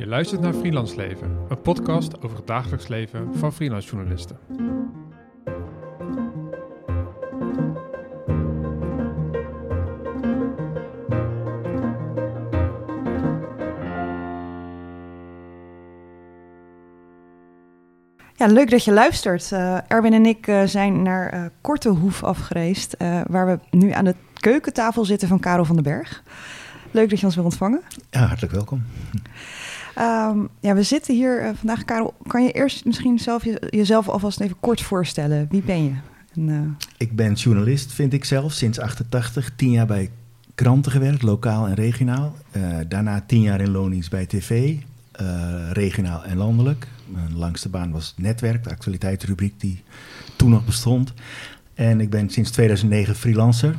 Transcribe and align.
Je 0.00 0.06
luistert 0.06 0.40
naar 0.40 0.52
Freelance 0.52 0.96
Leven, 0.96 1.36
een 1.48 1.60
podcast 1.60 2.22
over 2.22 2.36
het 2.36 2.46
dagelijks 2.46 2.88
leven 2.88 3.34
van 3.34 3.52
freelance 3.52 3.88
journalisten. 3.88 4.38
Ja, 18.34 18.46
leuk 18.46 18.70
dat 18.70 18.84
je 18.84 18.92
luistert. 18.92 19.50
Uh, 19.50 19.78
Erwin 19.88 20.12
en 20.12 20.26
ik 20.26 20.46
uh, 20.46 20.62
zijn 20.64 21.02
naar 21.02 21.34
uh, 21.34 21.44
Korte 21.60 21.88
Hoef 21.88 22.24
afgereisd, 22.24 22.96
waar 23.26 23.46
we 23.46 23.58
nu 23.70 23.90
aan 23.90 24.04
de 24.04 24.14
keukentafel 24.34 25.04
zitten 25.04 25.28
van 25.28 25.40
Karel 25.40 25.64
van 25.64 25.74
den 25.74 25.84
Berg. 25.84 26.22
Leuk 26.90 27.10
dat 27.10 27.20
je 27.20 27.26
ons 27.26 27.34
wil 27.34 27.44
ontvangen. 27.44 27.82
Ja, 28.10 28.26
hartelijk 28.26 28.52
welkom. 28.52 28.82
Um, 29.98 30.48
ja, 30.60 30.74
we 30.74 30.82
zitten 30.82 31.14
hier 31.14 31.52
vandaag. 31.56 31.84
Karel, 31.84 32.14
kan 32.26 32.42
je 32.42 32.52
eerst 32.52 32.84
misschien 32.84 33.18
zelf 33.18 33.44
je, 33.44 33.66
jezelf 33.70 34.08
alvast 34.08 34.40
even 34.40 34.56
kort 34.60 34.80
voorstellen? 34.80 35.46
Wie 35.50 35.62
ben 35.62 35.84
je? 35.84 35.92
En, 36.34 36.76
ik 36.96 37.16
ben 37.16 37.32
journalist, 37.32 37.92
vind 37.92 38.12
ik 38.12 38.24
zelf, 38.24 38.52
sinds 38.52 38.78
88. 38.78 39.50
Tien 39.56 39.70
jaar 39.70 39.86
bij 39.86 40.10
kranten 40.54 40.92
gewerkt, 40.92 41.22
lokaal 41.22 41.66
en 41.66 41.74
regionaal. 41.74 42.34
daarna 42.88 43.24
tien 43.26 43.40
jaar 43.40 43.60
in 43.60 43.70
loondienst 43.70 44.10
bij 44.10 44.26
tv, 44.26 44.76
regionaal 45.72 46.24
en 46.24 46.36
landelijk. 46.36 46.86
Mijn 47.06 47.36
langste 47.36 47.68
baan 47.68 47.90
was 47.90 48.14
Netwerk, 48.16 48.64
de 48.64 48.70
actualiteitsrubriek 48.70 49.60
die 49.60 49.82
toen 50.36 50.50
nog 50.50 50.64
bestond. 50.64 51.12
En 51.74 52.00
ik 52.00 52.10
ben 52.10 52.30
sinds 52.30 52.50
2009 52.50 53.14
freelancer. 53.14 53.76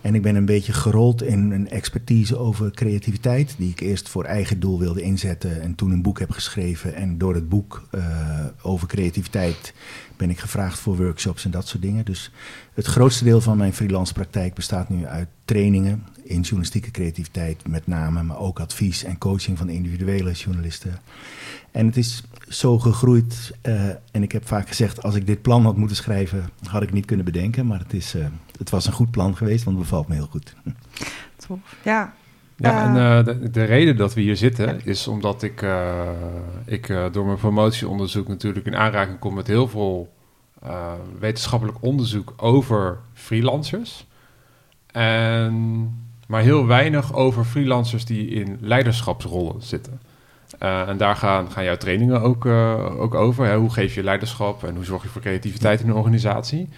En 0.00 0.14
ik 0.14 0.22
ben 0.22 0.36
een 0.36 0.44
beetje 0.44 0.72
gerold 0.72 1.22
in 1.22 1.50
een 1.50 1.68
expertise 1.70 2.36
over 2.36 2.70
creativiteit, 2.70 3.54
die 3.58 3.70
ik 3.70 3.80
eerst 3.80 4.08
voor 4.08 4.24
eigen 4.24 4.60
doel 4.60 4.78
wilde 4.78 5.02
inzetten 5.02 5.62
en 5.62 5.74
toen 5.74 5.90
een 5.90 6.02
boek 6.02 6.18
heb 6.18 6.30
geschreven. 6.30 6.94
En 6.94 7.18
door 7.18 7.34
het 7.34 7.48
boek 7.48 7.88
uh, 7.94 8.44
over 8.62 8.88
creativiteit 8.88 9.74
ben 10.16 10.30
ik 10.30 10.38
gevraagd 10.38 10.78
voor 10.78 10.96
workshops 10.96 11.44
en 11.44 11.50
dat 11.50 11.68
soort 11.68 11.82
dingen. 11.82 12.04
Dus 12.04 12.30
het 12.74 12.86
grootste 12.86 13.24
deel 13.24 13.40
van 13.40 13.56
mijn 13.56 13.74
freelance 13.74 14.12
praktijk 14.12 14.54
bestaat 14.54 14.88
nu 14.88 15.06
uit 15.06 15.28
trainingen 15.44 16.04
in 16.22 16.40
journalistieke 16.40 16.90
creativiteit 16.90 17.68
met 17.68 17.86
name, 17.86 18.22
maar 18.22 18.38
ook 18.38 18.60
advies 18.60 19.04
en 19.04 19.18
coaching 19.18 19.58
van 19.58 19.68
individuele 19.68 20.32
journalisten. 20.32 20.98
En 21.70 21.86
het 21.86 21.96
is 21.96 22.24
zo 22.50 22.78
gegroeid. 22.78 23.52
Uh, 23.62 23.88
en 23.88 24.22
ik 24.22 24.32
heb 24.32 24.46
vaak 24.46 24.68
gezegd, 24.68 25.02
als 25.02 25.14
ik 25.14 25.26
dit 25.26 25.42
plan 25.42 25.64
had 25.64 25.76
moeten 25.76 25.96
schrijven, 25.96 26.48
had 26.68 26.82
ik 26.82 26.92
niet 26.92 27.04
kunnen 27.04 27.24
bedenken. 27.24 27.66
Maar 27.66 27.78
het, 27.78 27.92
is, 27.92 28.14
uh, 28.14 28.26
het 28.58 28.70
was 28.70 28.86
een 28.86 28.92
goed 28.92 29.10
plan 29.10 29.36
geweest, 29.36 29.64
want 29.64 29.76
het 29.76 29.86
bevalt 29.86 30.08
me 30.08 30.14
heel 30.14 30.28
goed. 30.30 30.54
Tof. 31.46 31.58
Ja. 31.84 32.14
Ja, 32.56 32.84
en 32.84 32.96
uh, 32.96 33.24
de, 33.24 33.50
de, 33.50 33.64
reden 33.64 33.96
dat 33.96 34.14
we 34.14 34.20
hier 34.20 34.36
zitten 34.36 34.84
is 34.84 35.08
omdat 35.08 35.42
ik, 35.42 35.66
ik 36.64 36.86
door 37.12 37.26
mijn 37.26 37.38
promotieonderzoek 37.38 38.28
natuurlijk 38.28 38.66
in 38.66 38.76
aanraking 38.76 39.18
kom 39.18 39.34
met 39.34 39.46
heel 39.46 39.68
veel 39.68 40.12
wetenschappelijk 41.18 41.78
onderzoek 41.80 42.34
over 42.36 42.98
freelancers. 43.12 44.06
En, 44.86 45.54
maar 46.26 46.42
heel 46.42 46.66
weinig 46.66 47.14
over 47.14 47.44
freelancers 47.44 48.04
die 48.04 48.28
in 48.28 48.58
leiderschapsrollen 48.60 49.62
zitten. 49.62 50.00
Uh, 50.62 50.88
en 50.88 50.96
daar 50.96 51.16
gaan, 51.16 51.50
gaan 51.50 51.64
jouw 51.64 51.76
trainingen 51.76 52.20
ook, 52.20 52.44
uh, 52.44 53.00
ook 53.00 53.14
over. 53.14 53.54
Hoe 53.54 53.70
geef 53.70 53.94
je 53.94 54.02
leiderschap 54.02 54.64
en 54.64 54.74
hoe 54.74 54.84
zorg 54.84 55.02
je 55.02 55.08
voor 55.08 55.20
creativiteit 55.20 55.80
in 55.80 55.88
een 55.88 55.94
organisatie? 55.94 56.68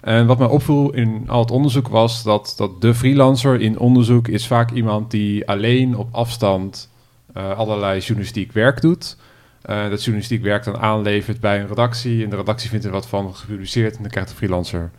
En 0.00 0.26
wat 0.26 0.38
mij 0.38 0.48
opviel 0.48 0.90
in 0.92 1.24
al 1.26 1.40
het 1.40 1.50
onderzoek 1.50 1.88
was 1.88 2.22
dat, 2.22 2.54
dat 2.56 2.80
de 2.80 2.94
freelancer 2.94 3.60
in 3.60 3.78
onderzoek 3.78 4.28
is 4.28 4.46
vaak 4.46 4.70
iemand 4.70 5.10
die 5.10 5.48
alleen 5.48 5.96
op 5.96 6.08
afstand 6.10 6.90
uh, 7.36 7.58
allerlei 7.58 8.00
journalistiek 8.00 8.52
werk 8.52 8.80
doet. 8.80 9.16
dat 9.62 10.02
journalistiek 10.02 10.42
werk 10.42 10.64
dan 10.64 10.78
aanlevert 10.78 11.40
bij 11.40 11.60
een 11.60 11.68
redactie. 11.68 12.24
En 12.24 12.30
de 12.30 12.36
redactie 12.36 12.70
vindt 12.70 12.84
er 12.84 12.90
wat 12.90 13.06
van 13.06 13.34
gepubliceerd 13.34 13.96
en 13.96 14.02
dan 14.02 14.10
krijgt 14.10 14.30
de 14.30 14.36
freelancer 14.36 14.90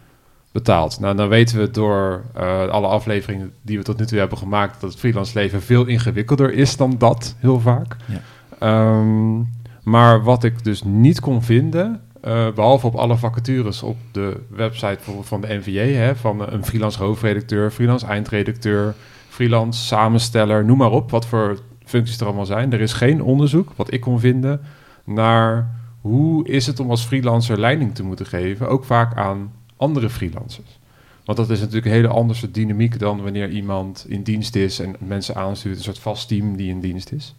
betaald. 0.51 0.99
Nou, 0.99 1.15
dan 1.15 1.27
weten 1.27 1.59
we 1.59 1.71
door 1.71 2.23
alle 2.71 2.87
afleveringen 2.87 3.53
die 3.61 3.77
we 3.77 3.83
tot 3.83 3.97
nu 3.97 4.05
toe 4.05 4.19
hebben 4.19 4.37
gemaakt... 4.37 4.81
dat 4.81 4.89
het 4.89 4.99
freelance 4.99 5.39
leven 5.39 5.61
veel 5.61 5.85
ingewikkelder 5.85 6.53
is 6.53 6.77
dan 6.77 6.95
dat, 6.97 7.35
heel 7.39 7.59
vaak. 7.59 7.95
Ja. 8.05 8.97
Um, 8.97 9.49
maar 9.83 10.23
wat 10.23 10.43
ik 10.43 10.63
dus 10.63 10.83
niet 10.83 11.19
kon 11.19 11.41
vinden, 11.41 12.01
uh, 12.27 12.51
behalve 12.51 12.87
op 12.87 12.95
alle 12.95 13.17
vacatures 13.17 13.83
op 13.83 13.97
de 14.11 14.39
website 14.49 14.95
bijvoorbeeld 14.95 15.27
van 15.27 15.41
de 15.41 15.53
NVJ, 15.53 15.93
hè, 15.93 16.15
van 16.15 16.51
een 16.51 16.65
freelance 16.65 17.03
hoofdredacteur, 17.03 17.71
freelance 17.71 18.05
eindredacteur, 18.05 18.95
freelance 19.29 19.85
samensteller, 19.85 20.65
noem 20.65 20.77
maar 20.77 20.91
op, 20.91 21.11
wat 21.11 21.25
voor 21.25 21.59
functies 21.85 22.19
er 22.19 22.25
allemaal 22.25 22.45
zijn. 22.45 22.73
Er 22.73 22.81
is 22.81 22.93
geen 22.93 23.21
onderzoek, 23.21 23.71
wat 23.75 23.93
ik 23.93 24.01
kon 24.01 24.19
vinden, 24.19 24.61
naar 25.03 25.79
hoe 26.01 26.47
is 26.47 26.67
het 26.67 26.79
om 26.79 26.89
als 26.89 27.03
freelancer 27.03 27.59
leiding 27.59 27.95
te 27.95 28.03
moeten 28.03 28.25
geven, 28.25 28.69
ook 28.69 28.83
vaak 28.83 29.15
aan 29.15 29.51
andere 29.81 30.09
freelancers. 30.09 30.79
Want 31.25 31.37
dat 31.37 31.49
is 31.49 31.59
natuurlijk 31.59 31.85
een 31.85 31.91
hele 31.91 32.07
andere 32.07 32.51
dynamiek 32.51 32.99
dan 32.99 33.21
wanneer 33.21 33.49
iemand 33.49 34.05
in 34.07 34.23
dienst 34.23 34.55
is 34.55 34.79
en 34.79 34.95
mensen 34.99 35.35
aanstuurt, 35.35 35.77
een 35.77 35.83
soort 35.83 35.99
vast 35.99 36.27
team 36.27 36.55
die 36.55 36.69
in 36.69 36.79
dienst 36.79 37.11
is. 37.11 37.35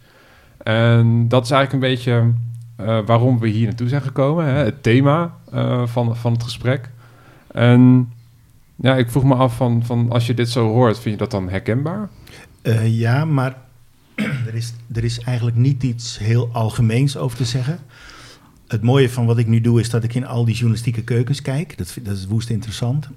En 0.56 1.28
dat 1.28 1.44
is 1.44 1.50
eigenlijk 1.50 1.84
een 1.84 1.90
beetje 1.90 2.32
uh, 2.80 3.06
waarom 3.06 3.38
we 3.38 3.48
hier 3.48 3.66
naartoe 3.66 3.88
zijn 3.88 4.02
gekomen. 4.02 4.44
Hè? 4.44 4.52
Het 4.52 4.82
thema 4.82 5.34
uh, 5.54 5.86
van, 5.86 6.16
van 6.16 6.32
het 6.32 6.42
gesprek. 6.42 6.90
En 7.46 8.12
ja, 8.76 8.96
ik 8.96 9.10
vroeg 9.10 9.24
me 9.24 9.34
af 9.34 9.56
van, 9.56 9.84
van 9.84 10.10
als 10.10 10.26
je 10.26 10.34
dit 10.34 10.50
zo 10.50 10.68
hoort, 10.68 10.98
vind 10.98 11.14
je 11.14 11.20
dat 11.20 11.30
dan 11.30 11.48
herkenbaar? 11.48 12.08
Uh, 12.62 12.98
ja, 12.98 13.24
maar 13.24 13.56
er 14.46 14.54
is, 14.54 14.72
er 14.92 15.04
is 15.04 15.20
eigenlijk 15.20 15.56
niet 15.56 15.82
iets 15.82 16.18
heel 16.18 16.48
algemeens 16.52 17.16
over 17.16 17.36
te 17.36 17.44
zeggen. 17.44 17.78
Het 18.72 18.82
mooie 18.82 19.10
van 19.10 19.26
wat 19.26 19.38
ik 19.38 19.46
nu 19.46 19.60
doe 19.60 19.80
is 19.80 19.90
dat 19.90 20.04
ik 20.04 20.14
in 20.14 20.26
al 20.26 20.44
die 20.44 20.54
journalistieke 20.54 21.02
keukens 21.02 21.42
kijk. 21.42 21.78
Dat, 21.78 21.96
dat 22.02 22.16
is 22.16 22.26
woest 22.26 22.50
interessant. 22.50 23.08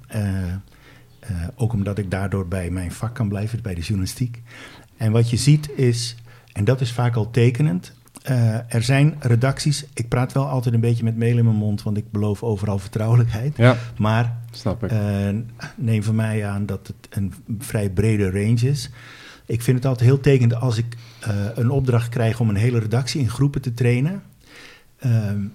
ook 1.56 1.74
omdat 1.74 1.98
ik 1.98 2.12
daardoor 2.12 2.48
bij 2.48 2.70
mijn 2.70 2.92
vak 2.92 3.16
kan 3.16 3.30
blijven, 3.30 3.62
bij 3.62 3.76
de 3.76 3.82
journalistiek. 3.82 4.42
En 4.98 5.12
wat 5.12 5.30
je 5.30 5.38
ziet 5.38 5.70
is 5.76 6.16
en 6.52 6.64
dat 6.64 6.82
is 6.82 6.92
vaak 6.92 7.16
al 7.16 7.32
tekenend. 7.32 7.94
Uh, 8.30 8.74
er 8.74 8.84
zijn 8.84 9.16
redacties. 9.20 9.86
Ik 9.94 10.08
praat 10.08 10.34
wel 10.34 10.48
altijd 10.48 10.76
een 10.76 10.82
beetje 10.82 11.04
met 11.04 11.18
mail 11.18 11.38
in 11.38 11.44
mijn 11.44 11.56
mond, 11.56 11.84
want 11.84 11.98
ik 11.98 12.12
beloof 12.12 12.44
overal 12.44 12.80
vertrouwelijkheid. 12.80 13.58
Ja, 13.58 13.78
maar 13.98 14.38
snap 14.52 14.84
ik. 14.84 14.92
Neem 15.76 16.04
van 16.04 16.16
mij 16.16 16.46
aan 16.46 16.66
dat 16.66 16.88
het 16.88 17.18
een 17.18 17.34
vrij 17.60 17.90
brede 17.90 18.32
range 18.32 18.70
is. 18.70 18.90
Ik 19.46 19.62
vind 19.62 19.78
het 19.78 19.86
altijd 19.86 20.10
heel 20.10 20.20
tekenend 20.20 20.56
als 20.62 20.78
ik 20.78 20.98
een 21.56 21.70
opdracht 21.70 22.10
krijg 22.10 22.40
om 22.40 22.50
een 22.50 22.56
hele 22.56 22.80
redactie 22.80 23.22
in 23.22 23.30
groepen 23.30 23.62
te 23.62 23.74
trainen. 23.74 24.22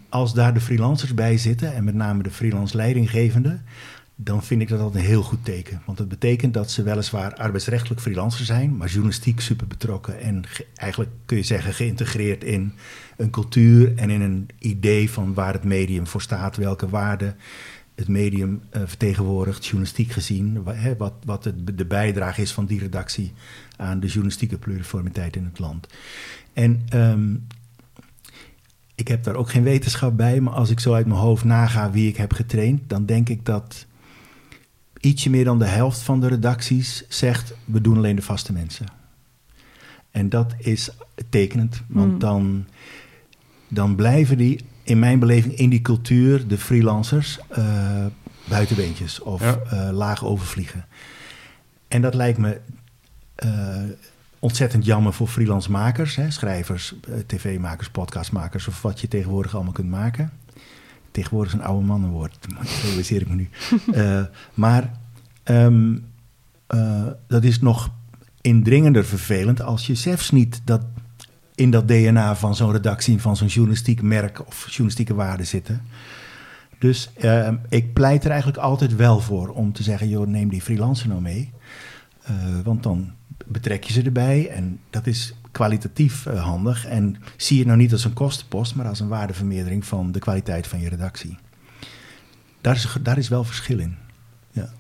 Als 0.09 0.35
daar 0.35 0.55
de 0.55 0.61
freelancers 0.61 1.15
bij 1.15 1.39
zitten, 1.39 1.75
en 1.75 1.85
met 1.85 1.95
name 1.95 2.23
de 2.23 2.31
freelance 2.31 2.77
leidinggevende, 2.77 3.61
dan 4.23 4.43
vind 4.43 4.61
ik 4.61 4.69
dat 4.69 4.81
altijd 4.81 5.03
een 5.03 5.11
heel 5.11 5.23
goed 5.23 5.45
teken. 5.45 5.83
Want 5.87 5.99
het 5.99 6.09
betekent 6.09 6.55
dat 6.55 6.71
ze 6.71 6.83
weliswaar 6.83 7.35
arbeidsrechtelijk 7.35 8.01
freelancer 8.01 8.45
zijn, 8.45 8.77
maar 8.77 8.89
journalistiek 8.89 9.41
super 9.41 9.67
betrokken 9.67 10.21
en 10.21 10.45
eigenlijk 10.75 11.11
kun 11.25 11.37
je 11.37 11.43
zeggen 11.43 11.75
geïntegreerd 11.75 12.45
in 12.45 12.73
een 13.17 13.31
cultuur 13.31 13.97
en 13.97 14.11
in 14.11 14.21
een 14.21 14.49
idee 14.59 15.11
van 15.11 15.35
waar 15.35 15.53
het 15.53 15.65
medium 15.65 16.07
voor 16.07 16.23
staat, 16.23 16.57
welke 16.57 16.89
waarden 16.89 17.37
het 17.95 18.09
medium 18.09 18.63
uh, 18.73 18.83
vertegenwoordigt, 18.85 19.65
journalistiek 19.65 20.13
gezien, 20.13 20.63
wat, 20.97 21.13
wat 21.25 21.45
het, 21.45 21.77
de 21.79 21.85
bijdrage 21.85 22.43
is 22.43 22.53
van 22.53 22.67
die 22.67 22.81
redactie 22.81 23.33
aan 23.77 24.01
de 24.01 24.07
journalistieke 24.07 24.59
pluriformiteit 24.59 25.37
in 25.37 25.45
het 25.45 25.59
land. 25.59 25.87
En 26.53 26.83
um, 26.95 27.47
ik 29.01 29.09
heb 29.09 29.25
daar 29.25 29.35
ook 29.35 29.51
geen 29.51 29.63
wetenschap 29.63 30.17
bij, 30.17 30.41
maar 30.41 30.53
als 30.53 30.71
ik 30.71 30.81
zo 30.81 30.95
uit 30.95 31.07
mijn 31.07 31.21
hoofd 31.21 31.45
naga 31.45 31.91
wie 31.91 32.09
ik 32.09 32.17
heb 32.17 32.33
getraind, 32.33 32.89
dan 32.89 33.07
denk 33.07 33.29
ik 33.29 33.45
dat 33.45 33.87
ietsje 35.01 35.31
meer 35.31 35.45
dan 35.45 35.59
de 35.59 35.67
helft 35.67 36.01
van 36.01 36.21
de 36.21 36.29
redacties 36.29 37.05
zegt: 37.09 37.55
we 37.65 37.81
doen 37.81 37.97
alleen 37.97 38.17
de 38.17 38.23
vaste 38.23 38.53
mensen. 38.53 38.87
En 40.11 40.29
dat 40.29 40.55
is 40.59 40.91
tekenend, 41.29 41.83
want 41.89 42.11
hmm. 42.11 42.19
dan, 42.19 42.67
dan 43.69 43.95
blijven 43.95 44.39
die, 44.39 44.61
in 44.83 44.99
mijn 44.99 45.19
beleving, 45.19 45.55
in 45.55 45.71
die 45.71 45.83
cultuur, 45.83 46.47
de 46.47 46.59
freelancers, 46.59 47.39
uh, 47.59 48.07
buitenbeentjes 48.49 49.21
of 49.21 49.41
ja. 49.41 49.61
uh, 49.73 49.91
laag 49.93 50.25
overvliegen. 50.25 50.85
En 51.89 52.03
dat 52.03 52.15
lijkt 52.15 52.39
me 52.39 52.61
uh, 53.45 53.83
ontzettend 54.41 54.85
jammer 54.85 55.13
voor 55.13 55.29
freelance 55.29 55.71
makers, 55.71 56.17
hè, 56.17 56.31
schrijvers, 56.31 56.95
tv-makers, 57.27 57.91
podcastmakers 57.91 58.69
of 58.69 58.83
wat 58.83 59.01
je 59.01 59.09
tegenwoordig 59.09 59.55
allemaal 59.55 59.73
kunt 59.73 59.91
maken 59.91 60.33
tegenwoordig 61.11 61.53
een 61.53 61.63
oude 61.63 61.87
mannenwoord, 61.87 62.47
realiseer 62.85 63.21
ik 63.21 63.29
me 63.29 63.35
nu. 63.35 63.49
uh, 63.95 64.23
maar 64.55 64.93
um, 65.45 66.05
uh, 66.75 67.07
dat 67.27 67.45
is 67.45 67.61
nog 67.61 67.91
indringender 68.41 69.05
vervelend 69.05 69.63
als 69.63 69.87
je 69.87 69.95
zelfs 69.95 70.31
niet 70.31 70.61
dat 70.65 70.83
in 71.55 71.71
dat 71.71 71.89
DNA 71.89 72.37
van 72.37 72.55
zo'n 72.55 72.73
redactie, 72.73 73.21
van 73.21 73.37
zo'n 73.37 73.47
journalistiek 73.47 74.03
merk 74.03 74.47
of 74.47 74.67
journalistieke 74.67 75.15
waarden 75.15 75.47
zitten. 75.47 75.83
Dus 76.79 77.11
uh, 77.19 77.49
ik 77.69 77.93
pleit 77.93 78.25
er 78.25 78.31
eigenlijk 78.31 78.61
altijd 78.61 78.97
wel 78.97 79.21
voor 79.21 79.49
om 79.49 79.73
te 79.73 79.83
zeggen, 79.83 80.09
joh, 80.09 80.27
neem 80.27 80.49
die 80.49 80.63
freelancer 80.63 81.09
nou 81.09 81.21
mee. 81.21 81.51
Uh, 82.31 82.61
want 82.65 82.83
dan 82.83 83.13
betrek 83.47 83.85
je 83.85 83.93
ze 83.93 84.03
erbij. 84.03 84.49
En 84.49 84.81
dat 84.91 85.07
is 85.07 85.35
kwalitatief 85.51 86.27
eh, 86.27 86.45
handig. 86.45 86.87
En 86.87 87.17
zie 87.37 87.57
je 87.57 87.63
het 87.63 87.71
nou 87.71 87.81
niet 87.81 87.93
als 87.93 88.05
een 88.05 88.13
kostenpost, 88.13 88.75
maar 88.75 88.87
als 88.87 89.01
een 89.01 89.09
waardevermeerdering 89.09 89.85
van 89.85 90.13
de 90.13 90.19
kwaliteit 90.19 90.67
van 90.67 90.81
je 90.81 90.89
redactie. 90.89 91.39
Daar 92.61 92.75
is, 92.75 92.97
daar 93.03 93.19
is 93.19 93.29
wel 93.29 93.45
verschil 93.45 93.79
in. 93.79 93.97
Ja. 94.51 94.71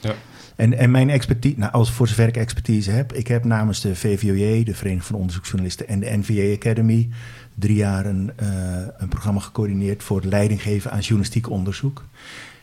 Ja. 0.00 0.14
En, 0.56 0.78
en 0.78 0.90
mijn 0.90 1.10
expertise, 1.10 1.58
nou, 1.58 1.72
als 1.72 1.92
voor 1.92 2.08
zover 2.08 2.28
ik 2.28 2.36
expertise 2.36 2.90
heb, 2.90 3.12
ik 3.12 3.26
heb 3.26 3.44
namens 3.44 3.80
de 3.80 3.96
VVOJ, 3.96 4.64
de 4.64 4.74
Vereniging 4.74 5.04
van 5.04 5.16
Onderzoeksjournalisten, 5.16 5.88
en 5.88 6.00
de 6.00 6.16
NVA 6.16 6.54
Academy 6.54 7.08
drie 7.54 7.76
jaar 7.76 8.06
een, 8.06 8.32
eh, 8.36 8.48
een 8.96 9.08
programma 9.08 9.40
gecoördineerd 9.40 10.02
voor 10.02 10.22
leiding 10.24 10.62
geven 10.62 10.90
aan 10.90 11.00
journalistiek 11.00 11.50
onderzoek. 11.50 12.04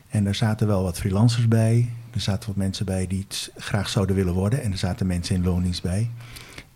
En 0.10 0.24
daar 0.24 0.36
zaten 0.36 0.68
wel 0.68 0.84
wat 0.84 1.00
freelancers 1.00 1.48
bij. 1.48 1.90
Er 2.14 2.22
zaten 2.22 2.48
wat 2.48 2.58
mensen 2.58 2.86
bij 2.86 3.08
die 3.08 3.26
het 3.28 3.52
graag 3.58 3.90
zouden 3.90 4.16
willen 4.16 4.34
worden. 4.34 4.62
En 4.62 4.72
er 4.72 4.78
zaten 4.78 5.08
mensen 5.08 5.36
in 5.36 5.44
loondienst 5.44 5.82
bij. 5.82 6.10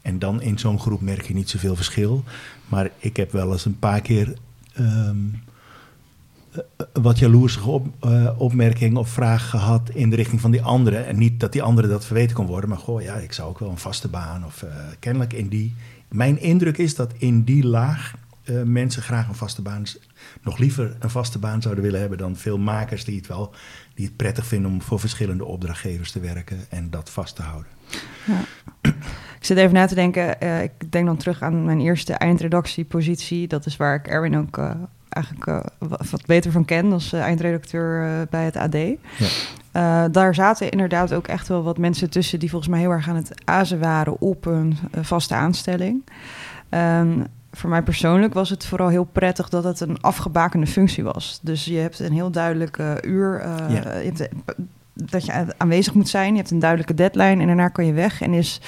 En 0.01 0.19
dan 0.19 0.42
in 0.42 0.60
zo'n 0.60 0.80
groep 0.80 1.01
merk 1.01 1.28
je 1.28 1.34
niet 1.34 1.50
zoveel 1.50 1.75
verschil. 1.75 2.24
Maar 2.68 2.89
ik 2.98 3.18
heb 3.18 3.31
wel 3.31 3.51
eens 3.51 3.66
een 3.66 3.80
paar 3.80 4.01
keer 4.01 4.34
eh, 4.74 5.10
wat 6.94 7.19
jaloersige 7.19 7.69
op, 7.69 7.88
uh, 8.06 8.30
opmerking 8.38 8.98
of 8.98 9.10
vraag 9.10 9.50
gehad 9.50 9.89
in 9.89 10.10
de 10.10 10.16
richting 10.16 10.42
van 10.42 10.51
die 10.51 10.62
anderen. 10.62 11.06
En 11.06 11.18
niet 11.18 11.39
dat 11.39 11.51
die 11.51 11.63
andere 11.63 11.88
dat 11.88 12.06
verweten 12.06 12.36
kon 12.36 12.45
worden, 12.45 12.69
maar 12.69 12.80
goh, 12.80 13.01
ja, 13.01 13.16
ik 13.16 13.34
zou 13.34 13.50
ook 13.50 13.60
wel 13.60 13.69
een 13.69 13.78
vaste 13.78 14.07
baan 14.07 14.45
of 14.45 14.62
uh, 14.62 14.69
kennelijk 15.00 15.34
in 15.34 15.48
die. 15.48 15.75
Mijn 16.07 16.42
indruk 16.42 16.78
is 16.78 16.95
dat 16.95 17.13
in 17.18 17.44
die 17.44 17.66
laag 17.66 18.13
mensen 18.65 19.01
graag 19.01 19.27
een 19.27 19.35
vaste 19.35 19.61
baan, 19.61 19.83
nog 20.41 20.57
liever 20.57 20.95
een 20.99 21.09
vaste 21.09 21.39
baan 21.39 21.61
zouden 21.61 21.83
willen 21.83 21.99
hebben 21.99 22.17
dan 22.17 22.35
veel 22.35 22.57
makers 22.57 23.05
die 23.05 23.17
het 23.17 23.27
wel 23.27 23.53
die 23.97 24.05
het 24.05 24.15
prettig 24.15 24.45
vinden 24.45 24.71
om 24.71 24.81
voor 24.81 24.99
verschillende 24.99 25.45
opdrachtgevers 25.45 26.11
te 26.11 26.19
werken 26.19 26.59
en 26.69 26.89
dat 26.89 27.09
vast 27.09 27.35
te 27.35 27.41
houden. 27.41 27.71
Ja. 28.25 28.39
Ik 29.39 29.45
zit 29.45 29.57
even 29.57 29.73
na 29.73 29.85
te 29.85 29.95
denken. 29.95 30.35
Uh, 30.44 30.63
ik 30.63 30.91
denk 30.91 31.05
dan 31.05 31.17
terug 31.17 31.41
aan 31.41 31.65
mijn 31.65 31.79
eerste 31.79 32.13
eindredactiepositie. 32.13 33.47
Dat 33.47 33.65
is 33.65 33.77
waar 33.77 33.95
ik 33.95 34.07
Erwin 34.07 34.38
ook 34.38 34.57
uh, 34.57 34.71
eigenlijk 35.09 35.47
uh, 35.47 35.59
wat 36.09 36.25
beter 36.25 36.51
van 36.51 36.65
ken 36.65 36.91
als 36.91 37.13
eindredacteur 37.13 38.25
bij 38.29 38.45
het 38.45 38.55
AD. 38.55 38.75
Ja. 39.71 40.07
daar 40.07 40.35
zaten 40.35 40.71
inderdaad 40.71 41.13
ook 41.13 41.27
echt 41.27 41.47
wel 41.47 41.63
wat 41.63 41.77
mensen 41.77 42.09
tussen 42.09 42.39
die 42.39 42.50
volgens 42.50 42.71
mij 42.71 42.79
heel 42.79 42.91
erg 42.91 43.09
aan 43.09 43.15
het 43.15 43.31
azen 43.45 43.79
waren 43.79 44.21
op 44.21 44.45
een 44.45 44.77
vaste 45.01 45.35
aanstelling. 45.35 46.03
Voor 47.57 47.69
mij 47.69 47.81
persoonlijk 47.81 48.33
was 48.33 48.50
het 48.50 48.65
vooral 48.65 48.88
heel 48.88 49.04
prettig 49.04 49.50
dat 49.50 49.63
het 49.63 49.80
een 49.80 50.01
afgebakende 50.01 50.68
functie 50.68 51.04
was. 51.04 51.39
Dus 51.42 51.65
je 51.65 51.77
hebt 51.77 52.00
een 52.00 52.13
heel 52.13 52.31
duidelijke 52.31 52.98
uur. 53.06 53.48
Ja. 53.48 53.98
Je 53.98 54.06
hebt 54.06 54.30
dat 54.94 55.25
je 55.25 55.54
aanwezig 55.57 55.94
moet 55.94 56.09
zijn. 56.09 56.31
Je 56.31 56.38
hebt 56.38 56.51
een 56.51 56.59
duidelijke 56.59 56.94
deadline 56.94 57.42
en 57.42 57.48
daarna 57.48 57.68
kan 57.68 57.86
je 57.86 57.94
weg. 57.94 58.21
En 58.21 58.33
is 58.33 58.62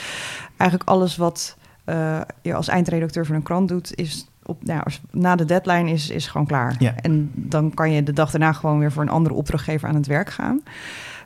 eigenlijk 0.57 0.89
alles 0.89 1.18
wat 1.18 1.57
uh, 1.86 2.21
je 2.41 2.53
als 2.53 2.68
eindredacteur 2.68 3.25
van 3.25 3.36
een 3.36 3.44
krant 3.44 3.68
doet, 3.68 3.95
is 3.95 4.27
op, 4.44 4.63
nou, 4.63 4.81
als, 4.83 5.01
na 5.12 5.35
de 5.35 5.45
deadline 5.45 5.92
is, 5.92 6.09
is 6.09 6.27
gewoon 6.27 6.47
klaar. 6.47 6.75
Ja. 6.80 6.95
En 6.95 7.31
dan 7.33 7.74
kan 7.74 7.92
je 7.92 8.03
de 8.03 8.13
dag 8.13 8.31
daarna 8.31 8.53
gewoon 8.53 8.80
weer 8.80 8.92
voor 8.92 9.01
een 9.01 9.09
andere 9.09 9.35
opdrachtgever 9.35 9.89
aan 9.89 9.95
het 9.95 10.07
werk 10.07 10.30
gaan. 10.30 10.62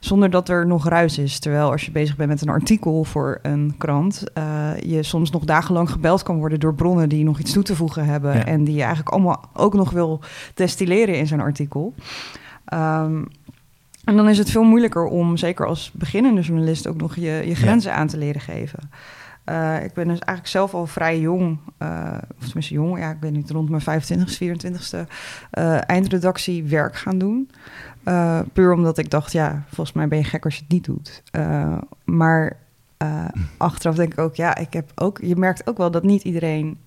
Zonder 0.03 0.29
dat 0.29 0.49
er 0.49 0.67
nog 0.67 0.87
ruis 0.87 1.17
is. 1.17 1.39
Terwijl 1.39 1.71
als 1.71 1.85
je 1.85 1.91
bezig 1.91 2.15
bent 2.15 2.29
met 2.29 2.41
een 2.41 2.49
artikel 2.49 3.03
voor 3.03 3.39
een 3.41 3.73
krant, 3.77 4.23
uh, 4.37 4.79
je 4.79 5.03
soms 5.03 5.31
nog 5.31 5.43
dagenlang 5.43 5.89
gebeld 5.89 6.23
kan 6.23 6.37
worden 6.37 6.59
door 6.59 6.73
bronnen 6.73 7.09
die 7.09 7.23
nog 7.23 7.39
iets 7.39 7.53
toe 7.53 7.63
te 7.63 7.75
voegen 7.75 8.05
hebben. 8.05 8.35
Ja. 8.35 8.45
En 8.45 8.63
die 8.63 8.73
je 8.73 8.81
eigenlijk 8.81 9.09
allemaal 9.09 9.49
ook 9.53 9.73
nog 9.73 9.91
wil 9.91 10.19
destilleren 10.53 11.17
in 11.17 11.27
zo'n 11.27 11.39
artikel. 11.39 11.93
Um, 12.73 13.27
en 14.03 14.15
dan 14.15 14.29
is 14.29 14.37
het 14.37 14.49
veel 14.49 14.63
moeilijker 14.63 15.05
om, 15.05 15.37
zeker 15.37 15.65
als 15.65 15.91
beginnende 15.93 16.41
journalist, 16.41 16.87
ook 16.87 17.01
nog 17.01 17.15
je, 17.15 17.41
je 17.45 17.55
grenzen 17.55 17.91
ja. 17.91 17.97
aan 17.97 18.07
te 18.07 18.17
leren 18.17 18.41
geven. 18.41 18.79
Uh, 19.45 19.83
ik 19.83 19.93
ben 19.93 20.07
dus 20.07 20.19
eigenlijk 20.19 20.47
zelf 20.47 20.73
al 20.73 20.85
vrij 20.85 21.19
jong, 21.19 21.57
uh, 21.79 22.17
of 22.39 22.45
tenminste 22.45 22.73
jong, 22.73 22.99
ja, 22.99 23.11
ik 23.11 23.19
ben 23.19 23.33
niet 23.33 23.49
rond 23.49 23.69
mijn 23.69 23.81
25ste, 23.81 24.43
24ste, 24.43 24.99
uh, 25.57 25.89
eindredactie 25.89 26.63
werk 26.63 26.95
gaan 26.95 27.17
doen. 27.17 27.49
Puur 28.53 28.73
omdat 28.73 28.97
ik 28.97 29.09
dacht, 29.09 29.31
ja, 29.31 29.63
volgens 29.67 29.95
mij 29.95 30.07
ben 30.07 30.17
je 30.17 30.23
gek 30.23 30.45
als 30.45 30.55
je 30.55 30.61
het 30.61 30.71
niet 30.71 30.85
doet. 30.85 31.23
maar 32.05 32.57
achteraf 33.57 33.95
denk 33.95 34.11
ik 34.11 34.19
ook, 34.19 34.35
ja, 34.35 34.55
ik 34.55 34.73
heb 34.73 34.91
ook, 34.95 35.19
je 35.21 35.35
merkt 35.35 35.67
ook 35.67 35.77
wel 35.77 35.91
dat 35.91 36.03
niet 36.03 36.23
iedereen 36.23 36.77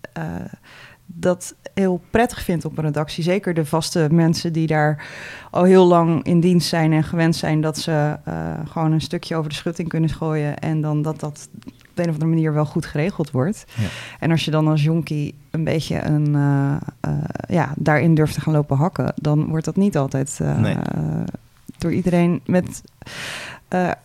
dat 1.07 1.55
heel 1.75 2.01
prettig 2.11 2.43
vindt 2.43 2.65
op 2.65 2.79
een 2.79 2.85
redactie. 2.85 3.23
Zeker 3.23 3.55
de 3.55 3.67
vaste 3.67 4.09
mensen 4.11 4.53
die 4.53 4.67
daar 4.67 5.07
al 5.51 5.63
heel 5.63 5.87
lang 5.87 6.25
in 6.25 6.41
dienst 6.41 6.69
zijn 6.69 6.93
en 6.93 7.05
gewend 7.05 7.37
zijn 7.37 7.61
dat 7.61 7.79
ze 7.79 8.19
gewoon 8.69 8.93
een 8.93 9.01
stukje 9.01 9.37
over 9.37 9.51
de 9.51 9.57
schutting 9.57 9.89
kunnen 9.89 10.11
gooien 10.11 10.59
en 10.59 10.81
dan 10.81 11.03
dat 11.03 11.21
dat 11.21 11.49
op 11.97 12.05
een 12.05 12.09
of 12.09 12.15
andere 12.15 12.35
manier 12.35 12.53
wel 12.53 12.67
goed 12.67 12.87
geregeld 12.87 13.31
wordt. 13.31 13.65
Ja. 13.75 13.87
En 14.19 14.31
als 14.31 14.45
je 14.45 14.51
dan 14.51 14.69
als 14.69 14.83
jonkie 14.83 15.35
een 15.51 15.65
beetje 15.65 16.03
een, 16.05 16.29
uh, 16.29 16.77
uh, 17.09 17.13
ja, 17.49 17.73
daarin 17.77 18.15
durft 18.15 18.35
te 18.35 18.41
gaan 18.41 18.53
lopen 18.53 18.77
hakken, 18.77 19.13
dan 19.17 19.47
wordt 19.47 19.65
dat 19.65 19.77
niet 19.77 19.97
altijd 19.97 20.41
nee. 20.59 20.77
door 21.79 21.93
iedereen 21.93 22.41
met 22.47 22.83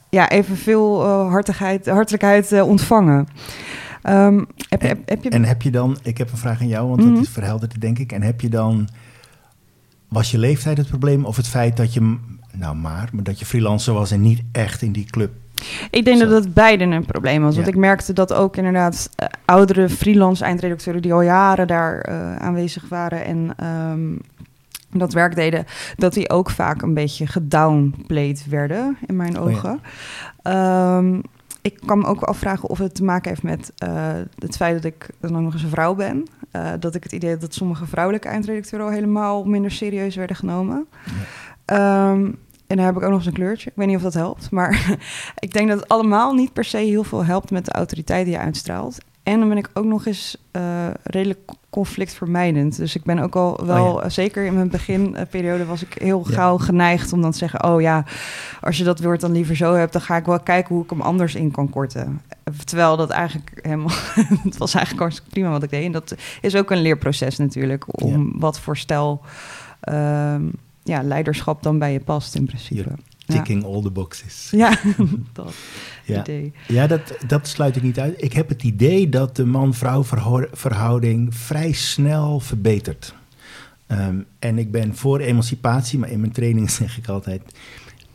ja, 0.09 0.29
evenveel 0.29 1.05
hartigheid, 1.07 1.85
hartelijkheid 1.85 2.61
ontvangen. 2.61 3.27
Um, 4.09 4.47
heb, 4.69 4.81
en, 4.81 4.87
heb, 4.87 5.09
heb 5.09 5.23
je... 5.23 5.29
en 5.29 5.43
heb 5.43 5.61
je 5.61 5.71
dan, 5.71 5.97
ik 6.03 6.17
heb 6.17 6.31
een 6.31 6.37
vraag 6.37 6.61
aan 6.61 6.67
jou, 6.67 6.87
want 6.87 7.01
Mhm. 7.01 7.13
dat 7.13 7.23
is 7.23 7.29
verhelderd, 7.29 7.81
denk 7.81 7.99
ik. 7.99 8.11
En 8.11 8.21
heb 8.21 8.41
je 8.41 8.49
dan, 8.49 8.87
was 10.07 10.31
je 10.31 10.37
leeftijd 10.37 10.77
het 10.77 10.87
probleem 10.87 11.25
of 11.25 11.35
het 11.35 11.47
feit 11.47 11.77
dat 11.77 11.93
je, 11.93 12.17
nou 12.53 12.75
maar, 12.75 13.09
maar 13.13 13.23
dat 13.23 13.39
je 13.39 13.45
freelancer 13.45 13.93
was 13.93 14.11
en 14.11 14.21
niet 14.21 14.41
echt 14.51 14.81
in 14.81 14.91
die 14.91 15.05
club? 15.05 15.31
Ik 15.91 16.05
denk 16.05 16.17
Zo. 16.17 16.27
dat 16.27 16.43
het 16.43 16.53
beiden 16.53 16.91
een 16.91 17.05
probleem 17.05 17.41
was. 17.41 17.53
Want 17.55 17.67
Ja. 17.67 17.73
ik 17.73 17.79
merkte 17.79 18.13
dat 18.13 18.33
ook 18.33 18.57
inderdaad 18.57 19.09
uh, 19.21 19.27
oudere 19.45 19.89
freelance 19.89 20.43
eindredacteuren 20.43 21.01
die 21.01 21.13
al 21.13 21.21
jaren 21.21 21.67
daar 21.67 22.09
uh, 22.09 22.35
aanwezig 22.35 22.89
waren 22.89 23.25
en 23.25 23.67
um, 23.91 24.19
dat 24.93 25.13
werk 25.13 25.35
deden, 25.35 25.65
dat 25.95 26.13
die 26.13 26.29
ook 26.29 26.49
vaak 26.49 26.81
een 26.81 26.93
beetje 26.93 27.27
gedownplayed 27.27 28.45
werden 28.49 28.97
in 29.05 29.15
mijn 29.15 29.39
Oh 29.39 29.51
ja. 29.51 29.57
ogen. 29.57 29.79
um, 30.97 31.21
ik 31.61 31.79
kan 31.85 31.99
me 31.99 32.05
ook 32.05 32.21
afvragen 32.21 32.69
of 32.69 32.77
het 32.77 32.95
te 32.95 33.03
maken 33.03 33.29
heeft 33.29 33.43
met 33.43 33.71
uh, 33.83 33.89
het 34.39 34.55
feit 34.55 34.73
dat 34.75 34.83
ik 34.83 35.09
dan 35.19 35.35
ook 35.35 35.41
nog 35.41 35.53
eens 35.53 35.63
een 35.63 35.69
vrouw 35.69 35.95
ben. 35.95 36.23
Dat 36.79 36.95
ik 36.95 37.03
het 37.03 37.11
idee 37.11 37.29
heb 37.29 37.41
dat 37.41 37.53
sommige 37.53 37.85
vrouwelijke 37.85 38.27
eindredacteuren 38.27 38.87
al 38.87 38.93
helemaal 38.93 39.43
minder 39.43 39.71
serieus 39.71 40.15
werden 40.15 40.35
genomen. 40.35 40.85
Ja. 41.65 42.09
Um, 42.11 42.37
en 42.71 42.77
dan 42.77 42.85
heb 42.85 42.95
ik 42.95 43.03
ook 43.03 43.09
nog 43.09 43.17
eens 43.17 43.27
een 43.27 43.33
kleurtje. 43.33 43.69
Ik 43.69 43.75
weet 43.75 43.87
niet 43.87 43.95
of 43.95 44.01
dat 44.01 44.13
helpt. 44.13 44.51
Maar 44.51 44.97
ik 45.39 45.53
denk 45.53 45.69
dat 45.69 45.79
het 45.79 45.89
allemaal 45.89 46.33
niet 46.33 46.53
per 46.53 46.63
se 46.63 46.77
heel 46.77 47.03
veel 47.03 47.25
helpt 47.25 47.51
met 47.51 47.65
de 47.65 47.71
autoriteit 47.71 48.25
die 48.25 48.33
je 48.33 48.39
uitstraalt. 48.39 48.97
En 49.23 49.39
dan 49.39 49.49
ben 49.49 49.57
ik 49.57 49.69
ook 49.73 49.85
nog 49.85 50.05
eens 50.05 50.37
uh, 50.51 50.61
redelijk 51.03 51.39
conflictvermijdend. 51.69 52.77
Dus 52.77 52.95
ik 52.95 53.03
ben 53.03 53.19
ook 53.19 53.35
al 53.35 53.65
wel, 53.65 53.93
oh 53.93 54.01
ja. 54.01 54.09
zeker 54.09 54.45
in 54.45 54.53
mijn 54.53 54.69
beginperiode, 54.69 55.65
was 55.65 55.81
ik 55.81 55.93
heel 55.93 56.23
ja. 56.27 56.33
gauw 56.33 56.57
geneigd 56.57 57.13
om 57.13 57.21
dan 57.21 57.31
te 57.31 57.37
zeggen: 57.37 57.63
Oh 57.63 57.81
ja, 57.81 58.05
als 58.61 58.77
je 58.77 58.83
dat 58.83 58.99
woord 58.99 59.21
dan 59.21 59.31
liever 59.31 59.55
zo 59.55 59.73
hebt, 59.73 59.93
dan 59.93 60.01
ga 60.01 60.15
ik 60.15 60.25
wel 60.25 60.39
kijken 60.39 60.75
hoe 60.75 60.83
ik 60.83 60.89
hem 60.89 61.01
anders 61.01 61.35
in 61.35 61.51
kan 61.51 61.69
korten. 61.69 62.21
Terwijl 62.63 62.97
dat 62.97 63.09
eigenlijk 63.09 63.59
helemaal, 63.61 63.95
het 64.43 64.57
was 64.57 64.73
eigenlijk 64.73 65.03
hartstikke 65.03 65.31
prima 65.31 65.49
wat 65.49 65.63
ik 65.63 65.69
deed. 65.69 65.85
En 65.85 65.91
dat 65.91 66.15
is 66.41 66.55
ook 66.55 66.71
een 66.71 66.81
leerproces 66.81 67.37
natuurlijk, 67.37 68.03
om 68.03 68.25
ja. 68.25 68.39
wat 68.39 68.59
voor 68.59 68.77
stijl 68.77 69.21
um, 69.89 70.51
ja, 70.83 71.03
leiderschap 71.03 71.63
dan 71.63 71.79
bij 71.79 71.91
je 71.91 71.99
past 71.99 72.35
in 72.35 72.45
principe. 72.45 72.91
Ticking 73.25 73.63
all 73.63 73.81
the 73.81 73.91
boxes. 73.91 74.47
Ja, 74.51 74.79
dat 75.33 75.53
ja. 76.05 76.19
idee. 76.19 76.53
Ja, 76.67 76.87
dat, 76.87 77.15
dat 77.27 77.47
sluit 77.47 77.75
ik 77.75 77.83
niet 77.83 77.99
uit. 77.99 78.23
Ik 78.23 78.33
heb 78.33 78.49
het 78.49 78.63
idee 78.63 79.09
dat 79.09 79.35
de 79.35 79.45
man-vrouw 79.45 80.03
verhouding 80.51 81.35
vrij 81.35 81.71
snel 81.71 82.39
verbetert. 82.39 83.13
Um, 83.87 84.25
en 84.39 84.57
ik 84.57 84.71
ben 84.71 84.95
voor 84.95 85.19
emancipatie, 85.19 85.99
maar 85.99 86.09
in 86.09 86.19
mijn 86.19 86.31
training 86.31 86.71
zeg 86.81 86.97
ik 86.97 87.07
altijd... 87.07 87.41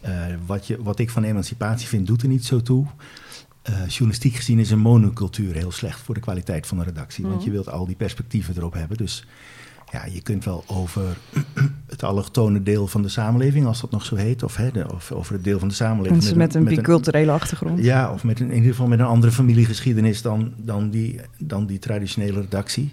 Uh, 0.07 0.27
wat, 0.47 0.67
je, 0.67 0.83
wat 0.83 0.99
ik 0.99 1.11
van 1.11 1.25
emancipatie 1.25 1.89
vind, 1.89 2.07
doet 2.07 2.23
er 2.23 2.29
niet 2.29 2.45
zo 2.45 2.63
toe. 2.63 2.87
Uh, 3.71 3.87
journalistiek 3.89 4.35
gezien 4.35 4.59
is 4.59 4.71
een 4.71 4.79
monocultuur 4.79 5.55
heel 5.55 5.71
slecht 5.71 6.01
voor 6.01 6.15
de 6.15 6.21
kwaliteit 6.21 6.67
van 6.67 6.79
de 6.79 6.85
redactie. 6.85 7.25
Mm. 7.25 7.31
Want 7.31 7.45
je 7.45 7.51
wilt 7.51 7.69
al 7.69 7.87
die 7.87 7.97
perspectieven 7.97 8.57
erop 8.57 8.73
hebben. 8.73 8.97
Dus 8.97 9.25
ja, 9.93 10.05
je 10.05 10.23
kunt 10.23 10.45
wel 10.45 10.65
over 10.67 11.17
het 11.87 12.03
allochtone 12.03 12.63
deel 12.63 12.87
van 12.87 13.03
de 13.03 13.09
samenleving, 13.09 13.67
als 13.67 13.81
dat 13.81 13.91
nog 13.91 14.05
zo 14.05 14.15
heet, 14.15 14.43
of, 14.43 14.57
hè, 14.57 14.71
de, 14.71 14.93
of 14.93 15.13
over 15.13 15.33
het 15.33 15.45
deel 15.45 15.59
van 15.59 15.69
de 15.69 15.75
samenleving. 15.75 16.21
Mensen 16.21 16.39
met 16.39 16.55
een, 16.55 16.63
met 16.63 16.73
een 16.73 16.79
biculturele 16.79 17.33
achtergrond. 17.33 17.85
Ja, 17.85 18.13
of 18.13 18.25
met 18.25 18.41
een, 18.41 18.51
in 18.51 18.57
ieder 18.57 18.71
geval 18.71 18.87
met 18.87 18.99
een 18.99 19.05
andere 19.05 19.33
familiegeschiedenis 19.33 20.23
dan, 20.23 20.53
dan, 20.57 20.91
die, 20.91 21.21
dan 21.39 21.67
die 21.67 21.79
traditionele 21.79 22.41
redactie. 22.41 22.93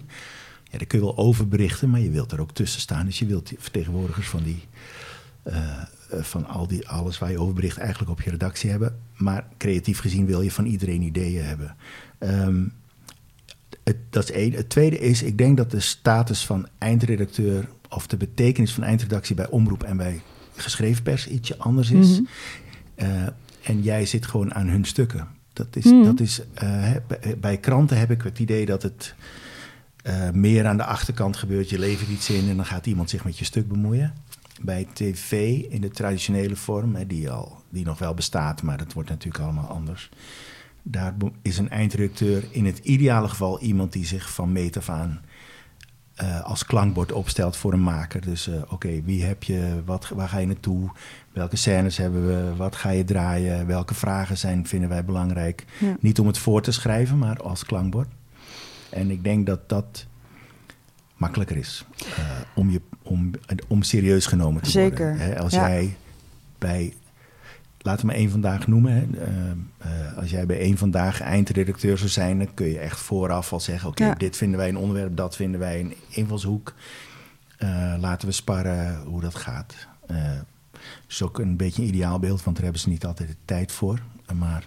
Ja, 0.64 0.78
daar 0.78 0.86
kun 0.86 0.98
je 0.98 1.04
wel 1.04 1.16
over 1.16 1.48
berichten, 1.48 1.90
maar 1.90 2.00
je 2.00 2.10
wilt 2.10 2.32
er 2.32 2.40
ook 2.40 2.52
tussen 2.52 2.80
staan. 2.80 3.06
Dus 3.06 3.18
je 3.18 3.26
wilt 3.26 3.52
vertegenwoordigers 3.58 4.28
van 4.28 4.42
die. 4.42 4.62
Uh, 5.46 5.82
van 6.20 6.46
al 6.46 6.66
die, 6.66 6.88
alles 6.88 7.18
waar 7.18 7.30
je 7.30 7.38
over 7.38 7.54
bericht 7.54 7.78
eigenlijk 7.78 8.10
op 8.10 8.22
je 8.22 8.30
redactie 8.30 8.70
hebben. 8.70 8.98
Maar 9.16 9.46
creatief 9.58 9.98
gezien 9.98 10.26
wil 10.26 10.40
je 10.40 10.50
van 10.50 10.64
iedereen 10.64 11.02
ideeën 11.02 11.44
hebben. 11.44 11.76
Um, 12.18 12.72
het, 13.84 13.96
dat 14.10 14.24
is 14.24 14.30
één. 14.30 14.52
Het 14.52 14.68
tweede 14.68 14.98
is, 14.98 15.22
ik 15.22 15.38
denk 15.38 15.56
dat 15.56 15.70
de 15.70 15.80
status 15.80 16.46
van 16.46 16.68
eindredacteur 16.78 17.68
of 17.88 18.06
de 18.06 18.16
betekenis 18.16 18.72
van 18.72 18.82
eindredactie 18.82 19.34
bij 19.34 19.48
omroep 19.48 19.82
en 19.82 19.96
bij 19.96 20.20
geschreven 20.56 21.02
pers 21.02 21.28
ietsje 21.28 21.58
anders 21.58 21.90
is. 21.90 22.08
Mm 22.20 22.28
-hmm. 22.96 23.08
uh, 23.08 23.26
en 23.62 23.82
jij 23.82 24.06
zit 24.06 24.26
gewoon 24.26 24.54
aan 24.54 24.66
hun 24.68 24.84
stukken. 24.84 25.28
Dat 25.52 25.76
is, 25.76 25.84
Mhm. 25.84 26.02
dat 26.02 26.20
is, 26.20 26.40
eh, 26.54 26.92
bij, 27.38 27.58
kranten 27.58 27.98
heb 27.98 28.10
ik 28.10 28.22
het 28.22 28.38
idee 28.38 28.66
dat 28.66 28.82
het 28.82 29.14
eh, 30.02 30.30
meer 30.30 30.66
aan 30.66 30.76
de 30.76 30.84
achterkant 30.84 31.36
gebeurt. 31.36 31.70
Je 31.70 31.78
levert 31.78 32.10
iets 32.10 32.30
in 32.30 32.48
en 32.48 32.56
dan 32.56 32.66
gaat 32.66 32.86
iemand 32.86 33.10
zich 33.10 33.24
met 33.24 33.38
je 33.38 33.44
stuk 33.44 33.68
bemoeien. 33.68 34.14
Bij 34.62 34.86
tv 34.92 35.58
in 35.68 35.80
de 35.80 35.90
traditionele 35.90 36.56
vorm, 36.56 36.94
hè, 36.94 37.06
die, 37.06 37.30
al, 37.30 37.62
die 37.70 37.84
nog 37.84 37.98
wel 37.98 38.14
bestaat, 38.14 38.62
maar 38.62 38.78
dat 38.78 38.92
wordt 38.92 39.08
natuurlijk 39.08 39.44
allemaal 39.44 39.68
anders. 39.68 40.10
Daar 40.86 41.14
is 41.42 41.58
een 41.58 41.70
eindredacteur 41.70 42.44
in 42.50 42.66
het 42.66 42.78
ideale 42.78 43.28
geval 43.28 43.60
iemand 43.60 43.92
die 43.92 44.06
zich 44.06 44.32
van 44.32 44.52
meet 44.52 44.76
af 44.76 44.88
aan 44.88 45.20
eh, 46.14 46.40
als 46.40 46.64
klankbord 46.64 47.12
opstelt 47.12 47.56
voor 47.56 47.72
een 47.72 47.82
maker. 47.82 48.20
Dus 48.20 48.48
eh, 48.48 48.62
oké, 48.68 49.02
wie 49.02 49.24
heb 49.24 49.42
je, 49.42 49.82
wat, 49.84 50.08
waar 50.08 50.28
ga 50.28 50.38
je 50.38 50.46
naartoe, 50.46 50.90
welke 51.32 51.56
scènes 51.56 51.96
hebben 51.96 52.26
we, 52.26 52.56
wat 52.56 52.76
ga 52.76 52.90
je 52.90 53.04
draaien, 53.04 53.66
welke 53.66 53.94
vragen 53.94 54.38
zijn, 54.38 54.66
vinden 54.66 54.88
wij 54.88 55.04
belangrijk. 55.04 55.64
Ja. 55.78 55.96
Niet 56.00 56.18
om 56.18 56.26
het 56.26 56.38
voor 56.38 56.62
te 56.62 56.72
schrijven, 56.72 57.18
maar 57.18 57.42
als 57.42 57.64
klankbord. 57.64 58.08
En 58.90 59.10
ik 59.10 59.24
denk 59.24 59.46
dat 59.46 59.68
dat 59.68 60.06
makkelijker 61.16 61.56
is 61.56 61.84
eh, 62.16 62.24
om, 62.54 62.70
je, 62.70 62.80
om, 63.02 63.30
om 63.68 63.82
serieus 63.82 64.26
genomen 64.26 64.62
te 64.62 64.70
Zeker, 64.70 65.08
worden. 65.08 65.26
Hè, 65.26 65.38
als 65.38 65.52
ja. 65.52 65.68
jij 65.68 65.96
bij, 66.58 66.94
laten 67.84 68.00
we 68.00 68.06
maar 68.06 68.20
één 68.20 68.30
vandaag 68.30 68.66
noemen, 68.66 68.92
hè, 68.92 69.24
eh, 69.24 69.50
eh, 69.78 70.16
als 70.18 70.30
jij 70.30 70.46
bij 70.46 70.58
één 70.58 70.76
vandaag 70.76 71.20
eindredacteur 71.20 71.98
zou 71.98 72.10
zijn, 72.10 72.38
dan 72.38 72.54
kun 72.54 72.66
je 72.66 72.78
echt 72.78 73.00
vooraf 73.00 73.52
al 73.52 73.60
zeggen: 73.60 73.88
oké, 73.88 74.04
Ja. 74.04 74.14
dit 74.14 74.36
vinden 74.36 74.58
wij 74.58 74.68
een 74.68 74.76
onderwerp, 74.76 75.16
dat 75.16 75.36
vinden 75.36 75.60
wij 75.60 75.80
een 75.80 75.94
invalshoek. 76.08 76.74
Eh, 77.56 77.94
laten 78.00 78.28
we 78.28 78.34
sparren 78.34 79.02
hoe 79.06 79.20
dat 79.20 79.34
gaat. 79.34 79.74
Eh 80.06 80.16
is 81.08 81.22
ook 81.22 81.38
een 81.38 81.56
beetje 81.56 81.82
een 81.82 81.88
ideaalbeeld, 81.88 82.44
want 82.44 82.56
daar 82.56 82.64
hebben 82.64 82.82
ze 82.82 82.88
niet 82.88 83.04
altijd 83.04 83.28
de 83.28 83.36
tijd 83.44 83.72
voor. 83.72 83.98
Maar 84.34 84.64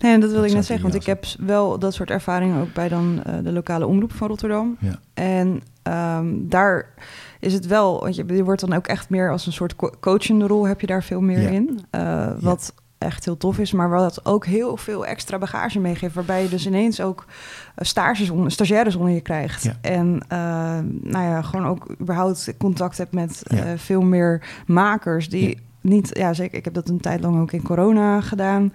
Nee, 0.00 0.12
en 0.12 0.20
dat 0.20 0.30
Dat 0.30 0.44
ik 0.44 0.52
net 0.52 0.64
zeggen, 0.64 0.90
want 0.90 0.94
ik 0.94 1.02
ideaal 1.02 1.16
heb 1.38 1.48
wel 1.48 1.78
dat 1.78 1.94
soort 1.94 2.10
ervaringen 2.10 2.60
ook 2.60 2.72
bij 2.72 2.88
dan 2.88 3.22
de 3.42 3.52
lokale 3.52 3.86
omroep 3.86 4.12
van 4.12 4.28
Rotterdam. 4.28 4.76
ja, 4.80 4.98
En 5.14 5.62
ehm, 5.82 6.26
daar 6.38 6.86
is 7.40 7.52
het 7.52 7.66
wel, 7.66 8.00
want 8.00 8.14
je, 8.16 8.24
je 8.26 8.44
wordt 8.44 8.60
dan 8.60 8.72
ook 8.72 8.86
echt 8.86 9.10
meer 9.10 9.30
als 9.30 9.46
een 9.46 9.52
soort 9.52 9.76
co- 9.76 9.92
coachende 10.00 10.46
rol, 10.46 10.66
heb 10.66 10.80
je 10.80 10.86
daar 10.86 11.02
veel 11.02 11.20
meer 11.20 11.40
Ja. 11.42 11.48
in. 11.48 11.80
Eh, 11.90 12.30
wat 12.40 12.74
echt 12.98 13.24
heel 13.24 13.36
tof 13.36 13.58
is, 13.58 13.72
maar 13.72 13.88
wat 13.90 14.24
ook 14.26 14.46
heel 14.46 14.76
veel 14.76 15.06
extra 15.06 15.38
bagage 15.38 15.78
meegeeft, 15.80 16.14
waarbij 16.14 16.42
je 16.42 16.48
dus 16.48 16.66
ineens 16.66 17.00
ook 17.00 17.24
eh, 17.74 17.84
stages 17.86 18.30
onder, 18.30 18.50
stagiaires 18.50 18.94
onder 18.96 19.12
je 19.14 19.20
krijgt. 19.20 19.62
Ja. 19.62 19.72
En 19.80 20.20
eh, 20.28 20.38
nou 21.12 21.24
ja, 21.24 21.42
gewoon 21.42 21.66
ook 21.66 21.86
überhaupt 22.00 22.54
contact 22.58 22.98
hebt 22.98 23.12
met 23.12 23.40
Ja. 23.44 23.56
eh, 23.64 23.72
veel 23.76 24.02
meer 24.02 24.42
makers 24.66 25.28
die 25.28 25.48
Ja. 25.48 25.54
niet, 25.80 26.10
ja 26.12 26.32
zeker, 26.32 26.58
ik 26.58 26.64
heb 26.64 26.74
dat 26.74 26.88
een 26.88 27.00
tijd 27.00 27.20
lang 27.20 27.40
ook 27.40 27.52
in 27.52 27.62
corona 27.62 28.20
gedaan, 28.20 28.72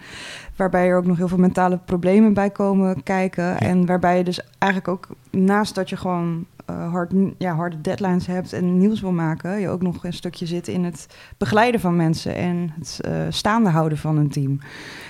waarbij 0.55 0.87
er 0.87 0.97
ook 0.97 1.05
nog 1.05 1.17
heel 1.17 1.27
veel 1.27 1.37
mentale 1.37 1.77
problemen 1.85 2.33
bij 2.33 2.49
komen 2.49 3.03
kijken. 3.03 3.57
En 3.57 3.85
waarbij 3.85 4.17
je 4.17 4.23
dus 4.23 4.41
eigenlijk 4.57 4.93
ook 4.93 5.07
naast 5.31 5.75
dat 5.75 5.89
je 5.89 5.97
gewoon 5.97 6.45
eh, 6.65 6.91
hard, 6.91 7.11
ja, 7.37 7.55
harde 7.55 7.81
deadlines 7.81 8.25
hebt 8.27 8.53
en 8.53 8.77
nieuws 8.77 9.01
wil 9.01 9.11
maken, 9.11 9.59
je 9.59 9.69
ook 9.69 9.81
nog 9.81 10.03
een 10.03 10.13
stukje 10.13 10.45
zit 10.45 10.67
in 10.67 10.83
het 10.83 11.05
begeleiden 11.37 11.79
van 11.79 11.95
mensen 11.95 12.35
en 12.35 12.71
het 12.79 12.99
eh, 13.01 13.11
staande 13.29 13.69
houden 13.69 13.97
van 13.97 14.17
een 14.17 14.29
team. 14.29 14.59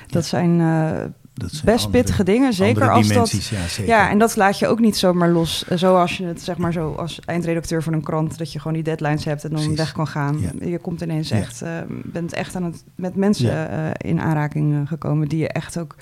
Dat 0.08 0.24
Ja. 0.24 0.30
zijn 0.30 0.60
eh, 0.62 0.92
dat 1.34 1.52
zijn 1.52 1.66
best 1.66 1.86
andere- 1.86 2.02
pittige 2.04 2.24
dingen, 2.24 2.54
zeker 2.54 2.90
als 2.92 3.08
dat. 3.08 3.32
ja, 3.32 3.68
zeker. 3.68 3.92
Ja, 3.94 4.10
en 4.10 4.18
dat 4.18 4.36
laat 4.36 4.60
je 4.60 4.68
ook 4.68 4.80
niet 4.80 4.98
zomaar 4.98 5.30
los. 5.30 5.66
Zoals 5.68 6.18
je 6.18 6.26
het, 6.26 6.42
zeg 6.42 6.58
maar, 6.58 6.74
zo 6.74 6.94
als 6.94 7.20
eindredacteur 7.20 7.84
van 7.84 7.94
een 7.94 8.04
krant, 8.04 8.38
dat 8.38 8.52
je 8.52 8.60
gewoon 8.60 8.74
die 8.74 8.84
deadlines 8.84 9.26
hebt 9.26 9.44
en 9.44 9.50
dan 9.50 9.60
Precies. 9.60 9.78
weg 9.78 9.92
kan 9.92 10.08
gaan. 10.08 10.40
Ja. 10.40 10.68
Je 10.68 10.78
komt 10.80 11.02
ineens 11.02 11.32
echt, 11.32 11.64
bent 12.04 12.34
echt 12.34 12.56
aan 12.56 12.64
het 12.64 12.84
met 12.96 13.16
mensen 13.16 13.68
in 13.98 14.20
aanraking 14.20 14.88
gekomen 14.88 15.28
die 15.28 15.40
je 15.40 15.48
echt 15.48 15.78
ook 15.78 15.96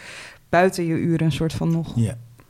buiten 0.50 0.86
je 0.86 0.94
uren 0.94 1.26
een 1.26 1.32
soort 1.32 1.54
van 1.54 1.72
nog 1.72 1.96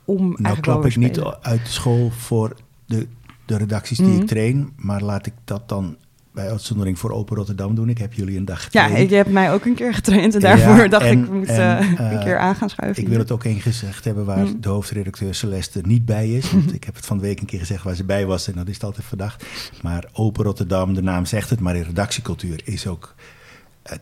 om 0.04 0.16
Nou 0.28 0.34
eigenlijk 0.42 0.62
klap 0.62 0.84
ik 0.86 0.96
niet 0.96 1.20
uit 1.40 1.68
school 1.68 2.10
voor 2.10 2.54
de, 2.86 3.06
de 3.46 3.56
redacties 3.56 3.98
die 3.98 4.06
Mhm. 4.06 4.20
ik 4.20 4.26
train, 4.26 4.72
maar 4.76 5.02
laat 5.02 5.26
ik 5.26 5.32
dat 5.44 5.68
dan 5.68 5.96
bij 6.32 6.50
uitzondering 6.50 6.98
voor 6.98 7.10
Open 7.10 7.36
Rotterdam 7.36 7.74
doen. 7.74 7.88
Ik 7.88 7.98
heb 7.98 8.12
jullie 8.12 8.36
een 8.38 8.44
dag 8.44 8.58
Ja, 8.70 8.82
getraind. 8.82 9.10
ik 9.10 9.16
heb 9.16 9.26
mij 9.28 9.52
ook 9.52 9.64
een 9.64 9.74
keer 9.74 9.94
getraind 9.94 10.34
en 10.34 10.40
Ja, 10.40 10.56
daarvoor 10.56 10.88
dacht 10.88 11.04
en- 11.04 11.42
ik, 11.42 11.46
en, 11.48 11.78
een 11.88 11.96
eh, 11.96 12.22
keer 12.24 12.38
aan 12.38 12.54
gaan 12.54 12.70
schuiven. 12.70 13.02
Ik 13.02 13.08
wil 13.08 13.18
het 13.18 13.30
ook 13.30 13.44
één 13.44 13.60
gezegd 13.60 14.04
hebben 14.04 14.24
waar 14.24 14.44
Mhm. 14.44 14.60
de 14.60 14.68
hoofdredacteur 14.68 15.34
Celeste 15.34 15.80
niet 15.86 16.04
bij 16.04 16.28
is. 16.30 16.52
Want 16.52 16.74
ik 16.74 16.84
heb 16.84 16.94
het 16.94 17.06
van 17.06 17.16
de 17.16 17.22
week 17.22 17.40
een 17.40 17.46
keer 17.46 17.58
gezegd 17.58 17.82
waar 17.84 17.94
ze 17.94 18.04
bij 18.04 18.26
was 18.26 18.48
en 18.48 18.54
dat 18.54 18.68
is 18.68 18.74
het 18.74 18.84
altijd 18.84 19.06
verdacht. 19.06 19.44
Maar 19.82 20.04
Open 20.12 20.44
Rotterdam, 20.44 20.94
de 20.94 21.02
naam 21.02 21.24
zegt 21.24 21.50
het, 21.50 21.60
maar 21.60 21.76
in 21.76 21.82
redactiecultuur 21.82 22.60
is 22.64 22.86
ook 22.86 23.14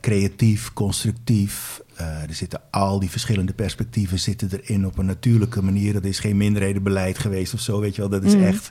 creatief, 0.01 0.73
constructief. 0.73 1.81
Eh, 1.95 2.23
er 2.23 2.35
zitten 2.35 2.61
al 2.71 2.99
die 3.01 3.11
verschillende 3.11 3.53
perspectieven 3.53 4.19
zitten 4.19 4.51
erin 4.53 4.87
op 4.87 4.99
een 4.99 5.07
natuurlijke 5.07 5.63
manier. 5.63 5.93
Dat 5.93 6.05
is 6.05 6.19
geen 6.19 6.37
minderhedenbeleid 6.37 7.19
geweest 7.19 7.55
of 7.55 7.61
zo, 7.61 7.81
weet 7.81 7.95
je 7.95 8.01
wel. 8.01 8.11
Dat 8.11 8.23
is 8.25 8.35
Mhm. 8.35 8.45
echt... 8.45 8.71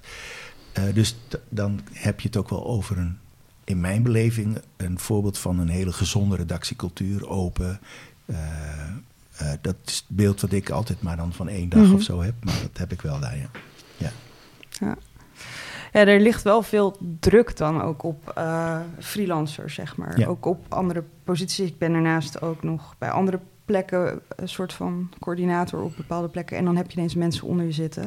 eh, 0.73 0.83
dus 0.93 1.15
dan 1.49 1.79
heb 1.93 2.19
je 2.19 2.27
het 2.27 2.37
ook 2.37 2.49
wel 2.49 2.65
over 2.65 2.97
een, 2.97 3.17
in 3.63 3.79
mijn 3.79 4.03
beleving, 4.03 4.57
een 4.77 4.99
voorbeeld 4.99 5.37
van 5.37 5.59
een 5.59 5.69
hele 5.69 5.91
gezonde 5.93 6.35
redactiecultuur, 6.35 7.27
open. 7.29 7.79
eh, 8.25 8.37
eh, 9.37 9.53
dat 9.61 9.75
is 9.85 9.95
het 9.95 10.03
beeld 10.07 10.41
wat 10.41 10.51
ik 10.51 10.69
altijd 10.69 11.01
maar 11.01 11.17
dan 11.17 11.33
van 11.33 11.47
één 11.49 11.69
dag 11.69 11.81
Mhm. 11.83 11.93
of 11.93 12.01
zo 12.01 12.21
heb. 12.21 12.33
Maar 12.43 12.59
dat 12.61 12.77
heb 12.77 12.91
ik 12.91 13.01
wel 13.01 13.19
daar, 13.19 13.37
ja. 13.37 13.49
Ja, 14.79 14.97
er 15.91 16.19
ligt 16.19 16.41
wel 16.43 16.61
veel 16.61 16.97
druk 17.19 17.57
dan 17.57 17.81
ook 17.81 18.03
op 18.03 18.31
eh, 18.35 18.79
freelancers, 18.99 19.73
zeg 19.73 19.95
maar. 19.97 20.19
Ja. 20.19 20.27
Ook 20.27 20.45
op 20.45 20.65
andere 20.69 21.03
posities. 21.23 21.67
Ik 21.67 21.77
ben 21.77 21.91
daarnaast 21.91 22.41
ook 22.41 22.63
nog 22.63 22.95
bij 22.97 23.09
andere 23.09 23.39
plekken 23.65 24.19
een 24.35 24.49
soort 24.49 24.73
van 24.73 25.09
coördinator 25.19 25.81
op 25.81 25.95
bepaalde 25.97 26.27
plekken. 26.27 26.57
En 26.57 26.65
dan 26.65 26.75
heb 26.75 26.91
je 26.91 26.97
ineens 26.97 27.15
mensen 27.15 27.47
onder 27.47 27.65
je 27.65 27.71
zitten. 27.71 28.03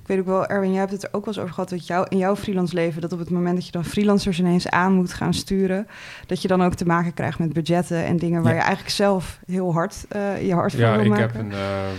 Ik 0.00 0.06
weet 0.06 0.18
ook 0.18 0.26
wel, 0.26 0.46
Erwin, 0.46 0.70
jij 0.70 0.78
hebt 0.80 0.92
het 0.92 1.02
er 1.02 1.08
ook 1.12 1.24
wel 1.24 1.34
eens 1.34 1.42
over 1.42 1.54
gehad... 1.54 1.68
dat 1.70 1.86
jou, 1.86 2.06
in 2.08 2.18
jouw 2.18 2.36
freelance 2.36 2.74
leven, 2.74 3.00
dat 3.00 3.12
op 3.12 3.18
het 3.18 3.30
moment 3.30 3.54
dat 3.54 3.66
je 3.66 3.72
dan 3.72 3.84
freelancers 3.84 4.38
ineens 4.38 4.68
aan 4.68 4.92
moet 4.92 5.12
gaan 5.12 5.34
sturen... 5.34 5.86
dat 6.26 6.42
je 6.42 6.48
dan 6.48 6.62
ook 6.62 6.74
te 6.74 6.86
maken 6.86 7.14
krijgt 7.14 7.38
met 7.38 7.52
budgetten 7.52 8.04
en 8.04 8.16
dingen... 8.16 8.42
waar 8.42 8.52
Ja. 8.52 8.58
je 8.58 8.64
eigenlijk 8.64 8.94
zelf 8.94 9.38
heel 9.46 9.72
hard 9.72 10.04
eh, 10.08 10.46
je 10.46 10.54
hart 10.54 10.72
voor 10.72 10.80
Ja, 10.80 10.96
wil 10.96 11.04
ik 11.04 11.08
maken. 11.10 11.22
heb 11.26 11.34
een. 11.44 11.52
ehm, 11.52 11.94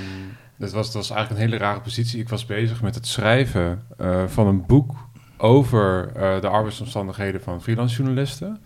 dat, 0.58 0.72
was, 0.72 0.86
dat 0.86 0.94
was 0.96 1.10
eigenlijk 1.10 1.41
een 1.41 1.50
hele 1.50 1.63
rare 1.63 1.82
positie. 1.82 2.20
Ik 2.20 2.29
was 2.29 2.46
bezig 2.46 2.82
met 2.82 2.96
het 2.96 3.08
schrijven 3.08 3.84
eh, 3.98 4.24
van 4.27 4.48
een 4.48 4.65
boek 4.65 4.96
over 5.38 6.12
eh, 6.15 6.41
de 6.41 6.48
arbeidsomstandigheden 6.48 7.41
van 7.41 7.62
freelance 7.62 7.96
journalisten. 7.96 8.60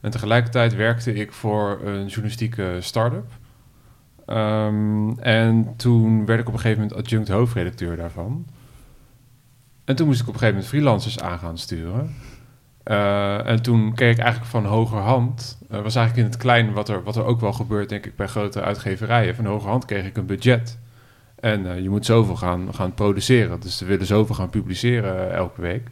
En 0.00 0.10
tegelijkertijd 0.10 0.74
werkte 0.74 1.14
ik 1.14 1.32
voor 1.32 1.80
een 1.84 2.06
journalistieke 2.06 2.76
start-up. 2.80 3.26
Ehm, 4.26 5.10
en 5.18 5.74
toen 5.76 6.26
werd 6.26 6.40
ik 6.40 6.46
op 6.48 6.52
een 6.52 6.60
gegeven 6.60 6.82
moment 6.82 7.00
adjunct 7.00 7.28
hoofdredacteur 7.28 7.96
daarvan. 7.96 8.46
En 9.84 9.96
toen 9.96 10.06
moest 10.06 10.20
ik 10.20 10.28
op 10.28 10.32
een 10.34 10.38
gegeven 10.38 10.60
moment 10.60 10.74
freelancers 10.74 11.20
aan 11.20 11.38
gaan 11.38 11.58
sturen. 11.58 12.14
Eh, 12.82 13.46
en 13.46 13.62
toen 13.62 13.94
keek 13.94 14.12
ik 14.12 14.18
eigenlijk 14.18 14.50
van 14.50 14.64
hogerhand, 14.64 15.58
uh, 15.62 15.80
was 15.80 15.94
eigenlijk 15.94 16.26
in 16.26 16.32
het 16.32 16.42
klein 16.42 16.72
wat 16.72 16.88
er, 16.88 17.02
wat 17.02 17.16
er 17.16 17.24
ook 17.24 17.40
wel 17.40 17.52
gebeurt, 17.52 17.88
denk 17.88 18.06
ik, 18.06 18.16
bij 18.16 18.26
grote 18.26 18.62
uitgeverijen. 18.62 19.34
Van 19.34 19.44
hogerhand 19.44 19.84
kreeg 19.84 20.06
ik 20.06 20.16
een 20.16 20.26
budget. 20.26 20.78
En 21.40 21.82
je 21.82 21.90
moet 21.90 22.06
zoveel 22.06 22.36
gaan, 22.36 22.74
gaan 22.74 22.94
produceren. 22.94 23.60
Dus 23.60 23.78
ze 23.78 23.84
willen 23.84 24.06
zoveel 24.06 24.34
gaan 24.34 24.50
publiceren 24.50 25.32
elke 25.32 25.60
week. 25.60 25.88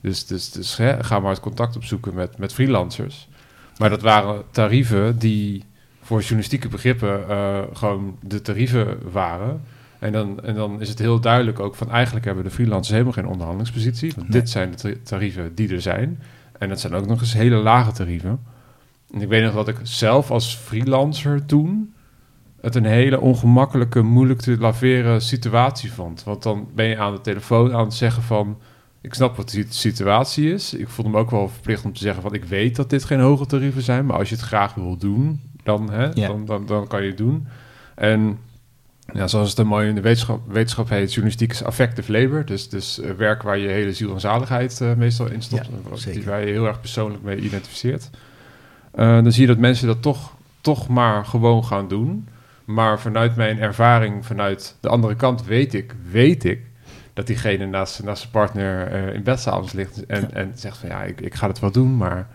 Dus, 0.00 0.26
dus, 0.26 0.50
dus 0.50 0.76
hè, 0.76 1.04
ga 1.04 1.20
maar 1.20 1.30
het 1.30 1.40
contact 1.40 1.76
opzoeken 1.76 2.14
met, 2.14 2.38
met 2.38 2.54
freelancers. 2.54 3.28
Maar 3.78 3.90
dat 3.90 4.02
waren 4.02 4.42
tarieven 4.50 5.18
die 5.18 5.64
voor 6.02 6.20
journalistieke 6.20 6.68
begrippen 6.68 7.24
uh, 7.28 7.58
gewoon 7.72 8.18
de 8.22 8.42
tarieven 8.42 8.98
waren. 9.10 9.60
En 9.98 10.12
dan, 10.12 10.42
en 10.42 10.54
dan 10.54 10.80
is 10.80 10.88
het 10.88 10.98
heel 10.98 11.20
duidelijk 11.20 11.60
ook 11.60 11.74
van 11.74 11.90
eigenlijk 11.90 12.26
hebben 12.26 12.44
de 12.44 12.50
freelancers 12.50 12.90
helemaal 12.90 13.12
geen 13.12 13.26
onderhandelingspositie. 13.26 14.12
Want 14.16 14.28
nee. 14.28 14.40
dit 14.40 14.50
zijn 14.50 14.72
de 14.76 15.02
tarieven 15.02 15.54
die 15.54 15.72
er 15.72 15.80
zijn. 15.80 16.22
En 16.58 16.68
dat 16.68 16.80
zijn 16.80 16.94
ook 16.94 17.06
nog 17.06 17.20
eens 17.20 17.32
hele 17.32 17.56
lage 17.56 17.92
tarieven. 17.92 18.40
En 19.12 19.20
ik 19.20 19.28
weet 19.28 19.42
nog 19.42 19.54
dat 19.54 19.68
ik 19.68 19.76
zelf 19.82 20.30
als 20.30 20.56
freelancer 20.56 21.46
toen 21.46 21.94
het 22.60 22.74
een 22.74 22.84
hele 22.84 23.20
ongemakkelijke, 23.20 24.02
moeilijk 24.02 24.40
te 24.40 24.56
laveren 24.58 25.22
situatie 25.22 25.92
vond. 25.92 26.24
Want 26.24 26.42
dan 26.42 26.68
ben 26.74 26.86
je 26.86 26.98
aan 26.98 27.14
de 27.14 27.20
telefoon 27.20 27.74
aan 27.74 27.84
het 27.84 27.94
zeggen 27.94 28.22
van... 28.22 28.58
ik 29.06 29.14
snap 29.14 29.36
wat 29.36 29.50
de 29.50 29.66
situatie 29.68 30.52
is. 30.52 30.74
Ik 30.74 30.88
voelde 30.88 31.10
me 31.10 31.18
ook 31.18 31.30
wel 31.30 31.48
verplicht 31.48 31.84
om 31.84 31.92
te 31.92 32.00
zeggen 32.00 32.22
van... 32.22 32.34
ik 32.34 32.44
weet 32.44 32.76
dat 32.76 32.90
dit 32.90 33.04
geen 33.04 33.20
hoge 33.20 33.46
tarieven 33.46 33.82
zijn... 33.82 34.06
maar 34.06 34.16
als 34.16 34.28
je 34.28 34.34
het 34.34 34.44
graag 34.44 34.74
wil 34.74 34.96
doen, 34.96 35.40
dan, 35.62 35.90
hè, 35.90 36.12
dan, 36.12 36.44
dan, 36.44 36.66
dan 36.66 36.86
kan 36.86 37.02
je 37.02 37.08
het 37.08 37.16
doen. 37.16 37.46
En 37.94 38.38
ja, 39.12 39.26
zoals 39.26 39.50
het 39.50 39.58
er 39.58 39.66
mooi 39.66 39.88
in 39.88 39.94
de 39.94 40.00
wetenschap, 40.00 40.40
wetenschap 40.48 40.88
heet... 40.88 41.10
journalistiek 41.10 41.52
is 41.52 41.64
affective 41.64 42.12
labor. 42.12 42.44
Dus, 42.44 42.68
dus 42.68 42.98
uh, 42.98 43.10
werk 43.10 43.42
waar 43.42 43.58
je 43.58 43.68
hele 43.68 43.92
ziel 43.92 44.12
en 44.12 44.20
zaligheid 44.20 44.80
uh, 44.82 44.94
meestal 44.94 45.30
in 45.30 45.42
stopt. 45.42 45.68
Ja, 46.04 46.12
die 46.12 46.24
waar 46.24 46.40
je 46.40 46.52
heel 46.52 46.66
erg 46.66 46.80
persoonlijk 46.80 47.22
mee 47.22 47.38
identificeert. 47.38 48.10
Uh, 48.94 49.22
dan 49.22 49.32
zie 49.32 49.42
je 49.42 49.48
dat 49.48 49.58
mensen 49.58 49.86
dat 49.86 50.02
toch, 50.02 50.32
toch 50.60 50.88
maar 50.88 51.24
gewoon 51.24 51.64
gaan 51.64 51.88
doen... 51.88 52.28
Maar 52.64 53.00
vanuit 53.00 53.36
mijn 53.36 53.58
ervaring, 53.58 54.26
vanuit 54.26 54.76
de 54.80 54.88
andere 54.88 55.14
kant, 55.14 55.44
weet 55.44 55.74
ik, 55.74 55.94
weet 56.10 56.44
ik 56.44 56.60
dat 57.16 57.26
diegene 57.26 57.66
naast, 57.66 58.02
naast 58.02 58.20
zijn 58.20 58.32
partner 58.32 58.92
uh, 58.92 59.14
in 59.14 59.22
bed 59.22 59.40
s'avonds 59.40 59.72
ligt 59.72 60.06
en, 60.06 60.34
en 60.34 60.52
zegt 60.54 60.78
van 60.78 60.88
ja, 60.88 61.02
ik, 61.02 61.20
ik 61.20 61.34
ga 61.34 61.48
het 61.48 61.58
wel 61.58 61.70
doen, 61.70 61.96
maar 61.96 62.28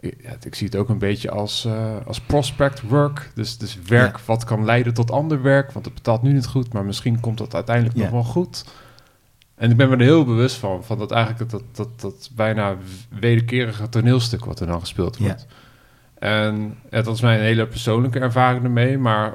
ja, 0.00 0.36
ik 0.42 0.54
zie 0.54 0.66
het 0.66 0.76
ook 0.76 0.88
een 0.88 0.98
beetje 0.98 1.30
als, 1.30 1.64
uh, 1.64 1.96
als 2.06 2.20
prospect 2.20 2.80
work. 2.80 3.30
Dus, 3.34 3.58
dus 3.58 3.78
werk 3.86 4.18
wat 4.18 4.44
kan 4.44 4.64
leiden 4.64 4.94
tot 4.94 5.10
ander 5.10 5.42
werk. 5.42 5.72
Want 5.72 5.84
het 5.84 5.94
betaalt 5.94 6.22
nu 6.22 6.32
niet 6.32 6.46
goed, 6.46 6.72
maar 6.72 6.84
misschien 6.84 7.20
komt 7.20 7.38
dat 7.38 7.54
uiteindelijk 7.54 7.96
nog 7.96 8.10
wel 8.10 8.24
goed. 8.24 8.64
En 9.54 9.70
ik 9.70 9.76
ben 9.76 9.88
me 9.88 9.96
er 9.96 10.02
heel 10.02 10.24
bewust 10.24 10.56
van, 10.56 10.84
van 10.84 10.98
dat 10.98 11.10
eigenlijk 11.10 11.50
dat, 11.50 11.62
dat, 11.72 12.00
dat 12.00 12.30
bijna 12.34 12.76
wederkerige 13.20 13.88
toneelstuk 13.88 14.44
wat 14.44 14.60
er 14.60 14.66
dan 14.66 14.80
gespeeld 14.80 15.18
wordt. 15.18 15.46
En 16.22 16.78
ja, 16.90 17.02
dat 17.02 17.14
is 17.14 17.20
mijn 17.20 17.40
hele 17.40 17.66
persoonlijke 17.66 18.18
ervaring 18.18 18.64
ermee. 18.64 18.98
Maar 18.98 19.32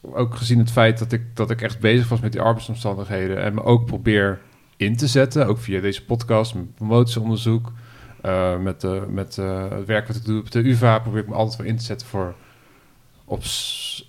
ook 0.00 0.34
gezien 0.34 0.58
het 0.58 0.70
feit 0.70 0.98
dat 0.98 1.12
ik, 1.12 1.22
dat 1.34 1.50
ik 1.50 1.62
echt 1.62 1.80
bezig 1.80 2.08
was 2.08 2.20
met 2.20 2.32
die 2.32 2.40
arbeidsomstandigheden. 2.40 3.42
En 3.42 3.54
me 3.54 3.62
ook 3.62 3.86
probeer 3.86 4.40
in 4.76 4.96
te 4.96 5.06
zetten, 5.06 5.46
ook 5.46 5.58
via 5.58 5.80
deze 5.80 6.04
podcast, 6.04 6.54
met 6.54 6.74
promotieonderzoek. 6.74 7.72
Uh, 8.24 8.58
met 8.58 8.84
uh, 8.84 9.04
met 9.08 9.36
uh, 9.36 9.70
het 9.70 9.86
werk 9.86 10.06
wat 10.06 10.16
ik 10.16 10.24
doe 10.24 10.40
op 10.40 10.50
de 10.50 10.68
UvA 10.68 10.98
probeer 10.98 11.20
ik 11.20 11.28
me 11.28 11.34
altijd 11.34 11.58
wel 11.58 11.66
in 11.66 11.76
te 11.76 11.84
zetten 11.84 12.06
voor 12.06 12.34
op, 13.24 13.42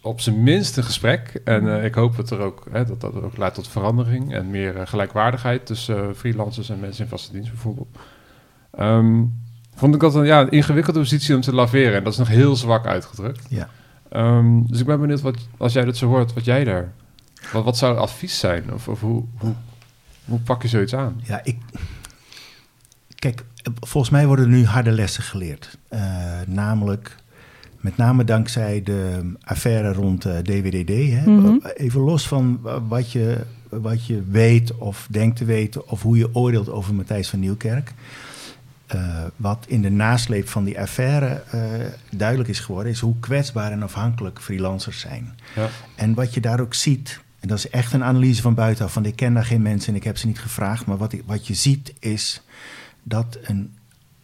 op 0.02 0.22
zijn 0.22 0.44
minst 0.44 0.78
een 0.78 0.84
gesprek. 0.84 1.42
En 1.44 1.84
ik 1.84 1.96
hoop 1.96 2.16
dat, 2.16 2.30
er 2.30 2.40
ook, 2.40 2.66
hè, 2.72 2.86
dat 2.86 3.02
dat 3.02 3.22
ook 3.22 3.38
leidt 3.38 3.56
tot 3.56 3.68
verandering 3.68 4.34
en 4.34 4.50
meer 4.50 4.88
gelijkwaardigheid 4.88 5.66
tussen 5.66 6.16
freelancers 6.16 6.70
en 6.70 6.80
mensen 6.80 7.04
in 7.04 7.10
vaste 7.10 7.32
dienst 7.32 7.52
bijvoorbeeld. 7.52 7.98
Um, 8.80 9.41
vond 9.82 9.96
ik 9.96 10.02
dat 10.02 10.16
een, 10.16 10.26
ja, 10.26 10.42
een 10.42 10.52
ingewikkelde 10.52 11.00
positie 11.00 11.36
om 11.36 11.42
te 11.42 11.54
laveren. 11.54 11.94
En 11.94 12.04
dat 12.04 12.14
is 12.14 12.20
nog 12.20 12.28
heel 12.28 12.56
zwak 12.56 12.86
uitgedrukt. 12.86 13.46
Ja. 13.50 13.70
Um, 14.14 14.68
dus 14.68 14.80
ik 14.80 14.86
ben 14.86 15.00
benieuwd, 15.00 15.22
wat, 15.22 15.38
als 15.58 15.74
jij 15.74 15.86
dat 15.86 15.98
zo 15.98 16.08
hoort, 16.08 16.34
wat 16.34 16.46
jij 16.46 16.64
daar... 16.64 16.92
Wat, 17.52 17.64
wat 17.64 17.78
zou 17.78 17.98
advies 17.98 18.40
zijn? 18.40 18.74
Of, 18.74 18.88
of 18.88 19.00
hoe, 19.00 19.24
hoe, 19.38 19.54
hoe 20.26 20.40
pak 20.40 20.62
je 20.62 20.68
zoiets 20.68 20.96
aan? 20.96 21.22
Ja, 21.24 21.42
ik... 21.44 21.58
Kijk, 23.16 23.44
volgens 23.80 24.12
mij 24.12 24.28
worden 24.28 24.46
er 24.46 24.52
nu 24.52 24.66
harde 24.66 24.92
lessen 24.92 25.24
geleerd. 25.24 25.78
Uh, 25.94 26.00
namelijk, 26.48 27.16
met 27.78 27.98
name 27.98 28.24
dankzij 28.24 28.84
de 28.84 29.34
affaire 29.42 29.94
rond 29.94 30.26
uh, 30.26 30.38
DWDD. 30.38 30.90
Hè? 30.90 31.30
Mm 31.30 31.46
-hmm. 31.46 31.62
Even 31.76 32.02
los 32.02 32.28
van 32.28 32.60
wat 32.88 33.12
je, 33.12 33.38
wat 33.70 34.06
je 34.06 34.24
weet 34.28 34.78
of 34.78 35.08
denkt 35.10 35.38
te 35.38 35.46
weten... 35.46 35.90
of 35.90 36.02
hoe 36.02 36.18
je 36.18 36.36
oordeelt 36.36 36.70
over 36.70 36.94
Matthijs 36.94 37.30
van 37.30 37.40
Nieuwkerk... 37.40 37.94
Uh, 38.96 39.24
wat 39.36 39.66
in 39.68 39.82
de 39.82 39.90
nasleep 39.90 40.50
van 40.50 40.64
die 40.64 40.80
affaire 40.80 41.44
uh, 41.56 41.62
duidelijk 42.10 42.50
is 42.50 42.60
geworden, 42.60 42.92
is 42.92 43.00
hoe 43.00 43.20
kwetsbaar 43.20 43.72
en 43.72 43.84
afhankelijk 43.84 44.42
freelancers 44.42 45.00
zijn. 45.00 45.40
Ja. 45.56 45.70
En 45.96 46.14
wat 46.14 46.34
je 46.34 46.42
daar 46.42 46.60
ook 46.60 46.74
ziet, 46.74 47.22
en 47.40 47.48
dat 47.48 47.58
is 47.58 47.70
echt 47.70 47.94
een 47.94 48.04
analyse 48.04 48.42
van 48.42 48.54
buitenaf, 48.54 48.94
van 48.94 49.06
ik 49.06 49.16
ken 49.16 49.34
daar 49.34 49.46
geen 49.46 49.62
mensen 49.62 49.90
en 49.90 49.96
ik 49.96 50.04
heb 50.04 50.18
ze 50.18 50.28
niet 50.28 50.40
gevraagd, 50.40 50.86
maar 50.86 50.98
wat, 50.98 51.14
ik, 51.14 51.24
wat 51.26 51.48
je 51.48 51.54
ziet 51.54 51.94
is 52.00 52.42
dat 53.04 53.38
een 53.42 53.74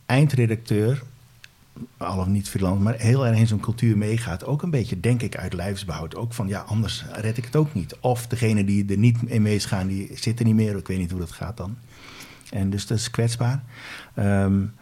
eindredacteur, 0.05 1.03
al 1.97 2.19
of 2.19 2.27
niet 2.27 2.49
freelance, 2.49 2.81
maar 2.81 2.95
heel 2.97 3.27
erg 3.27 3.37
in 3.37 3.47
zo'n 3.47 3.59
cultuur 3.59 3.97
meegaat, 3.97 4.45
ook 4.45 4.61
een 4.61 4.69
beetje, 4.69 4.99
denk 4.99 5.21
ik, 5.21 5.37
uit 5.37 5.53
lijfsbehoud. 5.53 6.15
Ook 6.15 6.33
van, 6.33 6.47
ja, 6.47 6.59
anders 6.59 7.05
red 7.11 7.37
ik 7.37 7.45
het 7.45 7.55
ook 7.55 7.73
niet. 7.73 7.95
Of 7.99 8.27
degene 8.27 8.65
die 8.65 8.85
er 8.89 8.97
niet 8.97 9.17
in 9.25 9.41
meegaan, 9.41 9.87
die 9.87 10.11
zitten 10.13 10.45
niet 10.45 10.55
meer, 10.55 10.77
ik 10.77 10.87
weet 10.87 10.97
niet 10.97 11.11
hoe 11.11 11.19
dat 11.19 11.31
gaat 11.31 11.57
dan. 11.57 11.77
En 12.49 12.69
dus 12.69 12.87
dat 12.87 12.97
is 12.97 13.11
kwetsbaar. 13.11 13.63
Um, 14.19 14.73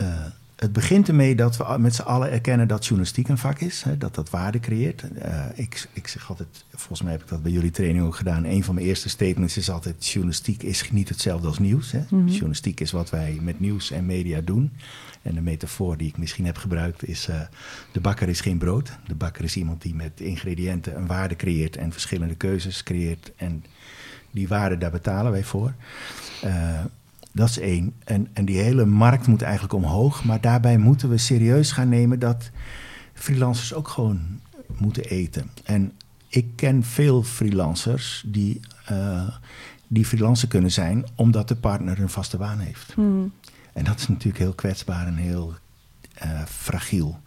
uh, 0.00 0.24
het 0.56 0.72
begint 0.72 1.08
ermee 1.08 1.34
dat 1.34 1.56
we 1.56 1.76
met 1.78 1.94
z'n 1.94 2.02
allen 2.02 2.30
erkennen 2.30 2.68
dat 2.68 2.84
journalistiek 2.84 3.28
een 3.28 3.38
vak 3.38 3.60
is, 3.60 3.82
hè, 3.82 3.98
dat 3.98 4.14
dat 4.14 4.30
waarde 4.30 4.60
creëert. 4.60 5.04
Uh, 5.24 5.44
ik, 5.54 5.88
ik 5.92 6.08
zeg 6.08 6.28
altijd, 6.28 6.48
volgens 6.70 7.02
mij 7.02 7.12
heb 7.12 7.22
ik 7.22 7.28
dat 7.28 7.42
bij 7.42 7.52
jullie 7.52 7.70
training 7.70 8.04
ook 8.04 8.16
gedaan. 8.16 8.44
Een 8.44 8.64
van 8.64 8.74
mijn 8.74 8.86
eerste 8.86 9.08
statements 9.08 9.56
is 9.56 9.70
altijd: 9.70 10.06
journalistiek 10.06 10.62
is 10.62 10.90
niet 10.90 11.08
hetzelfde 11.08 11.46
als 11.46 11.58
nieuws. 11.58 11.92
Hè. 11.92 11.98
Mm 11.98 12.06
-hmm. 12.08 12.28
Journalistiek 12.28 12.80
is 12.80 12.90
wat 12.90 13.10
wij 13.10 13.38
met 13.40 13.60
nieuws 13.60 13.90
en 13.90 14.06
media 14.06 14.40
doen. 14.40 14.72
En 15.22 15.34
de 15.34 15.40
metafoor 15.40 15.96
die 15.96 16.08
ik 16.08 16.18
misschien 16.18 16.46
heb 16.46 16.56
gebruikt 16.56 17.08
is: 17.08 17.28
uh, 17.28 17.40
de 17.92 18.00
bakker 18.00 18.28
is 18.28 18.40
geen 18.40 18.58
brood. 18.58 18.98
De 19.06 19.14
bakker 19.14 19.44
is 19.44 19.56
iemand 19.56 19.82
die 19.82 19.94
met 19.94 20.20
ingrediënten 20.20 20.96
een 20.96 21.06
waarde 21.06 21.36
creëert 21.36 21.76
en 21.76 21.92
verschillende 21.92 22.34
keuzes 22.34 22.82
creëert. 22.82 23.32
En 23.36 23.64
die 24.30 24.48
waarde, 24.48 24.78
daar 24.78 24.90
betalen 24.90 25.32
wij 25.32 25.44
voor. 25.44 25.74
Uh, 26.44 26.84
dat 27.36 27.48
is 27.48 27.58
één. 27.58 27.94
En, 28.04 28.28
en 28.32 28.44
die 28.44 28.58
hele 28.58 28.84
markt 28.84 29.26
moet 29.26 29.42
eigenlijk 29.42 29.72
omhoog. 29.72 30.24
Maar 30.24 30.40
daarbij 30.40 30.78
moeten 30.78 31.08
we 31.08 31.18
serieus 31.18 31.72
gaan 31.72 31.88
nemen 31.88 32.18
dat 32.18 32.50
freelancers 33.14 33.74
ook 33.74 33.88
gewoon 33.88 34.40
moeten 34.76 35.04
eten. 35.04 35.50
En 35.64 35.92
ik 36.28 36.46
ken 36.54 36.82
veel 36.82 37.22
freelancers 37.22 38.24
die, 38.26 38.60
uh, 38.90 39.28
die 39.86 40.04
freelancer 40.04 40.48
kunnen 40.48 40.72
zijn 40.72 41.04
omdat 41.14 41.48
de 41.48 41.56
partner 41.56 42.00
een 42.00 42.08
vaste 42.08 42.36
baan 42.36 42.58
heeft. 42.58 42.92
Hmm. 42.92 43.32
En 43.72 43.84
dat 43.84 43.98
is 43.98 44.08
natuurlijk 44.08 44.38
heel 44.38 44.54
kwetsbaar 44.54 45.06
en 45.06 45.16
heel 45.16 45.54
uh, 46.24 46.42
fragiel. 46.44 47.20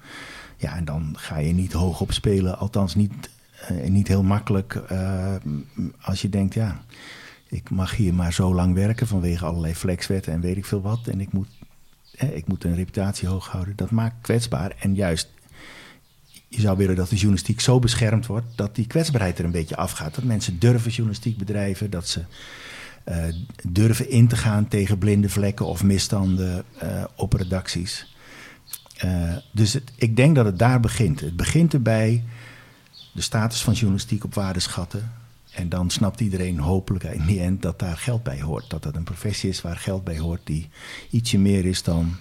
Ja, 0.57 0.75
en 0.75 0.85
dan 0.85 1.13
ga 1.17 1.37
je 1.37 1.53
niet 1.53 1.73
hoog 1.73 2.01
op 2.01 2.11
spelen, 2.11 2.57
althans 2.57 2.95
niet, 2.95 3.29
uh, 3.71 3.89
niet 3.89 4.07
heel 4.07 4.23
makkelijk 4.23 4.81
als 6.01 6.21
je 6.21 6.29
denkt, 6.29 6.53
ja, 6.53 6.81
ik 7.49 7.69
mag 7.69 7.95
hier 7.95 8.13
maar 8.13 8.33
zo 8.33 8.53
lang 8.53 8.73
werken 8.73 9.07
vanwege 9.07 9.45
allerlei 9.45 9.75
flexwetten 9.75 10.33
en 10.33 10.41
weet 10.41 10.57
ik 10.57 10.65
veel 10.65 10.81
wat. 10.81 11.07
En 11.07 11.21
ik 11.21 11.31
moet, 11.31 11.47
hè, 12.15 12.27
ik 12.27 12.47
moet 12.47 12.63
een 12.63 12.75
reputatie 12.75 13.27
hoog 13.27 13.47
houden. 13.47 13.75
Dat 13.75 13.91
maakt 13.91 14.15
kwetsbaar. 14.21 14.75
En 14.79 14.95
juist, 14.95 15.29
je 16.47 16.61
zou 16.61 16.77
willen 16.77 16.95
dat 16.95 17.09
de 17.09 17.15
journalistiek 17.15 17.59
zo 17.59 17.79
beschermd 17.79 18.25
wordt 18.25 18.57
dat 18.57 18.75
die 18.75 18.87
kwetsbaarheid 18.87 19.39
er 19.39 19.45
een 19.45 19.51
beetje 19.51 19.75
afgaat. 19.75 20.15
Dat 20.15 20.23
mensen 20.23 20.59
durven 20.59 20.91
journalistiek 20.91 21.37
bedrijven, 21.37 21.89
dat 21.89 22.07
ze 22.07 22.23
uh, 23.05 23.23
durven 23.63 24.09
in 24.09 24.27
te 24.27 24.35
gaan 24.35 24.67
tegen 24.67 24.97
blinde 24.97 25.29
vlekken 25.29 25.65
of 25.65 25.83
misstanden 25.83 26.63
uh, 26.83 27.03
op 27.15 27.33
redacties. 27.33 28.15
Uh, 29.05 29.35
dus 29.51 29.79
ik 29.95 30.15
denk 30.15 30.35
dat 30.35 30.45
het 30.45 30.59
daar 30.59 30.79
begint. 30.79 31.19
Het 31.19 31.35
begint 31.35 31.73
erbij 31.73 32.23
de 33.13 33.21
status 33.21 33.61
van 33.61 33.73
journalistiek 33.73 34.23
op 34.23 34.33
waarde 34.33 34.59
schatten. 34.59 35.11
En 35.59 35.69
dan 35.69 35.89
snapt 35.89 36.19
iedereen 36.19 36.59
hopelijk 36.59 37.03
in 37.03 37.25
die 37.25 37.39
end 37.39 37.61
dat 37.61 37.79
daar 37.79 37.97
geld 37.97 38.23
bij 38.23 38.41
hoort. 38.41 38.69
Dat 38.69 38.83
dat 38.83 38.95
een 38.95 39.03
professie 39.03 39.49
is 39.49 39.61
waar 39.61 39.77
geld 39.77 40.03
bij 40.03 40.19
hoort 40.19 40.41
die 40.43 40.69
ietsje 41.09 41.37
meer 41.37 41.65
is 41.65 41.83
dan 41.83 42.15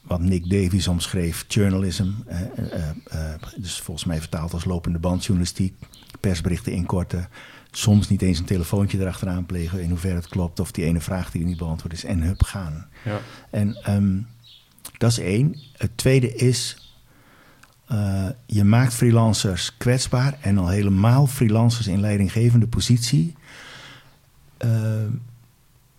wat 0.00 0.20
Nick 0.20 0.50
Davies 0.50 0.88
omschreef, 0.88 1.44
journalism. 1.48 2.08
Uh, 2.28 2.40
uh, 2.40 2.88
uh, 3.14 3.34
dus 3.56 3.78
volgens 3.80 4.06
mij 4.06 4.18
vertaald 4.18 4.52
als 4.52 4.64
lopende 4.64 4.98
bandjournalistiek, 4.98 5.74
persberichten 6.20 6.72
inkorten. 6.72 7.28
Soms 7.70 8.08
niet 8.08 8.22
eens 8.22 8.38
een 8.38 8.44
telefoontje 8.44 8.98
erachteraan 8.98 9.46
plegen 9.46 9.82
in 9.82 9.90
hoeverre 9.90 10.16
het 10.16 10.28
klopt. 10.28 10.60
Of 10.60 10.72
die 10.72 10.84
ene 10.84 11.00
vraag 11.00 11.30
die 11.30 11.44
niet 11.44 11.58
beantwoord 11.58 11.92
is. 11.92 12.04
En 12.04 12.22
hup 12.22 12.42
gaan. 12.42 12.88
Ja. 13.04 13.20
En 13.50 13.92
um, 13.94 14.26
dat 14.98 15.10
is 15.10 15.18
één. 15.18 15.56
Het 15.76 15.96
tweede 15.96 16.34
is 16.34 16.89
uh, 17.92 18.26
je 18.46 18.64
maakt 18.64 18.94
freelancers 18.94 19.76
kwetsbaar 19.76 20.38
en 20.40 20.58
al 20.58 20.68
helemaal 20.68 21.26
freelancers 21.26 21.86
in 21.86 22.00
leidinggevende 22.00 22.66
positie. 22.66 23.34
Uh, 24.64 24.70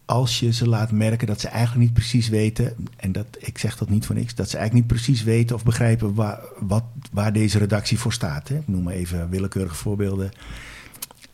als 0.06 0.40
je 0.40 0.54
ze 0.54 0.68
laat 0.68 0.92
merken 0.92 1.28
dat 1.28 1.42
ze 1.42 1.48
eigenlijk 1.48 1.86
niet 1.86 1.94
precies 1.94 2.30
weten, 2.30 2.76
en 2.96 3.12
dat, 3.12 3.26
ik 3.40 3.58
zeg 3.58 3.78
dat 3.78 3.90
niet 3.90 4.06
voor 4.06 4.16
niks, 4.16 4.36
dat 4.36 4.50
ze 4.50 4.58
eigenlijk 4.58 4.88
niet 4.88 4.98
precies 4.98 5.24
weten 5.24 5.56
of 5.56 5.64
begrijpen 5.64 6.14
waar, 6.14 6.40
wat, 6.60 6.84
waar 7.12 7.34
deze 7.34 7.58
redactie 7.58 8.00
voor 8.00 8.14
staat. 8.14 8.48
Hè. 8.48 8.56
Ik 8.56 8.68
noem 8.68 8.84
maar 8.84 8.94
even 8.94 9.30
willekeurige 9.30 9.76
voorbeelden. 9.76 10.32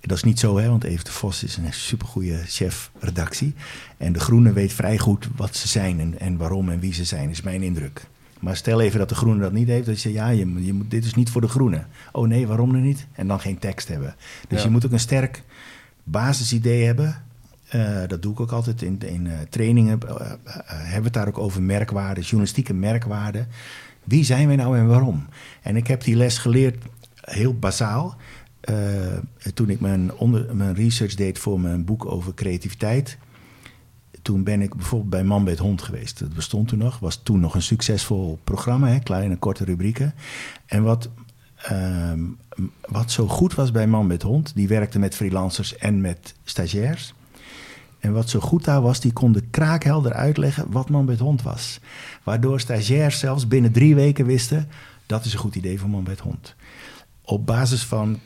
Dat 0.02 0.18
is 0.18 0.24
niet 0.24 0.40
zo, 0.40 0.58
hè, 0.58 0.70
want 0.70 0.84
Even 0.84 1.06
de 1.06 1.12
Vos 1.12 1.44
is 1.44 1.58
een 1.58 1.74
supergoeie 1.74 2.38
chef 2.46 2.92
redactie. 3.00 3.54
En 3.98 4.14
de 4.14 4.20
Groene 4.20 4.54
weet 4.54 4.74
vrij 4.74 4.98
goed 4.98 5.28
wat 5.36 5.56
ze 5.56 5.68
zijn 5.68 6.00
en, 6.00 6.20
en 6.20 6.38
waarom 6.38 6.70
en 6.70 6.80
wie 6.80 6.94
ze 6.94 7.04
zijn, 7.04 7.30
is 7.30 7.42
mijn 7.42 7.62
indruk. 7.62 8.08
Maar 8.40 8.56
stel 8.56 8.82
even 8.82 9.00
dat 9.00 9.10
de 9.10 9.16
groene 9.16 9.42
dat 9.42 9.52
niet 9.52 9.68
heeft. 9.68 9.86
Dat 9.86 9.96
je 9.96 10.02
zegt, 10.02 10.16
ja, 10.16 10.30
je, 10.30 10.66
je 10.66 10.74
moet, 10.74 10.92
dit 10.92 11.06
is 11.06 11.14
niet 11.14 11.30
voor 11.30 11.42
de 11.42 11.48
groene. 11.48 11.84
Oh 12.12 12.28
nee, 12.28 12.48
waarom 12.48 12.72
nu 12.72 12.80
niet? 12.80 13.08
En 13.12 13.28
dan 13.28 13.40
geen 13.40 13.60
tekst 13.60 13.88
hebben. 13.88 14.16
Dus 14.48 14.60
ja. 14.60 14.66
je 14.66 14.72
moet 14.72 14.86
ook 14.86 14.92
een 14.92 15.00
sterk 15.00 15.44
basisidee 16.04 16.86
hebben. 16.86 17.24
Uh, 17.76 18.00
dat 18.08 18.22
doe 18.22 18.32
ik 18.34 18.40
ook 18.40 18.52
altijd 18.52 18.82
in, 18.82 19.00
in 19.06 19.26
uh, 19.26 19.34
trainingen. 19.50 20.00
Uh, 20.06 20.16
hebben 20.56 20.98
we 20.98 21.04
het 21.04 21.14
daar 21.14 21.28
ook 21.28 21.38
over 21.38 21.62
merkwaarden, 21.62 22.24
journalistieke 22.24 22.74
merkwaarden. 22.74 23.48
Wie 24.04 24.24
zijn 24.24 24.48
wij 24.48 24.56
nou 24.56 24.78
en 24.78 24.88
waarom? 24.88 25.26
En 25.62 25.76
ik 25.76 25.88
heb 25.88 26.04
die 26.04 26.16
les 26.16 26.38
geleerd 26.38 26.84
heel 27.16 27.54
bazaal. 27.54 28.18
toen 29.54 29.70
ik 29.70 29.80
mijn, 29.80 30.14
onder, 30.14 30.56
mijn 30.56 30.76
research 30.76 31.16
deed 31.16 31.40
voor 31.40 31.60
mijn 31.60 31.86
boek 31.86 32.06
over 32.06 32.34
creativiteit 32.34 33.18
toen 34.28 34.44
ben 34.44 34.62
ik 34.62 34.76
bijvoorbeeld 34.76 35.10
bij 35.10 35.24
Man 35.24 35.48
het 35.48 35.60
Hond 35.60 35.82
geweest. 35.82 36.20
Dat 36.20 36.34
bestond 36.34 36.68
toen 36.68 36.80
nog. 36.80 37.00
Was 37.00 37.20
toen 37.24 37.40
nog 37.40 37.56
een 37.56 37.62
succesvol 37.62 38.40
programma, 38.44 38.88
hè? 38.88 39.00
kleine, 39.00 39.38
korte 39.38 39.64
rubrieken. 39.64 40.14
En 40.66 40.84
wat, 40.84 41.10
uh, 41.72 42.12
wat 42.82 43.12
zo 43.12 43.28
goed 43.28 43.56
was 43.56 43.72
bij 43.72 43.88
Man 43.88 44.10
het 44.10 44.22
Hond, 44.22 44.56
die 44.56 44.68
werkte 44.68 45.00
met 45.00 45.16
freelancers 45.16 45.78
en 45.78 46.02
met 46.02 46.36
stagiairs. 46.44 47.14
En 48.00 48.14
wat 48.14 48.30
zo 48.30 48.40
goed 48.40 48.64
daar 48.64 48.82
was, 48.82 49.00
die 49.00 49.14
konden 49.14 49.50
kraakhelder 49.50 50.14
uitleggen 50.14 50.72
wat 50.72 50.90
Man 50.90 51.10
het 51.10 51.20
Hond 51.20 51.42
was. 51.42 51.80
Waardoor 52.24 52.60
stagiairs 52.60 53.20
zelfs 53.20 53.48
binnen 53.48 53.72
drie 53.72 53.96
weken 53.96 54.26
wisten, 54.26 54.70
dat 55.06 55.26
is 55.26 55.34
een 55.34 55.40
goed 55.40 55.56
idee 55.56 55.80
voor 55.80 55.90
Man 55.90 56.08
het 56.08 56.20
Hond. 56.20 56.56
Op 57.22 57.46
basis 57.46 57.84
van 57.84 58.20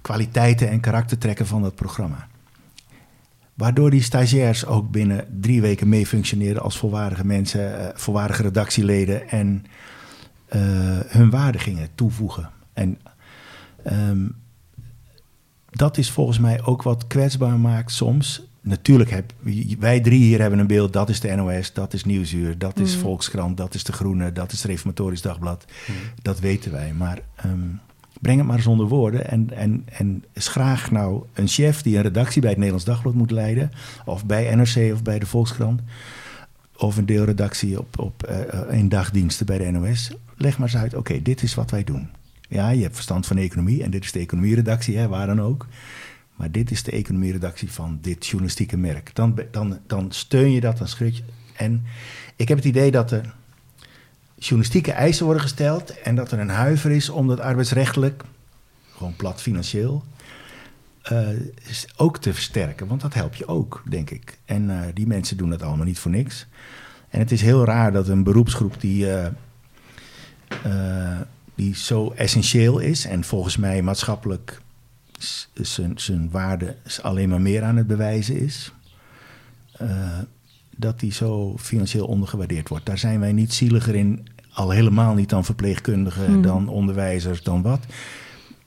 kwaliteiten 0.00 0.68
en 0.68 0.80
karaktertrekken 0.80 1.46
van 1.46 1.62
dat 1.62 1.74
programma. 1.74 2.28
Waardoor 3.54 3.90
die 3.90 4.02
stagiairs 4.02 4.66
ook 4.66 4.90
binnen 4.90 5.26
drie 5.40 5.60
weken 5.60 5.88
mee 5.88 6.06
functioneren 6.06 6.62
als 6.62 6.78
volwaardige 6.78 7.26
mensen, 7.26 7.80
uh, 7.80 7.88
volwaardige 7.94 8.42
redactieleden 8.42 9.28
en 9.28 9.64
uh, 10.54 10.60
hun 11.06 11.30
waarde 11.30 11.58
gingen 11.58 11.88
toevoegen. 11.94 12.50
En 12.72 12.98
um, 13.92 14.36
dat 15.70 15.98
is 15.98 16.10
volgens 16.10 16.38
mij 16.38 16.64
ook 16.64 16.82
wat 16.82 17.06
kwetsbaar 17.06 17.58
maakt 17.58 17.92
soms. 17.92 18.42
Natuurlijk 18.60 19.10
heb 19.10 19.32
wij 19.78 20.00
drie 20.00 20.22
hier 20.22 20.40
hebben 20.40 20.58
een 20.58 20.66
beeld. 20.66 20.92
Dat 20.92 21.08
is 21.08 21.20
de 21.20 21.34
NOS, 21.34 21.72
dat 21.72 21.92
is 21.92 22.04
Nieuwsuur, 22.04 22.58
dat 22.58 22.78
is 22.78 22.94
mm. 22.94 23.00
Volkskrant, 23.00 23.56
dat 23.56 23.74
is 23.74 23.84
de 23.84 23.92
Groene, 23.92 24.32
dat 24.32 24.52
is 24.52 24.62
het 24.62 24.70
Reformatorisch 24.70 25.22
Dagblad. 25.22 25.64
Mm. 25.86 25.94
Dat 26.22 26.40
weten 26.40 26.72
wij. 26.72 26.92
Maar 26.92 27.18
um, 27.46 27.80
breng 28.20 28.38
het 28.38 28.46
maar 28.46 28.60
zonder 28.60 28.86
woorden. 28.86 29.30
En, 29.30 29.50
en, 29.56 29.84
en 29.98 30.24
schraag 30.34 30.90
nou 30.90 31.24
een 31.32 31.48
chef 31.48 31.82
die 31.82 31.96
een 31.96 32.02
redactie 32.02 32.40
bij 32.40 32.50
het 32.50 32.58
Nederlands 32.58 32.88
Dagblad 32.88 33.14
moet 33.14 33.30
leiden. 33.30 33.70
Of 34.04 34.26
bij 34.26 34.54
NRC 34.54 34.92
of 34.92 35.02
bij 35.02 35.18
de 35.18 35.26
Volkskrant. 35.26 35.80
Of 36.76 36.96
een 36.96 37.06
deelredactie 37.06 37.78
op, 37.78 37.98
op 37.98 38.30
uh, 38.30 38.78
in 38.78 38.88
dagdiensten 38.88 39.46
bij 39.46 39.58
de 39.58 39.70
NOS. 39.70 40.10
Leg 40.36 40.58
maar 40.58 40.68
eens 40.68 40.76
uit, 40.76 40.94
oké, 40.94 41.22
dit 41.22 41.42
is 41.42 41.54
wat 41.54 41.70
wij 41.70 41.84
doen. 41.84 42.08
Ja, 42.48 42.68
je 42.70 42.82
hebt 42.82 42.94
verstand 42.94 43.26
van 43.26 43.36
economie 43.36 43.82
en 43.82 43.90
dit 43.90 44.04
is 44.04 44.12
de 44.12 44.18
economieredactie, 44.18 44.96
hè, 44.96 45.08
waar 45.08 45.26
dan 45.26 45.40
ook. 45.40 45.66
Maar 46.36 46.50
dit 46.50 46.70
is 46.70 46.82
de 46.82 46.92
economieredactie 46.92 47.72
van 47.72 47.98
dit 48.00 48.26
journalistieke 48.26 48.76
merk. 48.76 49.10
Dan, 49.14 49.40
dan, 49.50 49.78
dan 49.86 50.12
steun 50.12 50.50
je 50.50 50.60
dat, 50.60 50.78
dan 50.78 50.88
schud 50.88 51.16
je. 51.16 51.22
En 51.56 51.82
ik 52.36 52.48
heb 52.48 52.56
het 52.56 52.66
idee 52.66 52.90
dat 52.90 53.10
er 53.10 53.34
journalistieke 54.44 54.92
eisen 54.92 55.24
worden 55.24 55.42
gesteld 55.42 56.00
en 56.00 56.14
dat 56.14 56.32
er 56.32 56.38
een 56.38 56.48
huiver 56.48 56.90
is 56.90 57.08
om 57.08 57.26
dat 57.26 57.40
arbeidsrechtelijk, 57.40 58.24
gewoon 58.90 59.16
plat 59.16 59.42
financieel, 59.42 60.04
uh, 61.12 61.28
ook 61.96 62.18
te 62.18 62.34
versterken. 62.34 62.86
Want 62.86 63.00
dat 63.00 63.14
helpt 63.14 63.36
je 63.36 63.46
ook, 63.46 63.82
denk 63.88 64.10
ik. 64.10 64.38
En 64.44 64.62
uh, 64.62 64.80
die 64.94 65.06
mensen 65.06 65.36
doen 65.36 65.50
dat 65.50 65.62
allemaal 65.62 65.86
niet 65.86 65.98
voor 65.98 66.10
niks. 66.10 66.46
En 67.08 67.18
het 67.18 67.32
is 67.32 67.40
heel 67.40 67.64
raar 67.64 67.92
dat 67.92 68.08
een 68.08 68.22
beroepsgroep 68.22 68.80
die, 68.80 69.06
uh, 69.06 69.26
die 71.54 71.76
zo 71.76 72.10
essentieel 72.10 72.78
is 72.78 73.04
en 73.04 73.24
volgens 73.24 73.56
mij 73.56 73.82
maatschappelijk 73.82 74.60
zijn 75.96 76.30
waarde 76.30 76.76
alleen 77.02 77.28
maar 77.28 77.40
meer 77.40 77.62
aan 77.62 77.76
het 77.76 77.86
bewijzen 77.86 78.40
is, 78.40 78.72
dat 80.76 81.00
die 81.00 81.12
zo 81.12 81.56
financieel 81.58 82.06
ondergewaardeerd 82.06 82.68
wordt. 82.68 82.86
Daar 82.86 82.98
zijn 82.98 83.20
wij 83.20 83.32
niet 83.32 83.54
zieliger 83.54 83.94
in 83.94 84.26
al 84.54 84.70
helemaal 84.70 85.14
niet 85.14 85.28
dan 85.28 85.44
verpleegkundigen, 85.44 86.26
hmm. 86.26 86.42
dan 86.42 86.68
onderwijzers, 86.68 87.42
dan 87.42 87.62
wat. 87.62 87.80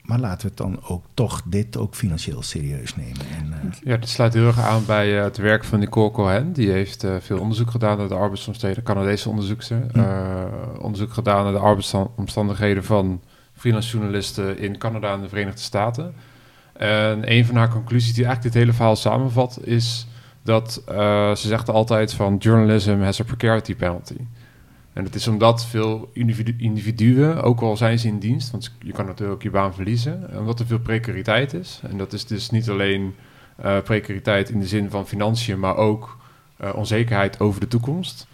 Maar 0.02 0.18
laten 0.18 0.40
we 0.40 0.48
het 0.48 0.56
dan 0.56 0.80
ook 0.82 1.04
toch 1.14 1.42
dit 1.44 1.76
ook 1.76 1.94
financieel 1.94 2.42
serieus 2.42 2.96
nemen. 2.96 3.26
En, 3.38 3.46
uh... 3.46 3.72
Ja, 3.84 3.96
dat 3.96 4.08
sluit 4.08 4.34
heel 4.34 4.46
erg 4.46 4.60
aan 4.60 4.84
bij 4.86 5.16
uh, 5.16 5.22
het 5.22 5.36
werk 5.36 5.64
van 5.64 5.78
Nicole 5.78 6.10
Cohen. 6.10 6.52
Die 6.52 6.70
heeft 6.70 7.04
uh, 7.04 7.14
veel 7.20 7.38
onderzoek 7.38 7.70
gedaan 7.70 7.98
naar 7.98 8.08
de 8.08 8.14
arbeidsomstandigheden, 8.14 8.94
Canadese 8.94 9.28
onderzoekster. 9.28 9.86
Hmm. 9.92 10.80
onderzoek 10.80 11.12
gedaan 11.12 11.44
naar 11.44 11.52
de 11.52 11.58
arbeidsomstandigheden 11.58 12.84
van 12.84 13.20
freelance 13.52 13.90
journalisten 13.90 14.58
in 14.58 14.78
Canada 14.78 15.12
en 15.12 15.20
de 15.20 15.28
Verenigde 15.28 15.60
Staten. 15.60 16.14
En 16.72 17.32
een 17.32 17.46
van 17.46 17.56
haar 17.56 17.68
conclusies 17.68 18.14
die 18.14 18.24
eigenlijk 18.24 18.54
dit 18.54 18.62
hele 18.62 18.76
verhaal 18.76 18.96
samenvat, 18.96 19.58
is 19.62 20.06
dat 20.42 20.82
ze 20.86 21.48
zegt 21.48 21.70
altijd 21.70 22.14
van 22.14 22.36
journalism 22.36 23.00
has 23.00 23.20
a 23.20 23.24
precarity 23.24 23.74
penalty. 23.74 24.16
En 24.98 25.04
het 25.04 25.14
is 25.14 25.28
omdat 25.28 25.66
veel 25.66 26.10
individuen, 26.56 27.42
ook 27.42 27.60
al 27.60 27.76
zijn 27.76 27.98
ze 27.98 28.08
in 28.08 28.18
dienst, 28.18 28.50
want 28.50 28.72
je 28.82 28.92
kan 28.92 29.06
natuurlijk 29.06 29.42
je 29.42 29.50
baan 29.50 29.74
verliezen, 29.74 30.38
omdat 30.38 30.60
er 30.60 30.66
veel 30.66 30.78
precariteit 30.78 31.54
is. 31.54 31.80
En 31.90 31.98
dat 31.98 32.12
is 32.12 32.26
dus 32.26 32.50
niet 32.50 32.68
alleen 32.68 33.14
uh, 33.64 33.80
precariteit 33.80 34.50
in 34.50 34.60
de 34.60 34.66
zin 34.66 34.90
van 34.90 35.06
financiën, 35.06 35.58
maar 35.58 35.76
ook 35.76 36.18
uh, 36.60 36.74
onzekerheid 36.74 37.40
over 37.40 37.60
de 37.60 37.68
toekomst. 37.68 38.26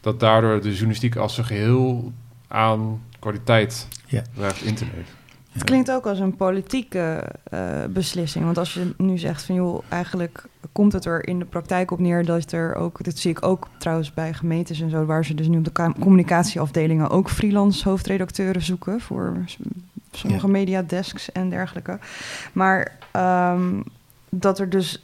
Dat 0.00 0.20
daardoor 0.20 0.60
de 0.60 0.70
journalistiek 0.70 1.16
als 1.16 1.38
een 1.38 1.44
geheel 1.44 2.12
aan 2.48 3.02
kwaliteit 3.18 3.88
ja. 4.06 4.22
in 4.64 4.74
te 4.74 4.84
leven. 4.84 5.17
Het 5.52 5.64
klinkt 5.64 5.90
ook 5.90 6.06
als 6.06 6.18
een 6.18 6.36
politieke 6.36 7.24
uh, 7.52 7.84
beslissing. 7.90 8.44
Want 8.44 8.58
als 8.58 8.74
je 8.74 8.94
nu 8.96 9.18
zegt 9.18 9.42
van 9.42 9.54
joh, 9.54 9.82
eigenlijk 9.88 10.44
komt 10.72 10.92
het 10.92 11.04
er 11.04 11.28
in 11.28 11.38
de 11.38 11.44
praktijk 11.44 11.90
op 11.90 11.98
neer 11.98 12.24
dat 12.24 12.52
er 12.52 12.74
ook, 12.74 13.04
dit 13.04 13.18
zie 13.18 13.30
ik 13.30 13.44
ook 13.44 13.68
trouwens 13.78 14.14
bij 14.14 14.34
gemeentes 14.34 14.80
en 14.80 14.90
zo, 14.90 15.04
waar 15.04 15.24
ze 15.24 15.34
dus 15.34 15.48
nu 15.48 15.58
op 15.58 15.64
de 15.64 15.92
communicatieafdelingen 16.00 17.10
ook 17.10 17.30
freelance 17.30 17.88
hoofdredacteuren 17.88 18.62
zoeken 18.62 19.00
voor 19.00 19.44
sommige 20.12 20.46
ja. 20.46 20.52
mediadesks 20.52 21.32
en 21.32 21.50
dergelijke. 21.50 21.98
Maar 22.52 22.98
um, 23.52 23.82
dat 24.28 24.58
er 24.58 24.70
dus 24.70 25.02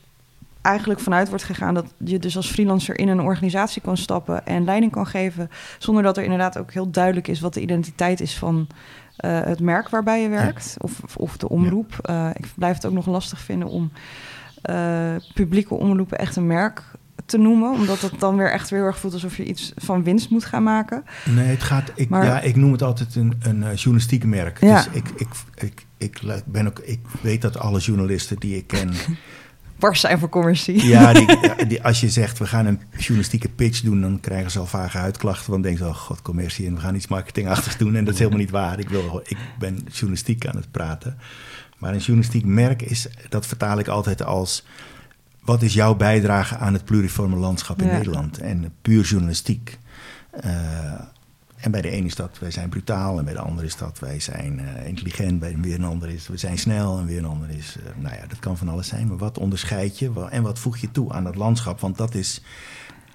eigenlijk 0.63 1.01
vanuit 1.01 1.29
wordt 1.29 1.45
gegaan 1.45 1.75
dat 1.75 1.87
je 1.97 2.19
dus 2.19 2.37
als 2.37 2.51
freelancer 2.51 2.99
in 2.99 3.09
een 3.09 3.21
organisatie 3.21 3.83
kan 3.83 3.97
stappen 3.97 4.47
en 4.47 4.65
leiding 4.65 4.93
kan 4.93 5.07
geven, 5.07 5.51
zonder 5.79 6.03
dat 6.03 6.17
er 6.17 6.23
inderdaad 6.23 6.59
ook 6.59 6.73
heel 6.73 6.91
duidelijk 6.91 7.29
is 7.29 7.41
wat 7.41 7.55
de 7.55 7.61
identiteit 7.61 8.21
is 8.21 8.39
van 8.39 8.67
uh, 9.19 9.41
het 9.41 9.61
merk 9.61 9.89
waarbij 9.89 10.23
je 10.23 10.29
werkt, 10.29 10.75
of, 10.79 11.17
of 11.17 11.37
de 11.37 11.49
omroep. 11.49 11.99
Uh, 12.11 12.31
ik 12.35 12.47
blijf 12.57 12.75
het 12.75 12.87
ook 12.87 12.93
nog 12.93 13.07
lastig 13.07 13.41
vinden 13.41 13.69
om 13.69 13.93
uh, 14.71 15.15
publieke 15.35 15.75
omroepen 15.75 16.19
echt 16.19 16.37
een 16.37 16.47
merk 16.47 16.83
te 17.27 17.39
noemen, 17.39 17.71
omdat 17.71 18.01
het 18.01 18.21
dan 18.21 18.37
weer 18.37 18.51
echt 18.51 18.71
heel 18.71 18.85
erg 18.85 18.99
voelt 18.99 19.13
alsof 19.13 19.37
je 19.37 19.45
iets 19.45 19.73
van 19.77 20.03
winst 20.03 20.31
moet 20.31 20.45
gaan 20.45 20.63
maken. 20.63 21.05
Nee, 21.25 21.47
het 21.47 21.63
gaat. 21.63 21.93
Ik, 21.95 22.09
maar, 22.09 22.25
ja, 22.25 22.41
ik 22.41 22.57
noem 22.57 22.73
het 22.73 22.83
altijd 22.83 23.15
een, 23.15 23.35
een 23.41 23.61
journalistieke 23.75 24.27
merk. 24.27 24.61
Ja. 24.61 24.75
Dus 24.75 24.89
ik, 24.93 25.09
ik, 25.17 25.29
ik, 25.55 25.87
ik, 25.97 26.21
ben 26.47 26.67
ook, 26.67 26.79
ik 26.79 27.01
weet 27.21 27.43
dat 27.43 27.59
alle 27.59 27.79
journalisten 27.79 28.37
die 28.39 28.57
ik 28.57 28.67
ken 28.67 28.93
Bars 29.79 30.01
zijn 30.01 30.19
voor 30.19 30.29
commercie. 30.29 30.87
Ja, 30.87 31.13
die, 31.13 31.27
die, 31.69 31.83
als 31.83 32.01
je 32.01 32.09
zegt 32.09 32.39
we 32.39 32.47
gaan 32.47 32.67
een 32.67 32.81
journalistieke 32.97 33.49
pitch 33.49 33.81
doen, 33.81 34.01
dan 34.01 34.21
krijgen 34.21 34.51
ze 34.51 34.59
al 34.59 34.67
vage 34.67 34.99
uitklachten. 34.99 35.51
Want 35.51 35.63
denken 35.63 35.85
ze, 35.85 35.91
oh 35.91 35.97
god, 35.97 36.23
commercie 36.23 36.67
en 36.67 36.75
we 36.75 36.81
gaan 36.81 36.95
iets 36.95 37.07
marketingachtigs 37.07 37.77
doen. 37.77 37.95
En 37.95 38.05
dat 38.05 38.13
is 38.13 38.19
helemaal 38.19 38.41
niet 38.41 38.51
waar. 38.51 38.79
Ik, 38.79 38.89
wil, 38.89 39.23
ik 39.25 39.39
ben 39.59 39.87
journalistiek 39.91 40.47
aan 40.47 40.57
het 40.57 40.71
praten. 40.71 41.19
Maar 41.79 41.93
een 41.93 41.99
journalistiek 41.99 42.45
merk 42.45 42.83
is, 42.83 43.09
dat 43.29 43.47
vertaal 43.47 43.79
ik 43.79 43.89
altijd 43.89 44.25
als... 44.25 44.65
wat 45.41 45.63
is 45.63 45.75
jouw 45.75 45.95
bijdrage 45.95 46.57
aan 46.57 46.73
het 46.73 46.85
pluriforme 46.85 47.37
landschap 47.37 47.83
in 47.83 47.89
Nederland? 47.89 48.39
En 48.39 48.73
puur 48.83 49.05
journalistiek. 49.05 49.79
Uh, 50.45 50.53
en 51.65 51.71
bij 51.71 51.81
de 51.81 51.91
ene 51.91 52.07
is 52.07 52.15
dat 52.15 52.39
wij 52.39 52.51
zijn 52.51 52.69
brutaal 52.69 53.19
en 53.19 53.25
bij 53.25 53.35
de 53.35 53.41
andere 53.41 53.67
is 53.67 53.77
dat 53.77 53.99
wij 53.99 54.21
zijn 54.21 54.59
uh, 54.59 54.87
intelligent. 54.87 55.39
Bij 55.39 55.57
weer 55.57 55.75
een 55.75 55.85
ander 55.85 56.11
is 56.11 56.29
we 56.29 56.37
zijn 56.37 56.59
snel 56.59 56.99
en 56.99 57.07
weer 57.07 57.19
een 57.19 57.25
ander 57.25 57.51
is... 57.51 57.77
Uh, 57.77 58.03
nou 58.03 58.15
ja, 58.15 58.27
dat 58.27 58.39
kan 58.39 58.57
van 58.57 58.69
alles 58.69 58.89
zijn. 58.89 59.09
Maar 59.09 59.17
wat 59.17 59.39
onderscheid 59.39 59.99
je 59.99 60.27
en 60.31 60.43
wat 60.43 60.59
voeg 60.59 60.77
je 60.77 60.91
toe 60.91 61.13
aan 61.13 61.25
het 61.25 61.35
landschap? 61.35 61.81
Want 61.81 61.97
dat 61.97 62.15
is 62.15 62.43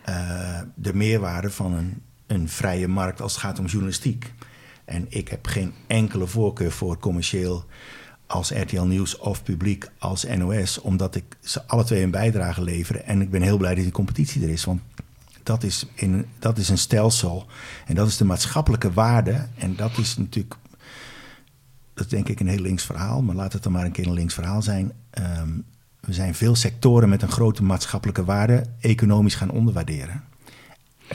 uh, 0.10 0.60
de 0.76 0.94
meerwaarde 0.94 1.52
van 1.52 1.74
een, 1.74 2.02
een 2.28 2.50
vrije 2.50 2.88
markt 2.88 3.22
als 3.22 3.32
het 3.32 3.42
gaat 3.42 3.60
om 3.60 3.66
journalistiek. 3.66 4.34
En 4.86 5.06
ik 5.10 5.28
heb 5.28 5.48
geen 5.48 5.74
enkele 5.88 6.28
voorkeur 6.28 6.72
voor 6.72 6.98
commercieel 6.98 7.66
als 8.28 8.52
RTL 8.52 8.82
Nieuws 8.82 9.18
of 9.18 9.44
publiek 9.44 9.90
als 9.98 10.24
NOS... 10.24 10.82
omdat 10.82 11.16
ik 11.16 11.38
ze 11.42 11.68
alle 11.68 11.84
twee 11.84 12.04
een 12.04 12.12
bijdrage 12.12 12.62
leveren. 12.62 13.06
En 13.06 13.22
ik 13.22 13.30
ben 13.30 13.42
heel 13.42 13.58
blij 13.58 13.76
dat 13.76 13.84
die 13.84 13.94
competitie 13.94 14.44
er 14.44 14.50
is, 14.50 14.66
want 14.66 14.82
dat 15.50 15.64
is, 15.64 15.86
in, 15.94 16.26
dat 16.40 16.58
is 16.58 16.70
een 16.70 16.78
stelsel. 16.78 17.46
En 17.86 17.96
dat 17.96 18.08
is 18.08 18.18
de 18.18 18.26
maatschappelijke 18.26 18.94
waarde. 18.94 19.48
En 19.58 19.76
dat 19.76 19.98
is 19.98 20.18
natuurlijk, 20.18 20.56
dat 21.94 22.06
is 22.06 22.12
denk 22.12 22.30
ik 22.30 22.40
een 22.40 22.48
heel 22.48 22.62
links 22.62 22.84
verhaal, 22.84 23.22
maar 23.22 23.36
laat 23.36 23.54
het 23.54 23.64
dan 23.64 23.72
maar 23.72 23.86
een 23.86 23.92
keer 23.92 24.08
een 24.08 24.14
links 24.14 24.34
verhaal 24.34 24.62
zijn. 24.62 24.92
Um, 25.20 25.66
we 26.00 26.14
zijn 26.14 26.36
veel 26.36 26.56
sectoren 26.56 27.10
met 27.10 27.22
een 27.22 27.32
grote 27.32 27.64
maatschappelijke 27.64 28.26
waarde 28.26 28.66
economisch 28.80 29.36
gaan 29.36 29.52
onderwaarderen. 29.52 30.24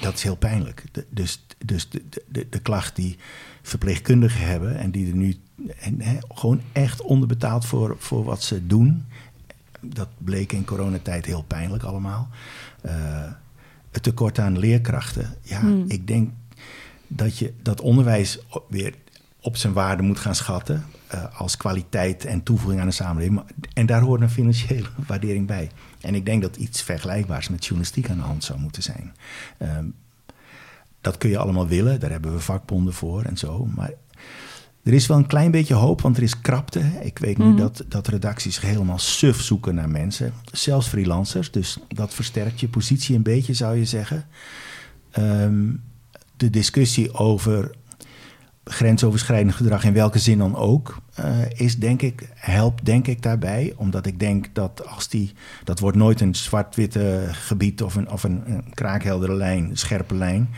Dat 0.00 0.14
is 0.14 0.22
heel 0.22 0.36
pijnlijk. 0.36 0.84
Dus 1.08 1.44
dus 1.64 1.88
de, 1.88 2.02
de, 2.28 2.46
de 2.48 2.58
klacht 2.58 2.96
die 2.96 3.18
verpleegkundigen 3.62 4.46
hebben 4.46 4.78
en 4.78 4.90
die 4.90 5.10
er 5.10 5.16
nu 5.16 5.36
en, 5.80 6.02
gewoon 6.28 6.60
echt 6.72 7.02
onderbetaald 7.02 7.66
voor, 7.66 7.96
voor 7.98 8.24
wat 8.24 8.42
ze 8.42 8.66
doen. 8.66 9.04
Dat 9.80 10.08
bleek 10.18 10.52
in 10.52 10.64
coronatijd 10.64 11.26
heel 11.26 11.42
pijnlijk 11.42 11.82
allemaal. 11.82 12.28
Uh, 12.86 12.92
het 13.94 14.02
tekort 14.02 14.38
aan 14.38 14.58
leerkrachten. 14.58 15.34
Ja, 15.42 15.60
hmm. 15.60 15.84
ik 15.88 16.06
denk 16.06 16.30
dat 17.06 17.38
je 17.38 17.52
dat 17.62 17.80
onderwijs 17.80 18.38
weer 18.68 18.94
op 19.40 19.56
zijn 19.56 19.72
waarde 19.72 20.02
moet 20.02 20.18
gaan 20.18 20.34
schatten. 20.34 20.84
Uh, 21.14 21.40
als 21.40 21.56
kwaliteit 21.56 22.24
en 22.24 22.42
toevoeging 22.42 22.80
aan 22.80 22.86
de 22.86 22.92
samenleving. 22.92 23.42
En 23.72 23.86
daar 23.86 24.00
hoort 24.00 24.20
een 24.20 24.30
financiële 24.30 24.88
waardering 25.06 25.46
bij. 25.46 25.70
En 26.00 26.14
ik 26.14 26.26
denk 26.26 26.42
dat 26.42 26.56
iets 26.56 26.82
vergelijkbaars 26.82 27.48
met 27.48 27.64
journalistiek 27.64 28.10
aan 28.10 28.16
de 28.16 28.22
hand 28.22 28.44
zou 28.44 28.58
moeten 28.58 28.82
zijn. 28.82 29.14
Um, 29.58 29.94
dat 31.00 31.18
kun 31.18 31.30
je 31.30 31.38
allemaal 31.38 31.66
willen, 31.66 32.00
daar 32.00 32.10
hebben 32.10 32.32
we 32.32 32.40
vakbonden 32.40 32.94
voor 32.94 33.22
en 33.22 33.36
zo. 33.36 33.66
Maar 33.74 33.92
er 34.84 34.92
is 34.92 35.06
wel 35.06 35.16
een 35.16 35.26
klein 35.26 35.50
beetje 35.50 35.74
hoop, 35.74 36.00
want 36.00 36.16
er 36.16 36.22
is 36.22 36.40
krapte. 36.40 36.82
Ik 37.00 37.18
weet 37.18 37.38
nu 37.38 37.44
mhm. 37.44 37.56
dat, 37.56 37.84
dat 37.88 38.06
redacties 38.06 38.60
helemaal 38.60 38.98
suf 38.98 39.40
zoeken 39.40 39.74
naar 39.74 39.90
mensen. 39.90 40.32
Zelfs 40.52 40.88
freelancers, 40.88 41.50
dus 41.50 41.78
dat 41.88 42.14
versterkt 42.14 42.60
je 42.60 42.68
positie 42.68 43.16
een 43.16 43.22
beetje, 43.22 43.54
zou 43.54 43.76
je 43.76 43.84
zeggen. 43.84 44.26
Um, 45.18 45.82
de 46.36 46.50
discussie 46.50 47.14
over 47.14 47.70
grensoverschrijdend 48.64 49.54
gedrag 49.54 49.84
in 49.84 49.92
welke 49.92 50.18
zin 50.18 50.38
dan 50.38 50.56
ook, 50.56 50.96
uh, 51.20 51.50
is 51.50 51.78
denk 51.78 52.02
ik, 52.02 52.28
helpt 52.34 52.84
denk 52.84 53.06
ik 53.06 53.22
daarbij. 53.22 53.72
Omdat 53.76 54.06
ik 54.06 54.18
denk 54.18 54.46
dat 54.52 54.86
als 54.86 55.08
die, 55.08 55.32
dat 55.64 55.78
wordt 55.78 55.96
nooit 55.96 56.20
een 56.20 56.34
zwart-witte 56.34 57.28
gebied 57.30 57.82
of 57.82 57.94
een, 57.94 58.10
of 58.10 58.22
een, 58.22 58.42
een 58.46 58.74
kraakheldere 58.74 59.34
lijn, 59.34 59.76
scherpe 59.76 60.14
lijn. 60.14 60.48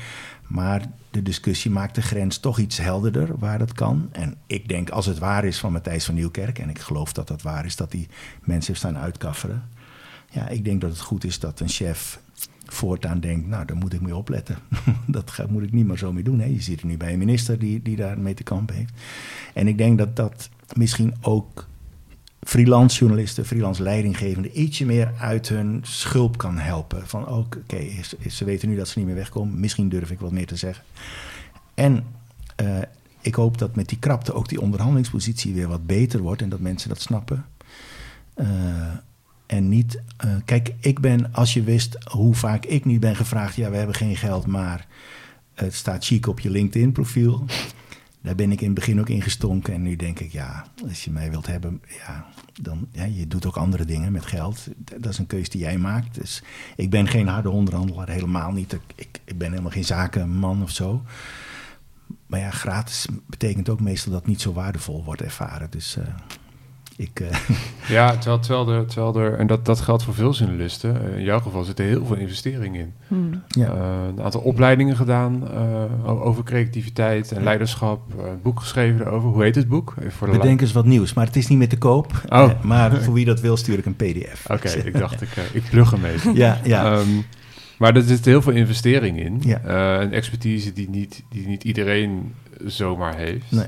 Maar 0.47 0.87
de 1.11 1.23
discussie 1.23 1.71
maakt 1.71 1.95
de 1.95 2.03
grens 2.03 2.39
toch 2.39 2.59
iets 2.59 2.79
helderder 2.79 3.39
waar 3.39 3.59
dat 3.59 3.73
kan. 3.73 4.09
En 4.13 4.35
ik 4.47 4.69
denk, 4.69 4.91
als 4.91 5.07
het 5.07 5.19
waar 5.19 5.45
is 5.45 5.59
van 5.59 5.73
Matthijs 5.73 6.05
van 6.05 6.15
Nieuwkerk, 6.15 6.59
en 6.59 6.69
ik 6.69 6.79
geloof 6.79 7.13
dat 7.13 7.29
dat 7.29 7.43
waar 7.43 7.65
is, 7.65 7.77
dat 7.77 7.91
die 7.91 8.09
mensen 8.45 8.67
heeft 8.67 8.79
staan 8.79 8.99
uitkafferen. 8.99 9.63
Ja, 10.31 10.49
ik 10.49 10.65
denk 10.65 10.81
dat 10.81 10.91
het 10.91 11.01
goed 11.01 11.25
is 11.25 11.39
dat 11.39 11.61
een 11.61 11.69
chef 11.69 12.21
voortaan 12.67 13.21
denkt, 13.21 13.47
nou, 13.47 13.65
daar 13.65 13.77
moet 13.77 13.93
ik 13.93 14.01
mee 14.01 14.17
opletten. 14.17 14.59
dat 15.07 15.31
ga, 15.31 15.47
moet 15.49 15.63
ik 15.63 15.73
niet 15.73 15.87
maar 15.87 15.99
zo 15.99 16.13
mee 16.13 16.25
doen. 16.25 16.41
Hè. 16.41 16.47
Je 16.47 16.63
ziet 16.63 16.81
het 16.81 16.91
nu 16.91 16.97
bij 16.97 17.13
een 17.13 17.19
minister 17.19 17.59
die, 17.59 17.83
die 17.83 17.97
daar 17.97 18.19
mee 18.19 18.35
te 18.35 18.43
kampen 18.43 18.75
heeft. 18.75 18.93
En 19.55 19.69
ik 19.69 19.79
denk 19.79 19.99
dat 19.99 20.17
dat 20.17 20.51
misschien 20.75 21.15
ook 21.21 21.67
freelance 22.43 22.99
journalisten, 22.99 23.47
freelance 23.47 23.83
leidinggevenden 23.83 24.61
ietsje 24.61 24.85
meer 24.85 25.13
uit 25.19 25.49
hun 25.49 25.81
schulp 25.83 26.39
kan 26.39 26.59
helpen. 26.59 27.07
Van 27.07 27.29
oké, 27.29 27.87
ze 28.31 28.45
weten 28.45 28.69
nu 28.69 28.77
dat 28.77 28.89
ze 28.89 28.99
niet 28.99 29.07
meer 29.07 29.17
wegkomen. 29.17 29.61
Misschien 29.61 29.89
durf 29.89 30.11
ik 30.11 30.21
wat 30.21 30.33
meer 30.33 30.47
te 30.47 30.57
zeggen. 30.57 30.85
En 31.75 32.05
uh, 32.63 32.79
ik 33.21 33.35
hoop 33.35 33.59
dat 33.59 33.77
met 33.77 33.89
die 33.89 33.99
krapte 33.99 34.33
ook 34.33 34.49
die 34.49 34.61
onderhandelingspositie 34.61 35.55
weer 35.55 35.69
wat 35.69 35.87
beter 35.87 36.21
wordt 36.21 36.43
en 36.43 36.49
dat 36.49 36.61
mensen 36.61 36.89
dat 36.89 37.01
snappen. 37.01 37.45
Uh, 38.37 38.47
en 39.47 39.69
niet, 39.69 40.01
uh, 40.25 40.31
kijk, 40.45 40.73
ik 40.81 41.01
ben, 41.01 41.33
als 41.33 41.55
je 41.55 41.63
wist 41.63 41.97
hoe 42.11 42.35
vaak 42.35 42.65
ik 42.65 42.85
niet 42.85 43.01
ben 43.01 43.17
gevraagd, 43.17 43.57
ja, 43.57 43.71
we 43.71 43.77
hebben 43.77 43.95
geen 43.95 44.17
geld, 44.17 44.47
maar 44.47 44.87
het 45.55 45.75
staat 45.75 46.05
chic 46.05 46.27
op 46.27 46.41
je 46.41 46.51
LinkedIn-profiel. 46.51 47.45
Daar 48.27 48.35
ben 48.35 48.53
ik 48.53 48.61
in 48.61 48.67
het 48.67 48.75
begin 48.75 49.01
ook 49.01 49.09
in 49.09 49.23
gestonken. 49.23 49.75
En 49.75 49.83
nu 49.83 49.97
denk 49.97 50.21
ik, 50.21 50.33
ja, 50.33 50.67
als 50.89 51.05
je 51.05 51.11
mij 51.11 51.31
wilt 51.31 51.47
hebben, 51.47 51.83
ja, 52.07 52.27
dan, 52.63 52.89
ja, 52.93 53.05
je 53.05 53.27
doet 53.27 53.47
ook 53.47 53.57
andere 53.57 53.85
dingen 53.85 54.13
met 54.13 54.27
geld. 54.27 54.67
Dat 54.77 55.13
is 55.13 55.19
een 55.19 55.27
keuze 55.27 55.51
die 55.51 55.61
jij 55.61 55.79
maakt. 55.79 56.15
Dus 56.15 56.43
ik 56.77 56.91
ben 56.91 57.09
geen 57.09 57.29
harde 57.29 57.51
onderhandelaar, 57.51 58.09
helemaal 58.09 58.53
niet. 58.53 58.73
Ik, 58.73 59.21
ik 59.25 59.39
ben 59.39 59.51
helemaal 59.51 59.71
geen 59.71 59.85
zakenman 59.85 60.63
of 60.63 60.71
zo. 60.71 61.03
Maar 62.27 62.41
ja, 62.41 62.51
gratis 62.51 63.07
betekent 63.27 63.69
ook 63.69 63.81
meestal 63.81 64.13
dat 64.13 64.21
het 64.21 64.31
niet 64.31 64.41
zo 64.41 64.53
waardevol 64.53 65.05
wordt 65.05 65.23
ervaren. 65.23 65.71
Dus... 65.71 65.97
Uh, 65.97 66.05
ik, 66.97 67.21
uh... 67.21 67.29
Ja, 67.89 68.17
terwijl, 68.17 68.39
terwijl, 68.39 68.69
er, 68.69 68.87
terwijl 68.87 69.17
er, 69.17 69.39
en 69.39 69.47
dat, 69.47 69.65
dat 69.65 69.81
geldt 69.81 70.03
voor 70.03 70.15
veel 70.15 70.33
journalisten, 70.33 71.13
in 71.17 71.23
jouw 71.23 71.41
geval 71.41 71.65
zitten 71.65 71.85
heel 71.85 72.07
veel 72.07 72.17
investeringen 72.17 72.81
in. 72.81 72.93
Hmm. 73.09 73.43
Ja. 73.49 73.75
Uh, 73.75 74.07
een 74.09 74.23
aantal 74.23 74.41
opleidingen 74.41 74.97
gedaan 74.97 75.49
over 76.05 76.45
creativiteit 76.45 77.33
en 77.33 77.43
leiderschap, 77.43 78.01
een 78.19 78.43
boek 78.43 78.61
geschreven 78.61 79.01
erover. 79.01 79.29
Hoe 79.29 79.43
heet 79.43 79.55
het 79.55 79.69
boek? 79.69 79.95
Voor 80.09 80.27
de 80.27 80.33
We 80.33 80.43
denken 80.43 80.65
eens 80.67 80.75
wat 80.75 80.85
nieuws, 80.85 81.15
maar 81.15 81.27
het 81.27 81.37
is 81.37 81.47
niet 81.47 81.59
meer 81.59 81.69
te 81.69 81.79
koop. 81.79 82.13
Oh. 82.29 82.63
maar 82.63 82.97
voor 83.03 83.15
wie 83.15 83.25
dat 83.25 83.41
wil, 83.41 83.57
stuur 83.57 83.79
ik 83.79 83.87
een 83.87 83.97
pdf. 83.97 84.51
Oké, 84.51 84.69
ik 84.91 84.99
dacht, 84.99 85.23
ik, 85.23 85.37
ik 85.53 85.63
plug 85.71 85.91
hem 85.91 86.01
mee. 86.01 86.17
ja, 86.35 86.61
ja. 86.65 86.99
Um, 86.99 87.25
maar 87.79 87.97
er 87.97 88.03
zit 88.03 88.25
heel 88.25 88.43
veel 88.43 88.53
investering 88.53 89.19
in. 89.19 89.41
Ja. 89.41 89.61
een 90.01 90.13
expertise 90.13 90.73
die 90.73 90.91
niet, 90.91 91.23
die 91.31 91.47
niet 91.47 91.65
iedereen 91.65 92.35
zomaar 92.65 93.17
heeft. 93.17 93.51
Nee. 93.51 93.67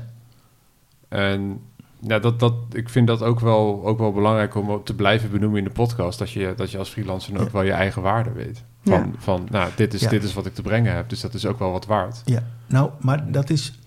En 1.09 1.59
ja, 1.99 2.19
dat, 2.19 2.39
dat, 2.39 2.53
ik 2.71 2.89
vind 2.89 3.07
dat 3.07 3.21
ook 3.21 3.39
wel, 3.39 3.85
ook 3.85 3.97
wel 3.99 4.13
belangrijk 4.13 4.55
om 4.55 4.83
te 4.83 4.93
blijven 4.93 5.31
benoemen 5.31 5.57
in 5.57 5.63
de 5.63 5.69
podcast. 5.69 6.19
Dat 6.19 6.31
je, 6.31 6.53
dat 6.55 6.71
je 6.71 6.77
als 6.77 6.89
freelancer 6.89 7.41
ook 7.41 7.51
wel 7.51 7.63
je 7.63 7.71
eigen 7.71 8.01
waarde 8.01 8.31
weet. 8.31 8.63
Van, 8.83 9.15
van 9.17 9.47
nou, 9.49 9.69
dit 9.75 9.93
is, 9.93 10.01
dit 10.01 10.23
is 10.23 10.33
wat 10.33 10.45
ik 10.45 10.53
te 10.53 10.61
brengen 10.61 10.95
heb. 10.95 11.09
Dus 11.09 11.21
dat 11.21 11.33
is 11.33 11.45
ook 11.45 11.59
wel 11.59 11.71
wat 11.71 11.85
waard. 11.85 12.21
Ja, 12.25 12.43
nou, 12.67 12.89
maar 13.01 13.31
dat 13.31 13.49
is... 13.49 13.79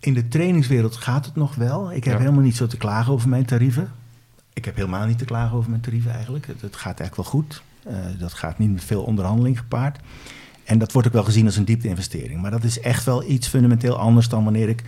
In 0.00 0.14
de 0.14 0.28
trainingswereld 0.28 0.96
gaat 0.96 1.24
het 1.24 1.36
nog 1.36 1.54
wel. 1.54 1.92
Ik 1.92 2.04
heb 2.04 2.18
helemaal 2.18 2.42
niet 2.42 2.56
zo 2.56 2.66
te 2.66 2.76
klagen 2.76 3.12
over 3.12 3.28
mijn 3.28 3.44
tarieven. 3.44 3.92
Ik 4.52 4.64
heb 4.64 4.76
helemaal 4.76 5.06
niet 5.06 5.18
te 5.18 5.24
klagen 5.24 5.56
over 5.56 5.70
mijn 5.70 5.82
tarieven 5.82 6.12
eigenlijk. 6.12 6.46
Het, 6.46 6.60
het 6.60 6.76
gaat 6.76 7.00
eigenlijk 7.00 7.16
wel 7.16 7.40
goed. 7.40 7.62
Uh, 7.86 7.94
dat 8.18 8.32
gaat 8.32 8.58
niet 8.58 8.72
met 8.72 8.84
veel 8.84 9.02
onderhandeling 9.02 9.58
gepaard. 9.58 9.98
En 10.64 10.78
dat 10.78 10.92
wordt 10.92 11.08
ook 11.08 11.14
wel 11.14 11.24
gezien 11.24 11.46
als 11.46 11.56
een 11.56 11.64
diepte-investering. 11.64 12.40
Maar 12.40 12.50
dat 12.50 12.64
is 12.64 12.80
echt 12.80 13.04
wel 13.04 13.24
iets 13.24 13.48
fundamenteel 13.48 13.98
anders 13.98 14.28
dan 14.28 14.44
wanneer 14.44 14.68
ik 14.68 14.84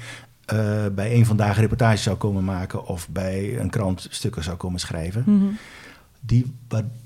uh, 0.52 0.86
bij 0.94 1.14
een 1.14 1.26
vandaag 1.26 1.58
reportage 1.58 2.02
zou 2.02 2.16
komen 2.16 2.44
maken 2.44 2.86
of 2.86 3.08
bij 3.08 3.58
een 3.58 3.70
krant 3.70 4.06
stukken 4.10 4.42
zou 4.42 4.56
komen 4.56 4.80
schrijven. 4.80 5.24
Mhm. 5.26 5.44
die, 6.20 6.54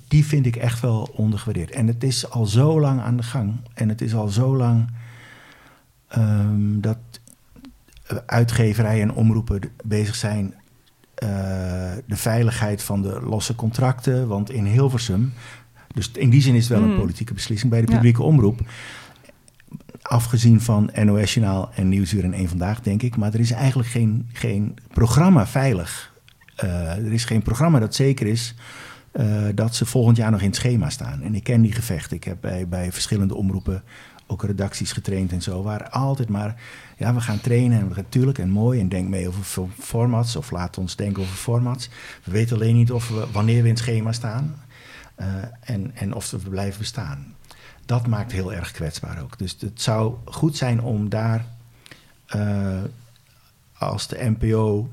die 0.09 0.25
vind 0.25 0.46
ik 0.46 0.57
echt 0.57 0.81
wel 0.81 1.09
ondergewaardeerd. 1.12 1.70
En 1.70 1.87
het 1.87 2.03
is 2.03 2.31
al 2.31 2.46
zo 2.46 2.81
lang 2.81 3.01
aan 3.01 3.16
de 3.16 3.22
gang. 3.22 3.55
En 3.75 3.88
het 3.88 4.01
is 4.01 4.14
al 4.14 4.29
zo 4.29 4.57
lang 4.57 4.90
um, 6.16 6.81
dat 6.81 6.99
uitgeverijen 8.27 9.03
en 9.03 9.14
omroepen 9.14 9.61
bezig 9.85 10.14
zijn. 10.14 10.55
Uh, 11.22 11.29
de 12.07 12.16
veiligheid 12.16 12.83
van 12.83 13.03
de 13.03 13.20
losse 13.20 13.55
contracten. 13.55 14.29
Want 14.29 14.51
in 14.51 14.64
Hilversum, 14.64 15.33
dus 15.94 16.11
in 16.11 16.31
die 16.31 16.42
zin 16.42 16.55
is 16.55 16.68
het 16.68 16.72
wel 16.72 16.83
een 16.83 16.92
mhm. 16.92 17.01
politieke 17.01 17.35
beslissing 17.35 17.70
bij 17.70 17.81
de 17.81 17.92
publieke 17.92 18.22
omroep 18.22 18.61
afgezien 20.08 20.60
van 20.60 20.90
NOS 21.04 21.34
Journaal 21.34 21.70
en 21.74 21.88
Nieuwsuur 21.88 22.24
en 22.24 22.38
Eén 22.38 22.48
Vandaag, 22.48 22.80
denk 22.80 23.02
ik. 23.02 23.16
Maar 23.16 23.34
er 23.34 23.40
is 23.40 23.50
eigenlijk 23.50 23.88
geen, 23.88 24.28
geen 24.32 24.76
programma 24.92 25.46
veilig. 25.46 26.14
Uh, 26.64 26.90
er 26.90 27.12
is 27.12 27.24
geen 27.24 27.42
programma 27.42 27.78
dat 27.78 27.94
zeker 27.94 28.26
is 28.26 28.54
uh, 29.12 29.42
dat 29.54 29.74
ze 29.74 29.86
volgend 29.86 30.16
jaar 30.16 30.30
nog 30.30 30.40
in 30.40 30.46
het 30.46 30.56
schema 30.56 30.90
staan. 30.90 31.22
En 31.22 31.34
ik 31.34 31.44
ken 31.44 31.62
die 31.62 31.72
gevechten. 31.72 32.16
Ik 32.16 32.24
heb 32.24 32.36
bij, 32.40 32.68
bij 32.68 32.92
verschillende 32.92 33.34
omroepen 33.34 33.82
ook 34.26 34.44
redacties 34.44 34.92
getraind 34.92 35.32
en 35.32 35.42
zo. 35.42 35.62
Waar 35.62 35.88
altijd 35.88 36.28
maar, 36.28 36.60
ja, 36.96 37.14
we 37.14 37.20
gaan 37.20 37.40
trainen 37.40 37.80
en 37.80 37.92
natuurlijk 37.96 38.38
en 38.38 38.50
mooi 38.50 38.80
en 38.80 38.88
denk 38.88 39.08
mee 39.08 39.28
over 39.28 39.68
formats. 39.78 40.36
Of 40.36 40.50
laat 40.50 40.78
ons 40.78 40.96
denken 40.96 41.22
over 41.22 41.36
formats. 41.36 41.90
We 42.24 42.30
weten 42.30 42.56
alleen 42.56 42.74
niet 42.74 42.92
of 42.92 43.08
we, 43.08 43.26
wanneer 43.32 43.62
we 43.62 43.68
in 43.68 43.74
het 43.74 43.82
schema 43.82 44.12
staan. 44.12 44.54
Uh, 45.20 45.26
en, 45.60 45.90
en 45.94 46.14
of 46.14 46.30
we 46.30 46.48
blijven 46.48 46.78
bestaan 46.78 47.36
dat 47.87 48.07
maakt 48.07 48.33
heel 48.33 48.53
erg 48.53 48.70
kwetsbaar 48.70 49.22
ook. 49.22 49.38
Dus 49.38 49.57
het 49.61 49.83
zou 49.83 50.14
goed 50.25 50.57
zijn 50.57 50.81
om 50.81 51.09
daar, 51.09 51.46
uh, 52.37 52.83
als 53.79 54.09
de 54.09 54.35
NPO 54.38 54.90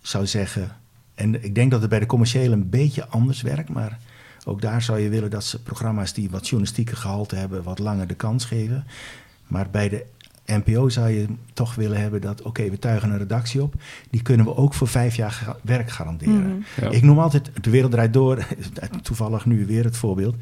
zou 0.00 0.26
zeggen. 0.26 0.76
En 1.14 1.44
ik 1.44 1.54
denk 1.54 1.70
dat 1.70 1.80
het 1.80 1.90
bij 1.90 1.98
de 1.98 2.06
commerciële 2.06 2.54
een 2.54 2.70
beetje 2.70 3.08
anders 3.08 3.42
werkt, 3.42 3.68
maar 3.68 3.98
ook 4.44 4.60
daar 4.60 4.82
zou 4.82 4.98
je 4.98 5.08
willen 5.08 5.30
dat 5.30 5.44
ze 5.44 5.62
programma's 5.62 6.12
die 6.12 6.30
wat 6.30 6.48
journalistieke 6.48 6.96
gehalte 6.96 7.36
hebben, 7.36 7.62
wat 7.62 7.78
langer 7.78 8.06
de 8.06 8.14
kans 8.14 8.44
geven. 8.44 8.84
Maar 9.46 9.70
bij 9.70 9.88
de 9.88 10.04
NPO 10.46 10.88
zou 10.88 11.08
je 11.08 11.26
toch 11.52 11.74
willen 11.74 12.00
hebben 12.00 12.20
dat, 12.20 12.42
oké, 12.42 12.70
we 12.70 12.78
tuigen 12.78 13.10
een 13.10 13.18
redactie 13.18 13.62
op. 13.62 13.74
Die 14.10 14.22
kunnen 14.22 14.46
we 14.46 14.56
ook 14.56 14.74
voor 14.74 14.88
vijf 14.88 15.16
jaar 15.16 15.56
werk 15.62 15.90
garanderen. 15.90 16.64
Mhm. 16.76 16.92
Ik 16.92 17.02
noem 17.02 17.18
altijd, 17.18 17.50
de 17.60 17.70
wereld 17.70 17.92
draait 17.92 18.12
door, 18.12 18.46
toevallig 19.02 19.46
nu 19.46 19.66
weer 19.66 19.84
het 19.84 19.96
voorbeeld. 19.96 20.36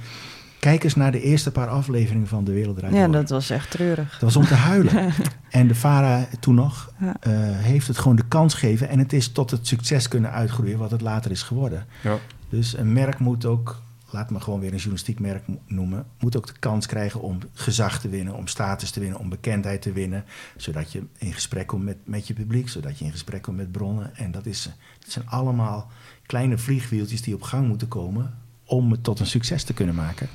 Kijk 0.61 0.85
eens 0.85 0.95
naar 0.95 1.13
de 1.13 1.21
eerste 1.21 1.51
paar 1.51 1.69
afleveringen 1.69 2.29
van 2.29 2.45
De 2.45 2.53
Wereld 2.53 2.81
Ja, 2.91 3.09
dat 3.09 3.31
was 3.31 3.51
echt 3.51 3.71
treurig. 3.71 4.11
Dat 4.11 4.21
was 4.21 4.37
om 4.37 4.45
te 4.45 4.55
huilen. 4.55 5.13
en 5.51 5.69
de 5.69 5.75
VARA 5.75 6.29
toen 6.41 6.55
nog 6.55 6.93
uh, 7.01 7.11
heeft 7.57 7.87
het 7.87 7.99
gewoon 7.99 8.17
de 8.17 8.29
kans 8.29 8.55
gegeven... 8.55 8.89
en 8.89 8.99
het 8.99 9.13
is 9.13 9.33
tot 9.33 9.51
het 9.51 9.67
succes 9.67 10.09
kunnen 10.09 10.31
uitgroeien 10.31 10.79
wat 10.79 10.91
het 10.91 11.01
later 11.01 11.31
is 11.31 11.43
geworden. 11.43 11.87
Ja. 12.03 12.19
Dus 12.49 12.77
een 12.77 12.93
merk 12.93 13.19
moet 13.19 13.45
ook, 13.45 13.83
laat 14.11 14.31
me 14.31 14.41
gewoon 14.41 14.61
weer 14.61 14.71
een 14.71 14.77
journalistiek 14.77 15.21
merk 15.21 15.45
noemen... 15.67 16.07
moet 16.19 16.37
ook 16.37 16.47
de 16.47 16.59
kans 16.59 16.87
krijgen 16.87 17.21
om 17.21 17.39
gezag 17.53 18.01
te 18.01 18.09
winnen, 18.09 18.35
om 18.35 18.47
status 18.47 18.91
te 18.91 19.01
winnen... 19.01 19.19
om 19.19 19.29
bekendheid 19.29 19.83
te 19.83 19.93
winnen, 19.93 20.25
zodat 20.57 20.93
je 20.93 21.03
in 21.19 21.33
gesprek 21.33 21.67
komt 21.67 21.85
met, 21.85 21.97
met 22.05 22.27
je 22.27 22.35
publiek... 22.35 22.69
zodat 22.69 22.99
je 22.99 23.05
in 23.05 23.13
gesprek 23.13 23.43
komt 23.43 23.57
met 23.57 23.73
bronnen. 23.73 24.17
En 24.17 24.31
dat, 24.31 24.47
is, 24.47 24.71
dat 24.99 25.11
zijn 25.11 25.29
allemaal 25.29 25.91
kleine 26.27 26.59
vliegwieltjes 26.59 27.23
die 27.23 27.35
op 27.35 27.43
gang 27.43 27.69
moeten 27.69 27.89
komen 27.89 28.35
om 28.67 28.91
het 28.91 29.03
tot 29.03 29.21
een 29.21 29.27
succes 29.27 29.65
te 29.65 29.75
kunnen 29.75 29.95
maken. 29.95 30.29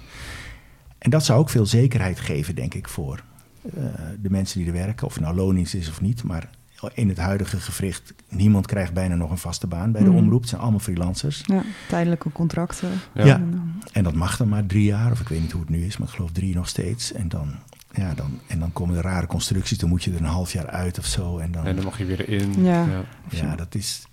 En 0.97 1.09
dat 1.09 1.25
zou 1.25 1.39
ook 1.39 1.49
veel 1.49 1.65
zekerheid 1.65 2.19
geven, 2.19 2.55
denk 2.55 2.73
ik, 2.73 2.87
voor 2.87 3.23
uh, 3.63 3.83
de 4.21 4.29
mensen 4.29 4.59
die 4.59 4.67
er 4.67 4.73
werken. 4.73 5.07
Of 5.07 5.13
het 5.13 5.23
nou 5.23 5.35
loondienst 5.35 5.73
is 5.73 5.89
of 5.89 6.01
niet. 6.01 6.23
Maar 6.23 6.49
in 6.93 7.09
het 7.09 7.17
huidige 7.17 7.59
gewricht, 7.59 8.13
niemand 8.29 8.67
krijgt 8.67 8.93
bijna 8.93 9.15
nog 9.15 9.31
een 9.31 9.37
vaste 9.37 9.67
baan 9.67 9.91
bij 9.91 10.03
de 10.03 10.09
mm. 10.09 10.15
omroep. 10.15 10.39
Het 10.39 10.49
zijn 10.49 10.61
allemaal 10.61 10.79
freelancers. 10.79 11.41
Ja, 11.45 11.63
tijdelijke 11.87 12.31
contracten. 12.31 12.89
Ja. 13.13 13.25
ja. 13.25 13.41
en 13.91 14.03
dat 14.03 14.13
mag 14.13 14.37
dan 14.37 14.49
maar 14.49 14.65
drie 14.65 14.83
jaar. 14.83 15.11
Of 15.11 15.19
ik 15.19 15.27
weet 15.27 15.41
niet 15.41 15.51
hoe 15.51 15.61
het 15.61 15.69
nu 15.69 15.85
is, 15.85 15.97
maar 15.97 16.07
ik 16.07 16.13
geloof 16.13 16.31
drie 16.31 16.55
nog 16.55 16.67
steeds. 16.67 17.13
En 17.13 17.29
dan, 17.29 17.55
ja, 17.93 18.13
dan, 18.13 18.39
en 18.47 18.59
dan 18.59 18.73
komen 18.73 18.95
er 18.95 19.03
rare 19.03 19.27
constructies. 19.27 19.77
Dan 19.77 19.89
moet 19.89 20.03
je 20.03 20.11
er 20.11 20.17
een 20.17 20.25
half 20.25 20.53
jaar 20.53 20.67
uit 20.67 20.97
of 20.97 21.05
zo. 21.05 21.37
En 21.37 21.51
dan, 21.51 21.65
en 21.65 21.75
dan 21.75 21.85
mag 21.85 21.97
je 21.97 22.05
weer 22.05 22.29
in. 22.29 22.63
Ja, 22.63 22.85
ja. 22.85 23.03
ja 23.29 23.55
dat 23.55 23.75
is... 23.75 24.03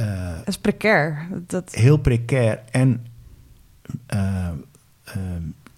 Uh, 0.00 0.36
dat 0.36 0.48
is 0.48 0.58
precair. 0.58 1.28
Dat... 1.46 1.74
Heel 1.74 1.96
precair. 1.96 2.62
En 2.70 3.06
uh, 4.14 4.48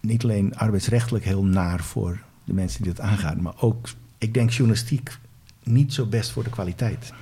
niet 0.00 0.22
alleen 0.22 0.56
arbeidsrechtelijk 0.56 1.24
heel 1.24 1.44
naar 1.44 1.80
voor 1.80 2.22
de 2.44 2.52
mensen 2.52 2.82
die 2.82 2.92
dat 2.94 3.04
aangaan, 3.04 3.42
maar 3.42 3.54
ook, 3.60 3.88
ik 4.18 4.34
denk, 4.34 4.50
journalistiek 4.50 5.18
niet 5.62 5.94
zo 5.94 6.06
best 6.06 6.30
voor 6.30 6.44
de 6.44 6.50
kwaliteit. 6.50 7.12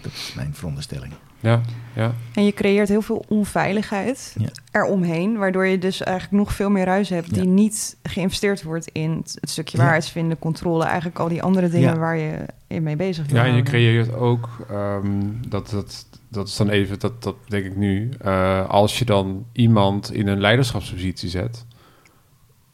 Dat 0.00 0.12
is 0.12 0.32
mijn 0.36 0.54
veronderstelling. 0.54 1.12
Ja, 1.40 1.60
ja. 1.94 2.12
En 2.34 2.44
je 2.44 2.52
creëert 2.52 2.88
heel 2.88 3.02
veel 3.02 3.24
onveiligheid 3.28 4.34
Ja. 4.38 4.48
eromheen, 4.80 5.36
waardoor 5.36 5.66
je 5.66 5.78
dus 5.78 6.02
eigenlijk 6.02 6.36
nog 6.38 6.52
veel 6.52 6.70
meer 6.70 6.84
ruis 6.84 7.08
hebt 7.08 7.34
die 7.34 7.42
Ja. 7.44 7.48
niet 7.50 7.96
geïnvesteerd 8.02 8.62
wordt 8.62 8.88
in 8.88 9.10
het, 9.10 9.38
stukje 9.40 9.76
Ja. 9.76 9.82
waarheidsvinden, 9.82 10.38
controle, 10.38 10.84
eigenlijk 10.84 11.18
al 11.18 11.28
die 11.28 11.42
andere 11.42 11.68
dingen 11.68 11.92
Ja. 11.92 11.98
waar 11.98 12.16
je 12.16 12.36
in 12.66 12.82
mee 12.82 12.96
bezig 12.96 13.26
wil 13.26 13.36
Ja, 13.36 13.44
en 13.46 13.54
je 13.54 13.62
creëert 13.62 14.14
ook, 14.14 14.48
ehm, 14.70 15.06
dat, 15.48 15.70
dat, 15.70 16.06
dat 16.28 16.48
is 16.48 16.56
dan 16.56 16.68
even, 16.68 16.98
dat, 16.98 17.22
dat 17.22 17.34
denk 17.46 17.64
ik 17.64 17.76
nu, 17.76 18.08
eh, 18.20 18.68
als 18.68 18.98
je 18.98 19.04
dan 19.04 19.44
iemand 19.52 20.12
in 20.12 20.26
een 20.26 20.40
leiderschapspositie 20.40 21.28
zet, 21.28 21.64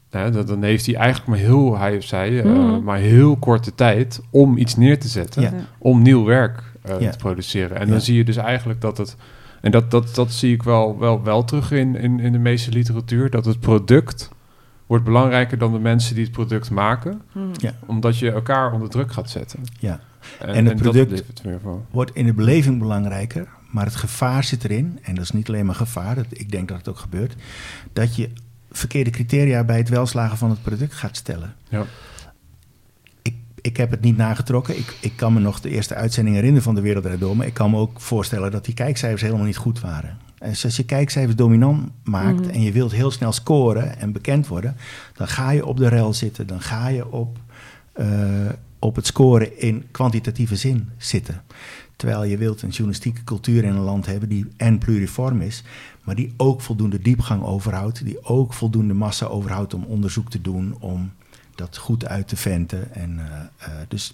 hè, 0.09 0.31
dat, 0.31 0.47
dan 0.47 0.63
heeft 0.63 0.85
hij 0.85 0.95
eigenlijk 0.95 1.27
maar 1.29 1.37
heel, 1.39 1.77
hij 1.77 1.97
of 1.97 2.03
zij, 2.03 2.39
eh, 2.39 2.45
Mhm. 2.45 2.83
maar 2.83 2.97
heel 2.97 3.35
korte 3.35 3.75
tijd 3.75 4.21
om 4.29 4.57
iets 4.57 4.75
neer 4.75 4.99
te 4.99 5.07
zetten, 5.07 5.41
Ja. 5.41 5.51
om 5.77 6.01
nieuw 6.01 6.23
werk 6.23 6.63
eh, 6.87 6.99
Ja. 6.99 7.11
te 7.11 7.17
produceren. 7.17 7.77
En 7.77 7.85
Ja. 7.85 7.91
dan 7.91 8.01
zie 8.01 8.15
je 8.15 8.23
dus 8.23 8.35
eigenlijk 8.37 8.81
dat 8.81 8.97
het, 8.97 9.15
en 9.61 9.71
dat, 9.71 9.91
dat, 9.91 10.15
dat 10.15 10.31
zie 10.31 10.53
ik 10.53 10.63
wel, 10.63 10.99
wel, 10.99 11.23
wel 11.23 11.43
terug 11.43 11.71
in, 11.71 11.95
in, 11.95 12.19
in 12.19 12.31
de 12.31 12.37
meeste 12.39 12.71
literatuur, 12.71 13.29
dat 13.29 13.45
het 13.45 13.59
product 13.59 14.29
wordt 14.85 15.03
belangrijker 15.03 15.57
dan 15.57 15.71
de 15.73 15.79
mensen 15.79 16.15
die 16.15 16.23
het 16.23 16.33
product 16.33 16.69
maken, 16.69 17.21
Hmm. 17.31 17.51
Ja. 17.53 17.73
omdat 17.85 18.17
je 18.17 18.31
elkaar 18.31 18.71
onder 18.73 18.89
druk 18.89 19.11
gaat 19.11 19.29
zetten. 19.29 19.59
Ja. 19.79 19.99
En, 20.39 20.47
En 20.53 20.65
het 20.65 20.75
product- 20.81 21.11
levert 21.11 21.43
meer 21.45 21.59
voor. 21.63 21.81
Wordt 21.91 22.15
in 22.15 22.25
de 22.25 22.33
beleving 22.33 22.79
belangrijker, 22.79 23.47
maar 23.71 23.85
het 23.85 23.95
gevaar 23.95 24.43
zit 24.43 24.63
erin. 24.63 24.99
En 25.01 25.15
dat 25.15 25.23
is 25.23 25.31
niet 25.31 25.47
alleen 25.49 25.65
maar 25.65 25.75
gevaar, 25.75 26.15
dat, 26.15 26.25
ik 26.29 26.51
denk 26.51 26.67
dat 26.67 26.77
het 26.77 26.87
ook 26.89 26.97
gebeurt. 26.97 27.35
Dat 27.93 28.15
je 28.15 28.29
verkeerde 28.71 29.09
criteria 29.09 29.63
bij 29.63 29.77
het 29.77 29.89
welslagen 29.89 30.37
van 30.37 30.49
het 30.49 30.61
product 30.61 30.93
gaat 30.93 31.17
stellen. 31.17 31.55
Ja. 31.69 31.83
Ik, 33.65 33.77
heb 33.77 33.91
het 33.91 34.01
niet 34.01 34.17
nagetrokken. 34.17 34.77
Ik, 34.77 34.97
ik 34.99 35.13
kan 35.15 35.33
me 35.33 35.39
nog 35.39 35.59
de 35.61 35.69
eerste 35.69 35.95
uitzending 35.95 36.35
herinneren 36.35 36.63
van 36.63 36.75
De 36.75 36.81
Wereld 36.81 37.19
Door. 37.19 37.37
Maar 37.37 37.47
ik 37.47 37.53
kan 37.53 37.71
me 37.71 37.77
ook 37.77 37.99
voorstellen 37.99 38.51
dat 38.51 38.65
die 38.65 38.73
kijkcijfers 38.73 39.21
helemaal 39.21 39.45
niet 39.45 39.57
goed 39.57 39.79
waren. 39.79 40.17
En 40.39 40.49
dus 40.49 40.63
als 40.65 40.75
je 40.75 40.85
kijkcijfers 40.85 41.35
dominant 41.35 41.91
maakt 42.03 42.39
Mhm. 42.39 42.49
en 42.49 42.61
je 42.61 42.71
wilt 42.71 42.91
heel 42.91 43.11
snel 43.11 43.31
scoren 43.31 43.99
en 43.99 44.11
bekend 44.11 44.47
worden... 44.47 44.75
dan 45.13 45.27
ga 45.27 45.49
je 45.49 45.65
op 45.65 45.77
de 45.77 45.87
rel 45.87 46.13
zitten, 46.13 46.47
dan 46.47 46.61
ga 46.61 46.87
je 46.87 47.11
op, 47.11 47.37
eh, 47.93 48.07
op 48.79 48.95
het 48.95 49.05
scoren 49.05 49.59
in 49.59 49.83
kwantitatieve 49.91 50.55
zin 50.55 50.89
zitten. 50.97 51.41
Terwijl 51.95 52.23
je 52.23 52.37
wilt 52.37 52.61
een 52.61 52.69
journalistieke 52.69 53.23
cultuur 53.23 53.63
in 53.63 53.75
een 53.75 53.83
land 53.83 54.05
hebben 54.05 54.29
die 54.29 54.45
en 54.57 54.77
pluriform 54.77 55.41
is... 55.41 55.63
maar 56.03 56.15
die 56.15 56.33
ook 56.37 56.61
voldoende 56.61 57.01
diepgang 57.01 57.43
overhoudt... 57.43 58.05
die 58.05 58.23
ook 58.23 58.53
voldoende 58.53 58.93
massa 58.93 59.25
overhoudt 59.25 59.73
om 59.73 59.83
onderzoek 59.83 60.29
te 60.29 60.41
doen... 60.41 60.75
om 60.79 61.11
dat 61.55 61.77
goed 61.77 62.05
uit 62.05 62.27
te 62.27 62.35
venten. 62.35 62.93
En, 62.95 63.19
eh, 63.19 63.41
eh, 63.67 63.71
dus 63.87 64.13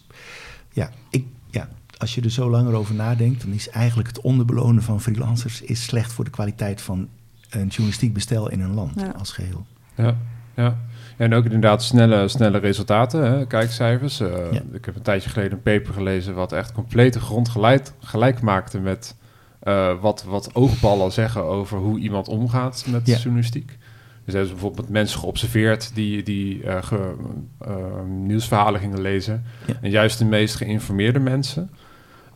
ja, 0.73 0.89
ik, 1.09 1.25
ja, 1.49 1.67
als 1.97 2.15
je 2.15 2.21
er 2.21 2.31
zo 2.31 2.49
langer 2.49 2.73
over 2.73 2.95
nadenkt... 2.95 3.41
dan 3.41 3.51
is 3.53 3.69
eigenlijk 3.69 4.07
het 4.07 4.21
onderbelonen 4.21 4.83
van 4.83 5.01
freelancers... 5.01 5.61
is 5.61 5.83
slecht 5.83 6.13
voor 6.13 6.23
de 6.25 6.29
kwaliteit 6.31 6.81
van 6.81 7.07
een 7.49 7.67
journalistiek 7.67 8.13
bestel 8.13 8.49
in 8.49 8.61
een 8.61 8.73
land 8.73 8.99
Ja. 8.99 9.13
als 9.17 9.31
geheel. 9.31 9.65
Ja, 9.95 10.17
ja. 10.55 10.77
En 11.17 11.33
ook 11.33 11.43
inderdaad 11.43 11.83
snelle, 11.83 12.27
snelle 12.27 12.57
resultaten, 12.57 13.23
hè, 13.31 13.45
kijkcijfers. 13.47 14.19
Eh, 14.19 14.51
Ja. 14.51 14.61
Ik 14.71 14.85
heb 14.85 14.95
een 14.95 15.01
tijdje 15.01 15.29
geleden 15.29 15.51
een 15.51 15.61
paper 15.61 15.93
gelezen... 15.93 16.33
wat 16.35 16.51
echt 16.51 16.71
complete 16.71 17.19
grond 17.19 17.49
gelijk, 17.49 17.91
gelijk 17.99 18.41
maakte 18.41 18.79
met... 18.79 19.15
eh, 19.59 20.01
wat, 20.01 20.23
wat 20.23 20.55
oogballen 20.55 21.11
zeggen 21.11 21.43
over 21.43 21.77
hoe 21.77 21.99
iemand 21.99 22.27
omgaat 22.27 22.85
met 22.87 23.07
Ja. 23.07 23.17
journalistiek. 23.17 23.77
Dus 24.25 24.33
hebben 24.33 24.47
ze 24.47 24.53
bijvoorbeeld 24.61 24.89
mensen 24.89 25.19
geobserveerd 25.19 25.91
die, 25.93 26.23
die 26.23 26.63
eh, 26.63 26.83
ge- 26.83 27.15
eh, 27.59 27.75
nieuwsverhalen 28.07 28.79
gingen 28.79 29.01
lezen. 29.01 29.43
Ja. 29.65 29.73
En 29.81 29.89
juist 29.89 30.17
de 30.17 30.25
meest 30.25 30.55
geïnformeerde 30.55 31.19
mensen, 31.19 31.69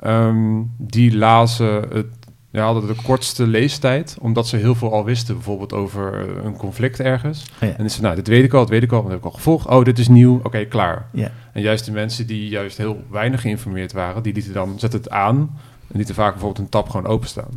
ehm, 0.02 0.62
die 0.78 1.18
lazen 1.18 1.74
het, 1.94 2.06
ja, 2.52 2.64
hadden 2.66 2.88
de 2.88 3.02
kortste 3.04 3.48
leestijd, 3.48 4.18
omdat 4.22 4.48
ze 4.48 4.58
heel 4.58 4.76
veel 4.76 4.94
al 4.94 5.04
wisten, 5.04 5.36
bijvoorbeeld 5.36 5.74
over 5.74 6.30
een 6.46 6.56
conflict 6.58 7.00
ergens. 7.00 7.46
Oh 7.62 7.70
ja. 7.70 7.78
En 7.78 7.84
het, 7.84 8.02
nou, 8.02 8.16
dit 8.16 8.28
weet 8.28 8.44
ik 8.44 8.54
al, 8.54 8.60
dit 8.62 8.70
weet 8.70 8.84
ik 8.84 8.92
al, 8.92 9.02
dat 9.02 9.10
heb 9.10 9.20
ik 9.20 9.26
al 9.26 9.32
gevolgd. 9.32 9.68
Oh, 9.68 9.84
dit 9.84 10.00
is 10.00 10.08
nieuw, 10.08 10.40
oké, 10.44 10.66
klaar. 10.66 11.08
Ja, 11.12 11.32
En 11.52 11.62
juist 11.62 11.86
de 11.86 11.92
mensen 11.92 12.28
die 12.28 12.50
juist 12.50 12.78
heel 12.78 13.04
weinig 13.10 13.42
geïnformeerd 13.42 13.92
waren, 13.92 14.24
die 14.24 14.34
lieten 14.34 14.54
dan, 14.54 14.80
zetten 14.80 15.00
het 15.00 15.10
aan 15.10 15.38
en 15.88 15.98
lieten 15.98 16.16
vaak 16.16 16.32
bijvoorbeeld 16.32 16.64
een 16.64 16.70
tab 16.72 16.90
gewoon 16.90 17.08
openstaan. 17.08 17.50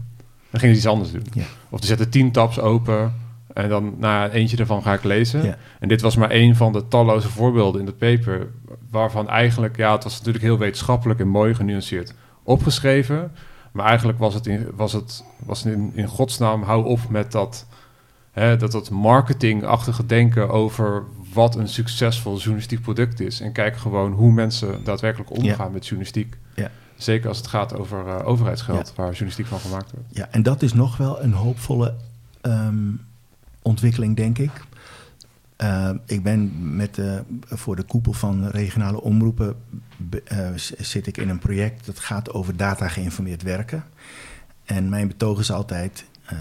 Dan 0.50 0.60
gingen 0.60 0.74
ze 0.74 0.80
iets 0.80 0.90
anders 0.90 1.10
doen. 1.12 1.24
Of 1.68 1.78
die 1.78 1.88
zetten 1.88 2.10
tien 2.10 2.32
tabs 2.32 2.60
open 2.60 3.14
en 3.54 3.68
dan, 3.68 3.94
nou, 3.98 4.30
eentje 4.30 4.56
ervan 4.56 4.82
ga 4.82 4.92
ik 4.92 5.04
lezen. 5.04 5.44
Ja. 5.44 5.56
En 5.80 5.88
dit 5.88 6.00
was 6.00 6.16
maar 6.16 6.30
één 6.30 6.56
van 6.56 6.72
de 6.72 6.88
talloze 6.88 7.28
voorbeelden 7.28 7.80
in 7.80 7.86
het 7.86 7.98
paper, 7.98 8.46
waarvan 8.90 9.28
eigenlijk, 9.28 9.76
ja, 9.76 9.92
het 9.92 10.04
was 10.04 10.18
natuurlijk 10.18 10.44
heel 10.44 10.58
wetenschappelijk 10.58 11.20
en 11.20 11.28
mooi 11.28 11.54
genuanceerd 11.54 12.14
opgeschreven. 12.42 13.32
Maar 13.72 13.86
eigenlijk 13.86 14.18
was 14.18 14.34
het 14.34 14.46
in, 14.46 14.66
was 14.74 14.92
het, 14.92 15.24
was 15.44 15.64
het 15.64 15.72
in, 15.72 15.90
in 15.94 16.06
godsnaam, 16.06 16.62
hou 16.62 16.84
op 16.84 17.08
met 17.08 17.32
dat, 17.32 17.66
hè, 18.32 18.56
dat, 18.56 18.72
dat 18.72 18.90
marketingachtige 18.90 20.06
denken 20.06 20.50
over 20.50 21.04
wat 21.32 21.56
een 21.56 21.68
succesvol 21.68 22.36
journalistiek 22.36 22.80
product 22.80 23.20
is. 23.20 23.40
En 23.40 23.52
kijk 23.52 23.76
gewoon 23.76 24.12
hoe 24.12 24.32
mensen 24.32 24.84
daadwerkelijk 24.84 25.30
omgaan 25.30 25.72
met 25.72 25.82
journalistiek. 25.86 26.36
Ja. 26.54 26.70
Zeker 26.96 27.28
als 27.28 27.36
het 27.36 27.46
gaat 27.46 27.74
over 27.74 28.06
eh, 28.06 28.26
overheidsgeld, 28.26 28.92
waar 28.94 29.06
journalistiek 29.06 29.46
van 29.46 29.58
gemaakt 29.58 29.92
wordt. 29.92 30.06
ja, 30.10 30.28
en 30.30 30.42
dat 30.42 30.62
is 30.62 30.72
nog 30.72 30.96
wel 30.96 31.22
een 31.22 31.32
hoopvolle 31.32 31.94
ehm, 32.40 32.90
ontwikkeling, 33.68 34.16
denk 34.16 34.38
ik. 34.38 34.50
Eh, 35.56 35.90
ik 36.06 36.22
ben 36.22 36.50
met 36.76 36.94
de, 36.94 37.22
voor 37.46 37.76
de 37.76 37.82
koepel 37.82 38.12
van 38.12 38.46
regionale 38.48 39.00
omroepen 39.00 39.56
eh, 40.24 40.48
zit 40.78 41.06
ik 41.06 41.16
in 41.16 41.28
een 41.28 41.38
project 41.38 41.86
dat 41.86 41.98
gaat 41.98 42.32
over 42.32 42.56
data 42.56 42.88
geïnformeerd 42.88 43.42
werken. 43.42 43.84
En 44.64 44.88
mijn 44.88 45.08
betoog 45.08 45.38
is 45.38 45.50
altijd, 45.50 46.04
eh, 46.24 46.36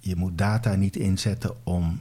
je 0.00 0.16
moet 0.16 0.38
data 0.38 0.74
niet 0.74 0.96
inzetten 0.96 1.54
om 1.62 2.00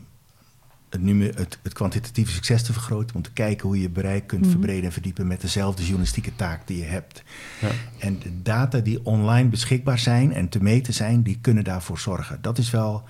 het, 0.89 1.01
numer, 1.01 1.35
het, 1.35 1.59
het 1.61 1.73
kwantitatieve 1.73 2.31
succes 2.31 2.63
te 2.63 2.73
vergroten, 2.73 3.15
om 3.15 3.21
te 3.21 3.31
kijken 3.33 3.67
hoe 3.67 3.75
je 3.75 3.81
je 3.81 3.89
bereik 3.89 4.27
kunt 4.27 4.41
Mhm. 4.41 4.49
verbreden 4.51 4.83
en 4.83 4.91
verdiepen 4.91 5.27
met 5.27 5.41
dezelfde 5.41 5.81
journalistieke 5.83 6.35
taak 6.35 6.67
die 6.67 6.77
je 6.77 6.83
hebt. 6.85 7.23
Ja. 7.61 7.69
En 7.99 8.19
de 8.19 8.41
data 8.41 8.79
die 8.79 9.05
online 9.05 9.49
beschikbaar 9.49 9.99
zijn 9.99 10.33
en 10.33 10.49
te 10.49 10.63
meten 10.63 10.93
zijn, 10.93 11.21
die 11.21 11.37
kunnen 11.41 11.63
daarvoor 11.63 11.99
zorgen. 11.99 12.41
Dat 12.41 12.57
is 12.57 12.69
wel 12.71 13.03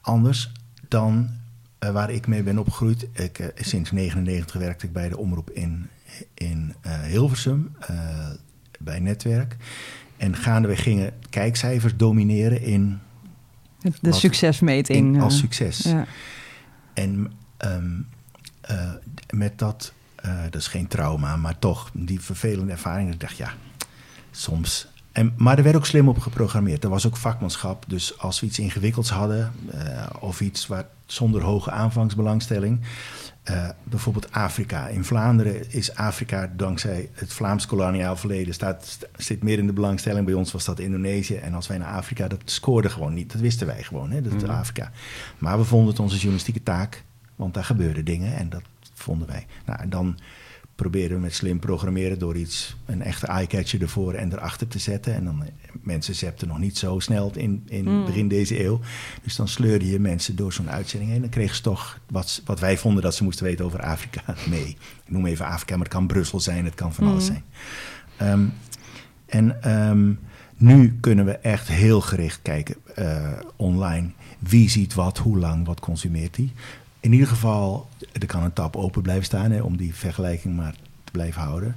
anders 0.00 0.52
dan 0.88 1.30
eh, 1.78 1.90
waar 1.90 2.10
ik 2.10 2.26
mee 2.26 2.42
ben 2.42 2.58
opgegroeid. 2.58 3.02
Ik, 3.12 3.38
eh, 3.38 3.46
sinds 3.54 3.90
1999 3.90 4.60
werkte 4.60 4.86
ik 4.86 4.92
bij 4.92 5.08
de 5.08 5.16
omroep 5.18 5.50
in, 5.50 5.88
in 6.34 6.74
eh, 6.80 7.00
Hilversum, 7.00 7.76
bij 8.78 8.98
Netwerk. 9.00 9.56
En 10.16 10.36
gaandeweg 10.36 10.82
gingen 10.82 11.12
kijkcijfers 11.30 11.96
domineren 11.96 12.60
in, 12.62 12.98
De 13.80 13.92
Wat- 14.00 14.14
succesmeting. 14.18 15.14
in, 15.14 15.20
als 15.22 15.38
succes. 15.38 15.78
ja. 15.78 16.06
En 16.94 17.32
ehm, 17.56 18.00
eh, 18.60 18.90
met 19.30 19.58
dat, 19.58 19.92
dat 20.50 20.54
is 20.60 20.66
geen 20.66 20.86
trauma, 20.86 21.36
maar 21.36 21.58
toch 21.58 21.90
die 21.94 22.20
vervelende 22.20 22.72
ervaring. 22.72 23.12
Ik 23.12 23.20
dacht, 23.20 23.36
ja, 23.36 23.52
soms. 24.30 24.88
En, 25.16 25.32
maar 25.36 25.56
er 25.58 25.62
werd 25.64 25.76
ook 25.76 25.86
slim 25.86 26.08
op 26.08 26.18
geprogrammeerd. 26.18 26.84
Er 26.84 26.90
was 26.90 27.06
ook 27.06 27.16
vakmanschap. 27.16 27.84
Dus 27.88 28.18
als 28.18 28.40
we 28.40 28.46
iets 28.46 28.58
ingewikkelds 28.58 29.10
hadden, 29.10 29.52
eh, 29.70 30.06
of 30.20 30.40
iets 30.40 30.66
waar, 30.66 30.84
zonder 31.06 31.42
hoge 31.42 31.70
aanvangsbelangstelling. 31.70 32.80
eh, 33.42 33.68
bijvoorbeeld 33.84 34.32
Afrika. 34.32 34.88
In 34.88 35.04
Vlaanderen 35.04 35.72
is 35.72 35.94
Afrika 35.94 36.52
dankzij 36.56 37.08
het 37.12 37.32
Vlaams 37.32 37.66
koloniaal 37.66 38.16
verleden 38.16 38.54
staat, 38.54 38.86
st- 38.86 39.08
zit 39.16 39.42
meer 39.42 39.58
in 39.58 39.66
de 39.66 39.72
belangstelling. 39.72 40.24
Bij 40.24 40.34
ons 40.34 40.52
was 40.52 40.64
dat 40.64 40.78
Indonesië. 40.78 41.34
En 41.34 41.54
als 41.54 41.66
wij 41.66 41.78
naar 41.78 41.92
Afrika, 41.92 42.28
dat 42.28 42.40
scoorde 42.44 42.88
gewoon 42.88 43.14
niet. 43.14 43.32
Dat 43.32 43.40
wisten 43.40 43.66
wij 43.66 43.82
gewoon, 43.82 44.10
hè, 44.10 44.22
dat 44.22 44.32
Mhm. 44.32 44.50
Afrika. 44.50 44.90
Maar 45.38 45.58
we 45.58 45.64
vonden 45.64 45.88
het 45.88 45.98
onze 45.98 46.14
journalistieke 46.16 46.62
taak, 46.62 47.04
want 47.36 47.54
daar 47.54 47.64
gebeurden 47.64 48.04
dingen 48.04 48.36
en 48.36 48.48
dat 48.48 48.62
vonden 48.94 49.28
wij. 49.28 49.46
Nou, 49.66 49.80
en 49.80 49.90
dan 49.90 50.18
proberen 50.76 51.16
we 51.16 51.22
met 51.22 51.34
slim 51.34 51.58
programmeren 51.58 52.18
door 52.18 52.36
iets, 52.36 52.76
een 52.86 53.02
echte 53.02 53.26
eye-catcher 53.26 53.82
ervoor 53.82 54.12
en 54.14 54.32
erachter 54.32 54.68
te 54.68 54.78
zetten. 54.78 55.14
En 55.14 55.24
dan, 55.24 55.42
eh, 55.42 55.48
mensen 55.82 56.14
zepten 56.14 56.48
nog 56.48 56.58
niet 56.58 56.78
zo 56.78 56.98
snel 56.98 57.30
in, 57.34 57.62
in 57.68 57.84
Mm. 57.84 58.04
begin 58.04 58.28
deze 58.28 58.64
eeuw. 58.64 58.80
Dus 59.22 59.36
dan 59.36 59.48
sleurde 59.48 59.90
je 59.90 60.00
mensen 60.00 60.36
door 60.36 60.52
zo'n 60.52 60.70
uitzending 60.70 61.10
heen. 61.10 61.20
Dan 61.20 61.30
kregen 61.30 61.56
ze 61.56 61.62
toch 61.62 62.00
wat, 62.10 62.42
wat 62.44 62.60
wij 62.60 62.78
vonden 62.78 63.02
dat 63.02 63.14
ze 63.14 63.24
moesten 63.24 63.44
weten 63.44 63.64
over 63.64 63.80
Afrika 63.82 64.22
mee. 64.50 64.68
Ik 65.04 65.10
noem 65.12 65.26
even 65.26 65.46
Afrika, 65.46 65.74
maar 65.76 65.84
het 65.84 65.94
kan 65.94 66.06
Brussel 66.06 66.40
zijn, 66.40 66.64
het 66.64 66.74
kan 66.74 66.94
van 66.94 67.06
alles 67.08 67.28
Mm. 67.28 67.34
zijn. 67.36 67.44
Ehm, 68.16 68.44
en 69.26 69.62
ehm, 69.62 70.12
nu 70.56 70.96
kunnen 71.00 71.24
we 71.24 71.32
echt 71.32 71.68
heel 71.68 72.00
gericht 72.00 72.38
kijken 72.42 72.76
eh, 72.94 73.32
online. 73.56 74.10
Wie 74.38 74.70
ziet 74.70 74.94
wat, 74.94 75.18
hoe 75.18 75.38
lang, 75.38 75.66
wat 75.66 75.80
consumeert 75.80 76.34
die. 76.34 76.52
In 77.00 77.12
ieder 77.12 77.28
geval, 77.28 77.88
er 78.12 78.26
kan 78.26 78.42
een 78.42 78.52
tab 78.52 78.76
open 78.76 79.02
blijven 79.02 79.24
staan 79.24 79.50
hè, 79.50 79.60
om 79.60 79.76
die 79.76 79.94
vergelijking 79.94 80.56
maar 80.56 80.74
te 81.04 81.12
blijven 81.12 81.42
houden. 81.42 81.76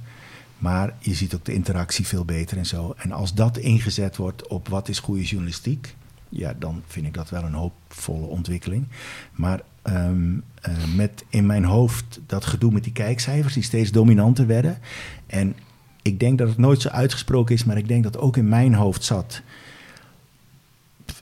Maar 0.58 0.94
je 0.98 1.14
ziet 1.14 1.34
ook 1.34 1.44
de 1.44 1.52
interactie 1.52 2.06
veel 2.06 2.24
beter 2.24 2.58
en 2.58 2.66
zo. 2.66 2.94
En 2.96 3.12
als 3.12 3.34
dat 3.34 3.58
ingezet 3.58 4.16
wordt 4.16 4.46
op 4.46 4.68
wat 4.68 4.88
is 4.88 4.98
goede 4.98 5.24
journalistiek, 5.24 5.94
ja, 6.28 6.54
dan 6.58 6.82
vind 6.86 7.06
ik 7.06 7.14
dat 7.14 7.30
wel 7.30 7.42
een 7.42 7.52
hoopvolle 7.52 8.26
ontwikkeling. 8.26 8.86
Maar 9.32 9.60
ehm, 9.82 10.38
eh, 10.60 10.72
met 10.96 11.24
in 11.28 11.46
mijn 11.46 11.64
hoofd 11.64 12.20
dat 12.26 12.44
gedoe 12.44 12.72
met 12.72 12.84
die 12.84 12.92
kijkcijfers 12.92 13.54
die 13.54 13.62
steeds 13.62 13.90
dominanter 13.90 14.46
werden. 14.46 14.78
En 15.26 15.56
ik 16.02 16.20
denk 16.20 16.38
dat 16.38 16.48
het 16.48 16.58
nooit 16.58 16.80
zo 16.80 16.88
uitgesproken 16.88 17.54
is, 17.54 17.64
maar 17.64 17.76
ik 17.76 17.88
denk 17.88 18.02
dat 18.02 18.18
ook 18.18 18.36
in 18.36 18.48
mijn 18.48 18.74
hoofd 18.74 19.04
zat. 19.04 19.42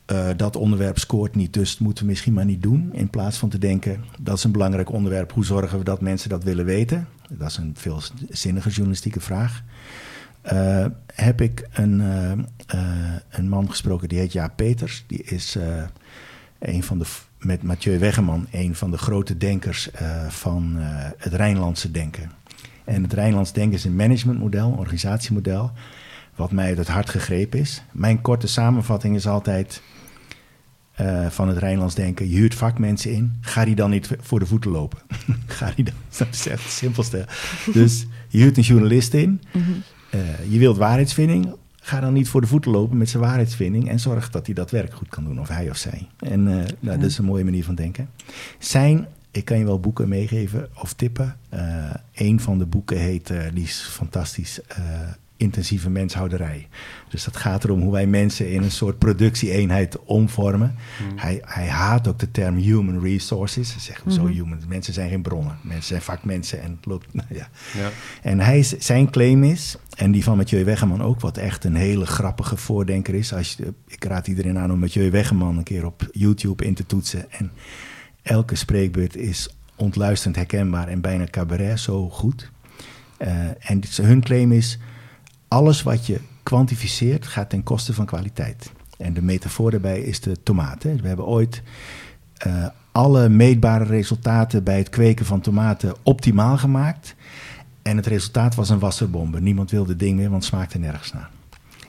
Eh, 0.09 0.29
dat 0.37 0.57
onderwerp 0.57 0.99
scoort 0.99 1.35
niet, 1.35 1.53
dus 1.53 1.71
dat 1.71 1.81
moeten 1.81 2.05
we 2.05 2.11
misschien 2.11 2.33
maar 2.33 2.45
niet 2.45 2.63
doen. 2.63 2.91
In 2.93 3.11
plaats 3.11 3.39
van 3.39 3.49
te 3.49 3.59
denken, 3.59 4.05
dat 4.21 4.37
is 4.37 4.45
een 4.45 4.53
belangrijk 4.53 4.93
onderwerp, 4.93 5.33
hoe 5.33 5.45
zorgen 5.45 5.79
we 5.79 5.85
dat 5.85 6.01
mensen 6.01 6.29
dat 6.29 6.45
willen 6.45 6.65
weten? 6.65 7.09
Dat 7.29 7.49
is 7.49 7.57
een 7.57 7.75
veel 7.77 8.01
zinnige 8.29 8.69
journalistieke 8.69 9.21
vraag. 9.21 9.63
Uh, 10.53 10.87
heb 11.15 11.41
ik 11.41 11.69
een, 11.73 12.01
uh, 12.01 12.33
een 13.29 13.49
man 13.49 13.71
gesproken, 13.71 14.09
die 14.09 14.19
heet 14.19 14.33
Jaap 14.33 14.57
Peters. 14.57 15.05
Die 15.07 15.23
is 15.23 15.59
een 16.59 16.83
van 16.83 16.99
de, 16.99 17.05
met 17.39 17.63
Mathieu 17.63 17.99
Weggeman, 17.99 18.47
een 18.51 18.75
van 18.75 18.91
de 18.91 18.99
grote 18.99 19.37
denkers 19.37 19.89
van 20.29 20.75
het 21.17 21.33
Rijnlandse 21.33 21.91
denken. 21.91 22.31
En 22.85 23.03
het 23.03 23.13
Rijnlands 23.13 23.53
denken 23.53 23.79
is 23.79 23.85
een 23.85 23.97
managementmodel, 23.97 24.73
een 24.73 24.79
organisatiemodel, 24.79 25.73
wat 26.35 26.51
mij 26.51 26.69
uit 26.69 26.79
het 26.79 26.89
hart 26.89 27.11
gegrepen 27.11 27.59
is. 27.59 27.83
Mijn 27.93 28.21
korte 28.21 28.47
samenvatting 28.47 29.17
is 29.17 29.27
altijd 29.27 29.83
uh, 31.01 31.27
van 31.27 31.49
het 31.49 31.59
Rijnlands 31.59 31.95
denken. 31.95 32.29
Je 32.29 32.37
huurt 32.37 32.55
vakmensen 32.55 33.13
in, 33.13 33.33
ga 33.41 33.65
die 33.65 33.75
dan 33.75 33.91
niet 33.91 34.11
voor 34.21 34.39
de 34.39 34.47
voeten 34.47 34.71
lopen. 34.71 34.99
ga 35.47 35.73
die 35.75 35.85
dan, 35.85 35.95
dat 36.17 36.29
is 36.31 36.47
echt 36.47 36.63
het 36.63 36.73
simpelste. 36.73 37.27
Dus 37.73 38.07
je 38.29 38.39
huurt 38.39 38.57
een 38.57 38.63
journalist 38.63 39.15
in, 39.15 39.41
uh, 39.55 40.21
je 40.49 40.59
wilt 40.59 40.77
waarheidsvinding, 40.77 41.55
ga 41.81 42.01
dan 42.01 42.13
niet 42.13 42.29
voor 42.29 42.41
de 42.41 42.47
voeten 42.47 42.71
lopen 42.71 42.97
met 42.97 43.09
zijn 43.09 43.23
waarheidsvinding 43.23 43.89
en 43.89 44.01
zorg 44.01 44.31
dat 44.31 44.47
hij 44.47 44.55
dat 44.55 44.71
werk 44.71 44.95
goed 44.95 45.09
kan 45.09 45.25
doen, 45.25 45.41
of 45.41 45.49
hij 45.49 45.71
of 45.71 45.77
zij. 45.77 46.09
En 46.19 46.47
uh, 46.47 46.55
nou, 46.81 46.99
dat 46.99 47.11
is 47.11 47.19
een 47.19 47.25
mooie 47.25 47.45
manier 47.45 47.65
van 47.65 47.75
denken. 47.75 48.09
Zijn 48.59 49.07
ik 49.31 49.45
kan 49.45 49.59
je 49.59 49.65
wel 49.65 49.81
boeken 49.81 50.09
meegeven 50.09 50.69
of 50.75 50.93
tippen. 50.93 51.37
Een 52.15 52.41
van 52.41 52.59
de 52.59 52.67
boeken 52.67 52.99
heet, 52.99 53.33
die 53.55 53.65
is 53.65 53.81
fantastisch, 53.81 54.61
Intensieve 55.39 55.91
Menshouderij. 55.91 56.69
Dus 57.09 57.25
dat 57.25 57.37
gaat 57.37 57.65
erom 57.65 57.81
hoe 57.81 57.93
wij 57.93 58.07
mensen 58.07 58.51
in 58.51 58.63
een 58.63 58.71
soort 58.71 58.99
productieeenheid 58.99 60.05
omvormen. 60.05 60.75
Mm. 61.11 61.19
Hij, 61.19 61.43
hij 61.45 61.67
haat 61.67 62.09
ook 62.09 62.19
de 62.19 62.31
term 62.31 62.57
human 62.57 63.01
resources. 63.01 63.73
Hij 63.73 63.81
zegt, 63.81 64.03
zo 64.07 64.21
mm 64.21 64.27
-hmm. 64.27 64.35
human, 64.35 64.59
mensen 64.69 64.93
zijn 64.93 65.11
geen 65.11 65.23
bronnen. 65.23 65.59
Mensen 65.63 65.87
zijn 65.87 66.03
vakmensen 66.03 66.63
en 66.63 66.71
het 66.71 66.87
loopt, 66.87 67.15
nou 67.15 67.29
ja. 67.35 67.49
ja. 67.75 67.91
En 68.23 68.41
hij, 68.41 68.63
zijn 68.79 69.11
claim 69.11 69.45
is, 69.45 69.77
en 69.97 70.13
die 70.13 70.25
van 70.25 70.37
Mathieu 70.37 70.65
Weggeman 70.65 71.03
ook, 71.03 71.21
wat 71.21 71.37
echt 71.37 71.65
een 71.65 71.77
hele 71.77 72.07
grappige 72.07 72.57
voordenker 72.57 73.15
is. 73.15 73.33
Als 73.33 73.55
je, 73.55 73.75
ik 73.87 74.05
raad 74.05 74.27
iedereen 74.27 74.59
aan 74.59 74.73
om 74.73 74.79
Mathieu 74.79 75.11
Weggeman 75.11 75.57
een 75.57 75.63
keer 75.63 75.87
op 75.87 76.09
YouTube 76.13 76.65
in 76.65 76.75
te 76.75 76.87
toetsen. 76.87 77.33
En 77.33 77.51
elke 78.23 78.55
spreekbeurt 78.55 79.17
is 79.17 79.49
ontluisterend 79.77 80.37
herkenbaar 80.37 80.89
en 80.89 81.01
bijna 81.01 81.27
cabaret, 81.31 81.81
zo 81.81 82.09
goed. 82.09 82.51
Uh, 83.19 83.71
en 83.71 83.81
hun 84.03 84.23
claim 84.23 84.53
is: 84.53 84.79
alles 85.49 85.83
wat 85.83 86.07
je 86.07 86.21
kwantificeert 86.43 87.27
gaat 87.27 87.51
ten 87.51 87.63
koste 87.63 87.95
van 87.95 88.07
kwaliteit. 88.07 88.73
En 88.99 89.13
de 89.13 89.23
metafoor 89.23 89.71
daarbij 89.71 90.01
is 90.01 90.21
de 90.21 90.43
tomaat. 90.43 90.83
Hè. 90.83 90.97
We 90.97 91.09
hebben 91.09 91.27
ooit 91.27 91.63
uh, 92.47 92.67
alle 92.93 93.29
meetbare 93.29 93.85
resultaten 93.85 94.65
bij 94.65 94.79
het 94.79 94.89
kweken 94.89 95.27
van 95.27 95.41
tomaten 95.41 95.95
optimaal 96.03 96.59
gemaakt. 96.59 97.15
En 97.83 97.97
het 97.97 98.07
resultaat 98.07 98.55
was 98.55 98.71
een 98.71 98.79
wasserbombe. 98.79 99.41
Niemand 99.41 99.71
wilde 99.71 99.91
het 99.91 99.99
ding 99.99 100.17
meer, 100.17 100.31
want 100.31 100.43
het 100.43 100.53
smaakte 100.53 100.79
nergens 100.79 101.13
naar. 101.13 101.31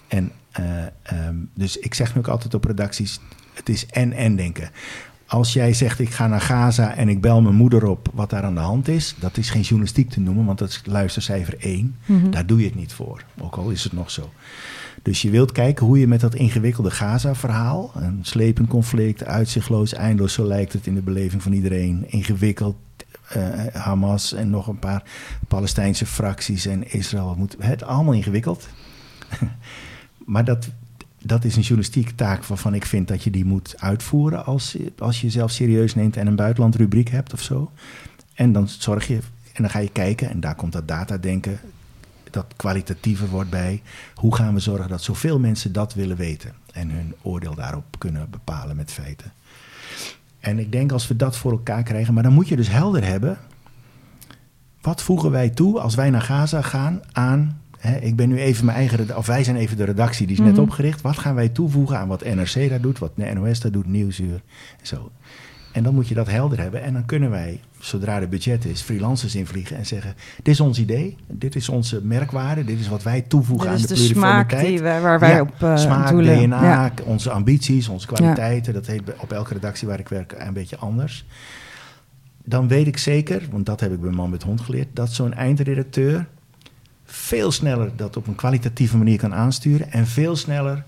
En 0.07 0.31
uh, 0.59 1.27
um, 1.27 1.49
dus 1.53 1.77
ik 1.77 1.93
zeg 1.93 2.13
nu 2.15 2.19
ook 2.19 2.27
altijd 2.27 2.53
op 2.53 2.63
redacties: 2.63 3.19
het 3.53 3.69
is 3.69 3.85
en-en 3.85 4.35
denken 4.35 4.71
als 5.29 5.53
jij 5.53 5.73
zegt 5.73 5.99
ik 5.99 6.09
ga 6.09 6.27
naar 6.27 6.41
Gaza 6.41 6.95
en 6.95 7.09
ik 7.09 7.21
bel 7.21 7.41
mijn 7.41 7.55
moeder 7.55 7.85
op 7.85 8.09
wat 8.13 8.29
daar 8.29 8.43
aan 8.43 8.53
de 8.53 8.59
hand 8.59 8.87
is, 8.87 9.15
dat 9.19 9.37
is 9.37 9.49
geen 9.49 9.61
journalistiek 9.61 10.09
te 10.09 10.19
noemen, 10.19 10.45
want 10.45 10.57
dat 10.57 10.69
is 10.69 10.81
luistercijfer 10.85 11.55
1. 11.59 11.95
Mm-hmm. 12.05 12.31
Daar 12.31 12.45
doe 12.45 12.59
je 12.59 12.65
het 12.65 12.75
niet 12.75 12.93
voor, 12.93 13.23
ook 13.39 13.55
al 13.55 13.69
is 13.69 13.83
het 13.83 13.93
nog 13.93 14.11
zo. 14.11 14.29
Dus 15.01 15.21
je 15.21 15.29
wilt 15.29 15.51
kijken 15.51 15.85
hoe 15.85 15.99
je 15.99 16.07
met 16.07 16.19
dat 16.19 16.35
ingewikkelde 16.35 16.91
Gaza-verhaal, 16.91 17.91
een 17.95 18.19
slepend 18.21 18.67
conflict, 18.67 19.23
uitzichtloos, 19.23 19.93
eindeloos, 19.93 20.33
zo 20.33 20.45
lijkt 20.45 20.73
het 20.73 20.87
in 20.87 20.95
de 20.95 21.01
beleving 21.01 21.43
van 21.43 21.51
iedereen, 21.51 22.05
ingewikkeld, 22.07 22.75
uh, 23.37 23.65
Hamas 23.73 24.33
en 24.33 24.49
nog 24.49 24.67
een 24.67 24.79
paar 24.79 25.03
Palestijnse 25.47 26.05
fracties 26.05 26.65
en 26.65 26.91
Israël, 26.91 27.47
het 27.59 27.83
allemaal 27.83 28.13
ingewikkeld. 28.13 28.67
maar 30.25 30.45
dat, 30.45 30.69
dat 31.21 31.43
is 31.43 31.55
een 31.55 31.61
journalistieke 31.61 32.15
taak 32.15 32.45
waarvan 32.45 32.73
ik 32.73 32.85
vind 32.85 33.07
dat 33.07 33.23
je 33.23 33.29
die 33.29 33.45
moet 33.45 33.75
uitvoeren 33.77 34.45
als, 34.45 34.77
als 34.97 35.21
je 35.21 35.25
jezelf 35.25 35.51
serieus 35.51 35.95
neemt 35.95 36.17
en 36.17 36.27
een 36.27 36.35
buitenlandrubriek 36.35 37.09
hebt 37.09 37.33
of 37.33 37.41
zo. 37.41 37.71
En 38.33 38.51
dan 38.51 38.67
zorg 38.67 39.07
je, 39.07 39.15
en 39.53 39.61
dan 39.61 39.69
ga 39.69 39.79
je 39.79 39.91
kijken, 39.91 40.29
en 40.29 40.39
daar 40.39 40.55
komt 40.55 40.73
dat 40.73 40.87
datadenken, 40.87 41.59
dat 42.31 42.45
kwalitatieve 42.55 43.27
wordt 43.27 43.49
bij. 43.49 43.81
Hoe 44.15 44.35
gaan 44.35 44.53
we 44.53 44.59
zorgen 44.59 44.89
dat 44.89 45.03
zoveel 45.03 45.39
mensen 45.39 45.73
dat 45.73 45.93
willen 45.93 46.17
weten 46.17 46.53
en 46.73 46.89
hun 46.89 47.15
oordeel 47.21 47.55
daarop 47.55 47.85
kunnen 47.97 48.29
bepalen 48.29 48.75
met 48.75 48.91
feiten. 48.91 49.33
En 50.39 50.59
ik 50.59 50.71
denk 50.71 50.91
als 50.91 51.07
we 51.07 51.15
dat 51.15 51.37
voor 51.37 51.51
elkaar 51.51 51.83
krijgen, 51.83 52.13
maar 52.13 52.23
dan 52.23 52.33
moet 52.33 52.47
je 52.47 52.55
dus 52.55 52.69
helder 52.69 53.05
hebben. 53.05 53.37
Wat 54.81 55.01
voegen 55.01 55.31
wij 55.31 55.49
toe 55.49 55.79
als 55.79 55.95
wij 55.95 56.09
naar 56.09 56.21
Gaza 56.21 56.61
gaan 56.61 57.01
aan 57.11 57.61
Hè, 57.79 57.97
ik 57.97 58.15
ben 58.15 58.29
nu 58.29 58.37
even 58.37 58.65
mijn 58.65 58.77
eigen, 58.77 59.17
of 59.17 59.25
wij 59.25 59.43
zijn 59.43 59.55
even 59.55 59.77
de 59.77 59.83
redactie, 59.83 60.27
die 60.27 60.35
is 60.35 60.41
net 60.41 60.51
mm 60.51 60.55
-hmm. 60.55 60.63
opgericht. 60.63 61.01
Wat 61.01 61.17
gaan 61.17 61.35
wij 61.35 61.49
toevoegen 61.49 61.97
aan 61.97 62.07
wat 62.07 62.23
NRC 62.23 62.69
daar 62.69 62.81
doet, 62.81 62.99
wat 62.99 63.11
de 63.15 63.33
NOS 63.33 63.59
daar 63.59 63.71
doet, 63.71 63.87
Nieuwsuur 63.87 64.41
en 64.79 64.87
zo. 64.87 65.11
En 65.71 65.83
dan 65.83 65.93
moet 65.93 66.07
je 66.07 66.15
dat 66.15 66.29
helder 66.29 66.59
hebben. 66.59 66.83
En 66.83 66.93
dan 66.93 67.05
kunnen 67.05 67.29
wij, 67.29 67.59
zodra 67.79 68.19
de 68.19 68.27
budget 68.27 68.65
is, 68.65 68.81
freelancers 68.81 69.35
invliegen 69.35 69.77
en 69.77 69.85
zeggen: 69.85 70.15
Dit 70.35 70.47
is 70.47 70.59
ons 70.59 70.79
idee, 70.79 71.17
dit 71.27 71.55
is 71.55 71.69
onze 71.69 72.01
merkwaarde, 72.03 72.63
dit 72.63 72.79
is 72.79 72.87
wat 72.87 73.03
wij 73.03 73.21
toevoegen 73.21 73.71
dit 73.71 73.81
aan 73.81 73.87
de, 73.87 73.93
de 73.93 73.99
smaak 73.99 74.59
die 74.59 74.77
we, 74.77 74.99
waar 75.01 75.19
wij 75.19 75.33
ja, 75.33 75.41
op 75.41 75.53
uh, 75.63 75.77
Smaak, 75.77 76.09
doelen. 76.09 76.43
DNA, 76.43 76.63
Ja. 76.63 76.91
onze 77.03 77.31
ambities, 77.31 77.87
onze 77.87 78.07
kwaliteiten. 78.07 78.73
Dat 78.73 78.85
heet 78.85 79.01
op 79.17 79.31
elke 79.31 79.53
redactie 79.53 79.87
waar 79.87 79.99
ik 79.99 80.09
werk 80.09 80.35
een 80.37 80.53
beetje 80.53 80.77
anders. 80.77 81.25
Dan 82.43 82.67
weet 82.67 82.87
ik 82.87 82.97
zeker, 82.97 83.41
want 83.51 83.65
dat 83.65 83.79
heb 83.79 83.91
ik 83.93 84.01
bij 84.01 84.11
Man 84.11 84.29
met 84.29 84.43
Hond 84.43 84.61
geleerd, 84.61 84.87
dat 84.93 85.13
zo'n 85.13 85.33
eindredacteur 85.33 86.27
veel 87.11 87.51
sneller 87.51 87.91
dat 87.95 88.17
op 88.17 88.27
een 88.27 88.35
kwalitatieve 88.35 88.97
manier 88.97 89.17
kan 89.17 89.33
aansturen 89.33 89.91
en 89.91 90.07
veel 90.07 90.35
sneller 90.35 90.83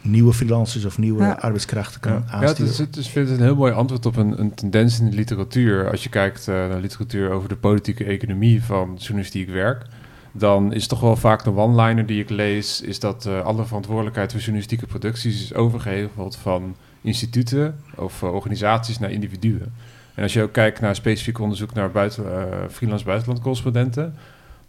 nieuwe 0.00 0.32
freelancers 0.32 0.84
of 0.84 0.98
nieuwe 0.98 1.22
Ja. 1.22 1.32
arbeidskrachten 1.32 2.00
kan 2.00 2.12
Ja, 2.12 2.18
ja 2.18 2.24
het 2.38 2.44
aansturen. 2.48 2.72
is, 2.72 2.78
het 2.78 3.06
vind 3.08 3.28
het 3.28 3.38
een 3.38 3.44
heel 3.44 3.54
mooi 3.56 3.72
antwoord 3.72 4.06
op 4.06 4.16
een, 4.16 4.40
een 4.40 4.54
tendens 4.54 5.00
in 5.00 5.10
de 5.10 5.16
literatuur. 5.16 5.90
Als 5.90 6.02
je 6.02 6.08
kijkt 6.08 6.48
eh, 6.48 6.54
naar 6.54 6.80
literatuur 6.80 7.30
over 7.30 7.48
de 7.48 7.56
politieke 7.56 8.04
economie 8.04 8.62
van 8.62 8.94
journalistiek 8.98 9.48
werk, 9.50 9.86
dan 10.32 10.72
is 10.72 10.86
toch 10.86 11.00
wel 11.00 11.16
vaak 11.16 11.44
de 11.44 11.56
one-liner 11.56 12.06
die 12.06 12.20
ik 12.22 12.30
lees, 12.30 12.80
is 12.80 13.00
dat 13.00 13.26
eh, 13.26 13.44
alle 13.44 13.64
verantwoordelijkheid 13.64 14.30
voor 14.30 14.40
journalistieke 14.40 14.86
producties 14.86 15.42
is 15.42 15.54
overgeheveld 15.54 16.36
van 16.36 16.76
instituten 17.00 17.74
of 17.96 18.22
eh, 18.22 18.34
organisaties 18.34 18.98
naar 18.98 19.10
individuen. 19.10 19.72
En 20.14 20.22
als 20.22 20.32
je 20.32 20.42
ook 20.42 20.52
kijkt 20.52 20.80
naar 20.80 20.94
specifiek 20.94 21.38
onderzoek 21.38 21.72
naar 21.74 21.90
buiten, 21.90 22.24
freelance 22.70 23.04
buitenlandcorrespondenten, 23.04 24.14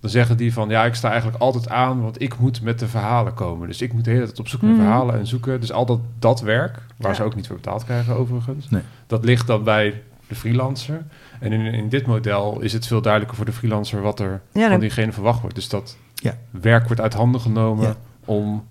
dan 0.03 0.11
zeggen 0.11 0.37
die 0.37 0.53
van 0.53 0.69
ja, 0.69 0.85
ik 0.85 0.95
sta 0.95 1.09
eigenlijk 1.09 1.41
altijd 1.41 1.69
aan, 1.69 2.01
want 2.01 2.21
ik 2.21 2.37
moet 2.39 2.61
met 2.61 2.79
de 2.79 2.87
verhalen 2.87 3.33
komen. 3.33 3.67
Dus 3.67 3.81
ik 3.81 3.93
moet 3.93 4.03
de 4.05 4.11
hele 4.11 4.25
tijd 4.25 4.39
op 4.39 4.47
zoek 4.47 4.61
naar 4.61 4.71
Mhm. 4.71 4.79
verhalen 4.81 5.15
en 5.19 5.27
zoeken. 5.27 5.59
Dus 5.59 5.71
al 5.71 5.85
dat, 5.85 5.99
dat 6.19 6.41
werk, 6.41 6.79
waar 6.97 7.09
Ja. 7.11 7.15
ze 7.17 7.23
ook 7.23 7.35
niet 7.35 7.47
voor 7.47 7.55
betaald 7.55 7.83
krijgen 7.83 8.15
overigens, 8.15 8.69
Nee. 8.69 8.81
dat 9.07 9.23
ligt 9.25 9.47
dan 9.47 9.63
bij 9.63 10.01
de 10.27 10.35
freelancer. 10.35 11.03
En 11.39 11.51
in, 11.51 11.65
in 11.65 11.89
dit 11.89 12.05
model 12.05 12.59
is 12.61 12.73
het 12.73 12.87
veel 12.87 13.01
duidelijker 13.01 13.37
voor 13.37 13.45
de 13.45 13.51
freelancer 13.53 14.01
wat 14.01 14.19
er 14.19 14.41
Ja, 14.53 14.69
van 14.69 14.79
diegene 14.79 15.11
verwacht 15.11 15.41
wordt. 15.41 15.55
Dus 15.55 15.69
dat 15.69 15.97
Ja. 16.15 16.37
werk 16.49 16.85
wordt 16.85 17.01
uit 17.01 17.13
handen 17.13 17.41
genomen 17.41 17.87
Ja. 17.87 17.95
om... 18.25 18.63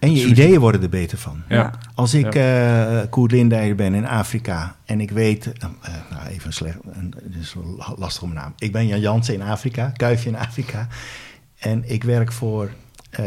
En 0.00 0.14
je 0.14 0.26
ideeën 0.26 0.60
worden 0.60 0.82
er 0.82 0.88
beter 0.88 1.18
van. 1.18 1.42
Ja. 1.48 1.56
Ja. 1.56 1.72
Als 1.94 2.14
ik 2.14 2.40
Koert 3.10 3.32
Lindeijer 3.32 3.74
ben 3.74 3.94
in 3.94 4.06
Afrika 4.06 4.76
en 4.84 5.00
ik 5.00 5.10
weet, 5.10 5.52
eh, 5.52 5.68
nou 6.10 6.28
even 6.28 6.46
een 6.46 6.52
slecht, 6.52 6.78
een, 6.92 7.14
het 7.22 7.34
is 7.40 7.54
een 8.22 8.32
naam. 8.32 8.52
Ik 8.58 8.72
ben 8.72 8.86
Jan 8.86 9.00
Jansen 9.00 9.34
in 9.34 9.42
Afrika, 9.42 9.92
Kuifje 9.96 10.28
in 10.28 10.36
Afrika. 10.36 10.88
En 11.58 11.90
ik 11.90 12.04
werk 12.04 12.32
voor 12.32 12.70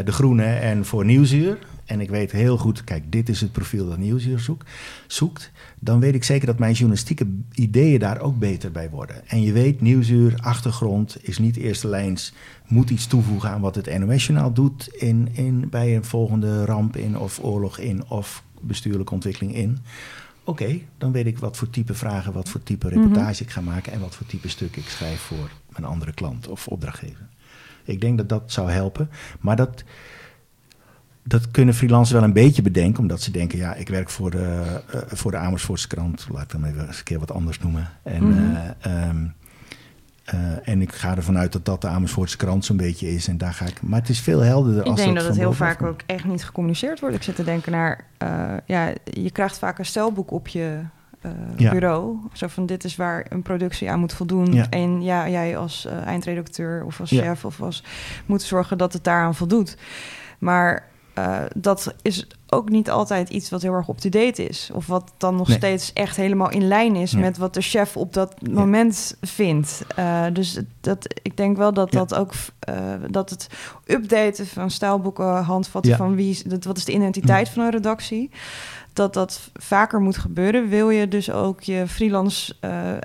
De 0.04 0.12
Groene 0.12 0.44
en 0.44 0.84
voor 0.84 1.04
Nieuwsuur. 1.04 1.58
En 1.84 2.00
ik 2.00 2.10
weet 2.10 2.32
heel 2.32 2.56
goed, 2.56 2.84
kijk, 2.84 3.12
dit 3.12 3.28
is 3.28 3.40
het 3.40 3.52
profiel 3.52 3.88
dat 3.88 3.98
Nieuwsuur 3.98 4.38
zoek, 4.38 4.64
zoekt. 5.06 5.50
Dan 5.78 6.00
weet 6.00 6.14
ik 6.14 6.24
zeker 6.24 6.46
dat 6.46 6.58
mijn 6.58 6.72
journalistieke 6.72 7.26
ideeën 7.52 7.98
daar 7.98 8.20
ook 8.20 8.38
beter 8.38 8.70
bij 8.70 8.90
worden. 8.90 9.28
En 9.28 9.42
je 9.42 9.52
weet, 9.52 9.80
Nieuwsuur, 9.80 10.34
achtergrond, 10.40 11.16
is 11.20 11.38
niet 11.38 11.56
eerste 11.56 11.88
lijns. 11.88 12.34
Moet 12.74 12.90
iets 12.90 13.06
toevoegen 13.06 13.50
aan 13.50 13.60
wat 13.60 13.74
het 13.74 13.98
NOS-journaal 13.98 14.52
doet 14.52 14.88
in, 14.94 15.28
in, 15.32 15.68
bij 15.68 15.96
een 15.96 16.04
volgende 16.04 16.64
ramp 16.64 16.96
in 16.96 17.18
of 17.18 17.38
oorlog 17.42 17.78
in 17.78 18.08
of 18.08 18.42
bestuurlijke 18.60 19.12
ontwikkeling 19.12 19.54
in. 19.54 19.78
Oké, 20.44 20.78
dan 20.98 21.12
weet 21.12 21.26
ik 21.26 21.38
wat 21.38 21.56
voor 21.56 21.70
type 21.70 21.94
vragen, 21.94 22.32
wat 22.32 22.48
voor 22.48 22.62
type 22.62 22.88
reportage 22.88 23.42
ik 23.42 23.50
ga 23.50 23.60
maken 23.60 23.92
en 23.92 24.00
wat 24.00 24.14
voor 24.14 24.26
type 24.26 24.48
stuk 24.48 24.76
ik 24.76 24.88
schrijf 24.88 25.20
voor 25.20 25.50
mijn 25.68 25.84
andere 25.84 26.12
klant 26.12 26.48
of 26.48 26.68
opdrachtgever. 26.68 27.26
Ik 27.84 28.00
denk 28.00 28.18
dat 28.18 28.28
dat 28.28 28.42
zou 28.52 28.70
helpen. 28.70 29.10
Maar 29.40 29.56
dat, 29.56 29.84
dat 31.22 31.50
kunnen 31.50 31.74
freelancers 31.74 32.12
wel 32.12 32.22
een 32.28 32.32
beetje 32.32 32.62
bedenken, 32.62 33.00
omdat 33.00 33.22
ze 33.22 33.30
denken: 33.30 33.58
ja, 33.58 33.74
ik 33.74 33.88
werk 33.88 34.10
voor 34.10 34.30
de, 34.30 34.80
eh, 34.90 35.00
voor 35.06 35.30
de 35.30 35.36
Amersfoortse 35.36 35.88
krant, 35.88 36.26
laat 36.30 36.42
ik 36.42 36.50
dan 36.50 36.64
even 36.64 36.86
eens 36.86 36.98
een 36.98 37.04
keer 37.04 37.18
wat 37.18 37.32
anders 37.32 37.58
noemen. 37.58 37.88
En, 38.02 38.28
Mhm. 38.28 38.54
eh, 38.54 39.08
ehm, 39.08 39.26
eh, 40.24 40.38
en 40.68 40.82
ik 40.82 40.92
ga 40.92 41.16
ervan 41.16 41.38
uit 41.38 41.52
dat 41.52 41.64
dat 41.64 41.80
de 41.80 41.88
Amersfoortse 41.88 42.36
krant 42.36 42.64
zo'n 42.64 42.76
beetje 42.76 43.10
is. 43.14 43.28
En 43.28 43.38
daar 43.38 43.52
ga 43.52 43.64
ik. 43.64 43.82
Maar 43.82 44.00
het 44.00 44.08
is 44.08 44.20
veel 44.20 44.40
helderder. 44.40 44.80
Ik 44.84 44.90
als 44.90 45.00
denk 45.00 45.14
dat 45.16 45.26
het 45.26 45.36
heel 45.36 45.52
vaak 45.52 45.78
komt. 45.78 45.90
ook 45.90 46.00
echt 46.06 46.24
niet 46.24 46.44
gecommuniceerd 46.44 47.00
wordt. 47.00 47.16
Ik 47.16 47.22
zit 47.22 47.36
te 47.36 47.44
denken 47.44 47.72
naar, 47.72 48.04
eh, 48.18 48.52
ja, 48.66 48.92
je 49.04 49.30
krijgt 49.30 49.58
vaak 49.58 49.78
een 49.78 49.84
stelboek 49.86 50.30
op 50.30 50.48
je 50.48 50.78
eh, 51.20 51.30
Ja. 51.56 51.70
bureau. 51.70 52.16
Zo 52.32 52.46
van, 52.46 52.66
dit 52.66 52.84
is 52.84 52.96
waar 52.96 53.26
een 53.28 53.42
productie 53.42 53.90
aan 53.90 54.00
moet 54.00 54.12
voldoen. 54.12 54.52
Ja. 54.52 54.66
En 54.70 55.02
ja, 55.02 55.28
jij 55.28 55.56
als 55.56 55.86
eindredacteur 56.04 56.84
of 56.84 57.00
als 57.00 57.10
Ja. 57.10 57.22
chef 57.22 57.44
of 57.44 57.60
als 57.60 57.84
moet 58.26 58.42
zorgen 58.42 58.78
dat 58.78 58.92
het 58.92 59.04
daaraan 59.04 59.34
voldoet. 59.34 59.76
Maar 60.38 60.88
eh, 61.14 61.38
dat 61.56 61.94
is 62.02 62.26
ook 62.48 62.68
niet 62.68 62.90
altijd 62.90 63.28
iets 63.28 63.50
wat 63.50 63.62
heel 63.62 63.72
erg 63.72 63.88
up-to-date 63.88 64.44
is. 64.48 64.70
Of 64.72 64.86
wat 64.86 65.12
dan 65.16 65.36
nog 65.36 65.48
Nee. 65.48 65.56
steeds 65.56 65.92
echt 65.92 66.16
helemaal 66.16 66.50
in 66.50 66.68
lijn 66.68 66.96
is 66.96 67.10
Ja. 67.10 67.18
met 67.18 67.36
wat 67.38 67.54
de 67.54 67.60
chef 67.60 67.96
op 67.96 68.12
dat 68.12 68.48
moment 68.50 69.16
vindt. 69.20 69.82
Eh, 69.96 70.24
dus 70.32 70.58
dat, 70.80 71.06
ik 71.22 71.36
denk 71.36 71.56
wel 71.56 71.72
dat 71.72 71.92
Ja. 71.92 71.98
dat 71.98 72.14
ook 72.14 72.32
eh, 72.58 72.74
dat 73.10 73.30
het 73.30 73.46
updaten 73.86 74.46
van 74.46 74.70
stijlboeken, 74.70 75.42
handvatten 75.42 75.96
van 75.96 76.14
wie 76.14 76.42
dat, 76.48 76.64
wat 76.64 76.76
is 76.76 76.84
de 76.84 76.92
identiteit 76.92 77.48
van 77.48 77.62
een 77.64 77.70
redactie. 77.70 78.30
Dat 78.92 79.14
dat 79.14 79.50
vaker 79.54 80.00
moet 80.00 80.16
gebeuren, 80.16 80.68
wil 80.68 80.90
je 80.90 81.08
dus 81.08 81.30
ook 81.30 81.60
je 81.60 81.84
freelance 81.88 82.54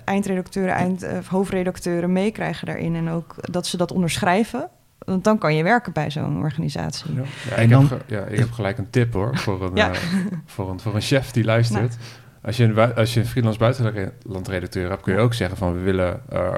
eindredacteuren, 0.05 0.73
eind, 0.75 1.05
hoofdredacteuren 1.27 2.11
meekrijgen 2.13 2.65
daarin. 2.67 2.95
En 2.95 3.09
ook 3.09 3.35
dat 3.51 3.67
ze 3.67 3.77
dat 3.77 3.91
onderschrijven. 3.91 4.69
Want 5.05 5.23
dan 5.23 5.37
kan 5.37 5.55
je 5.55 5.63
werken 5.63 5.93
bij 5.93 6.11
zo'n 6.11 6.37
organisatie. 6.37 7.13
Ja, 7.49 7.55
ik, 7.55 7.69
dan- 7.69 7.87
heb 7.87 8.03
ja, 8.05 8.23
ik 8.23 8.39
heb 8.39 8.51
gelijk 8.51 8.77
een 8.77 8.89
tip 8.89 9.13
hoor, 9.13 9.37
voor 9.37 9.63
een, 9.65 9.75
Ja. 9.75 9.91
eh, 9.91 9.97
voor 10.45 10.69
een, 10.69 10.79
voor 10.79 10.95
een 10.95 11.01
chef 11.01 11.31
die 11.31 11.43
luistert. 11.43 11.97
Als, 12.41 12.57
je 12.57 12.63
een, 12.63 12.95
als 12.95 13.13
je 13.13 13.19
een 13.19 13.25
freelance 13.25 13.59
buitenlandredacteur 13.59 14.89
hebt, 14.89 15.01
kun 15.01 15.13
je 15.13 15.19
ook 15.19 15.33
zeggen 15.33 15.57
van 15.57 15.73
we 15.73 15.79
willen 15.79 16.21
eh, 16.29 16.53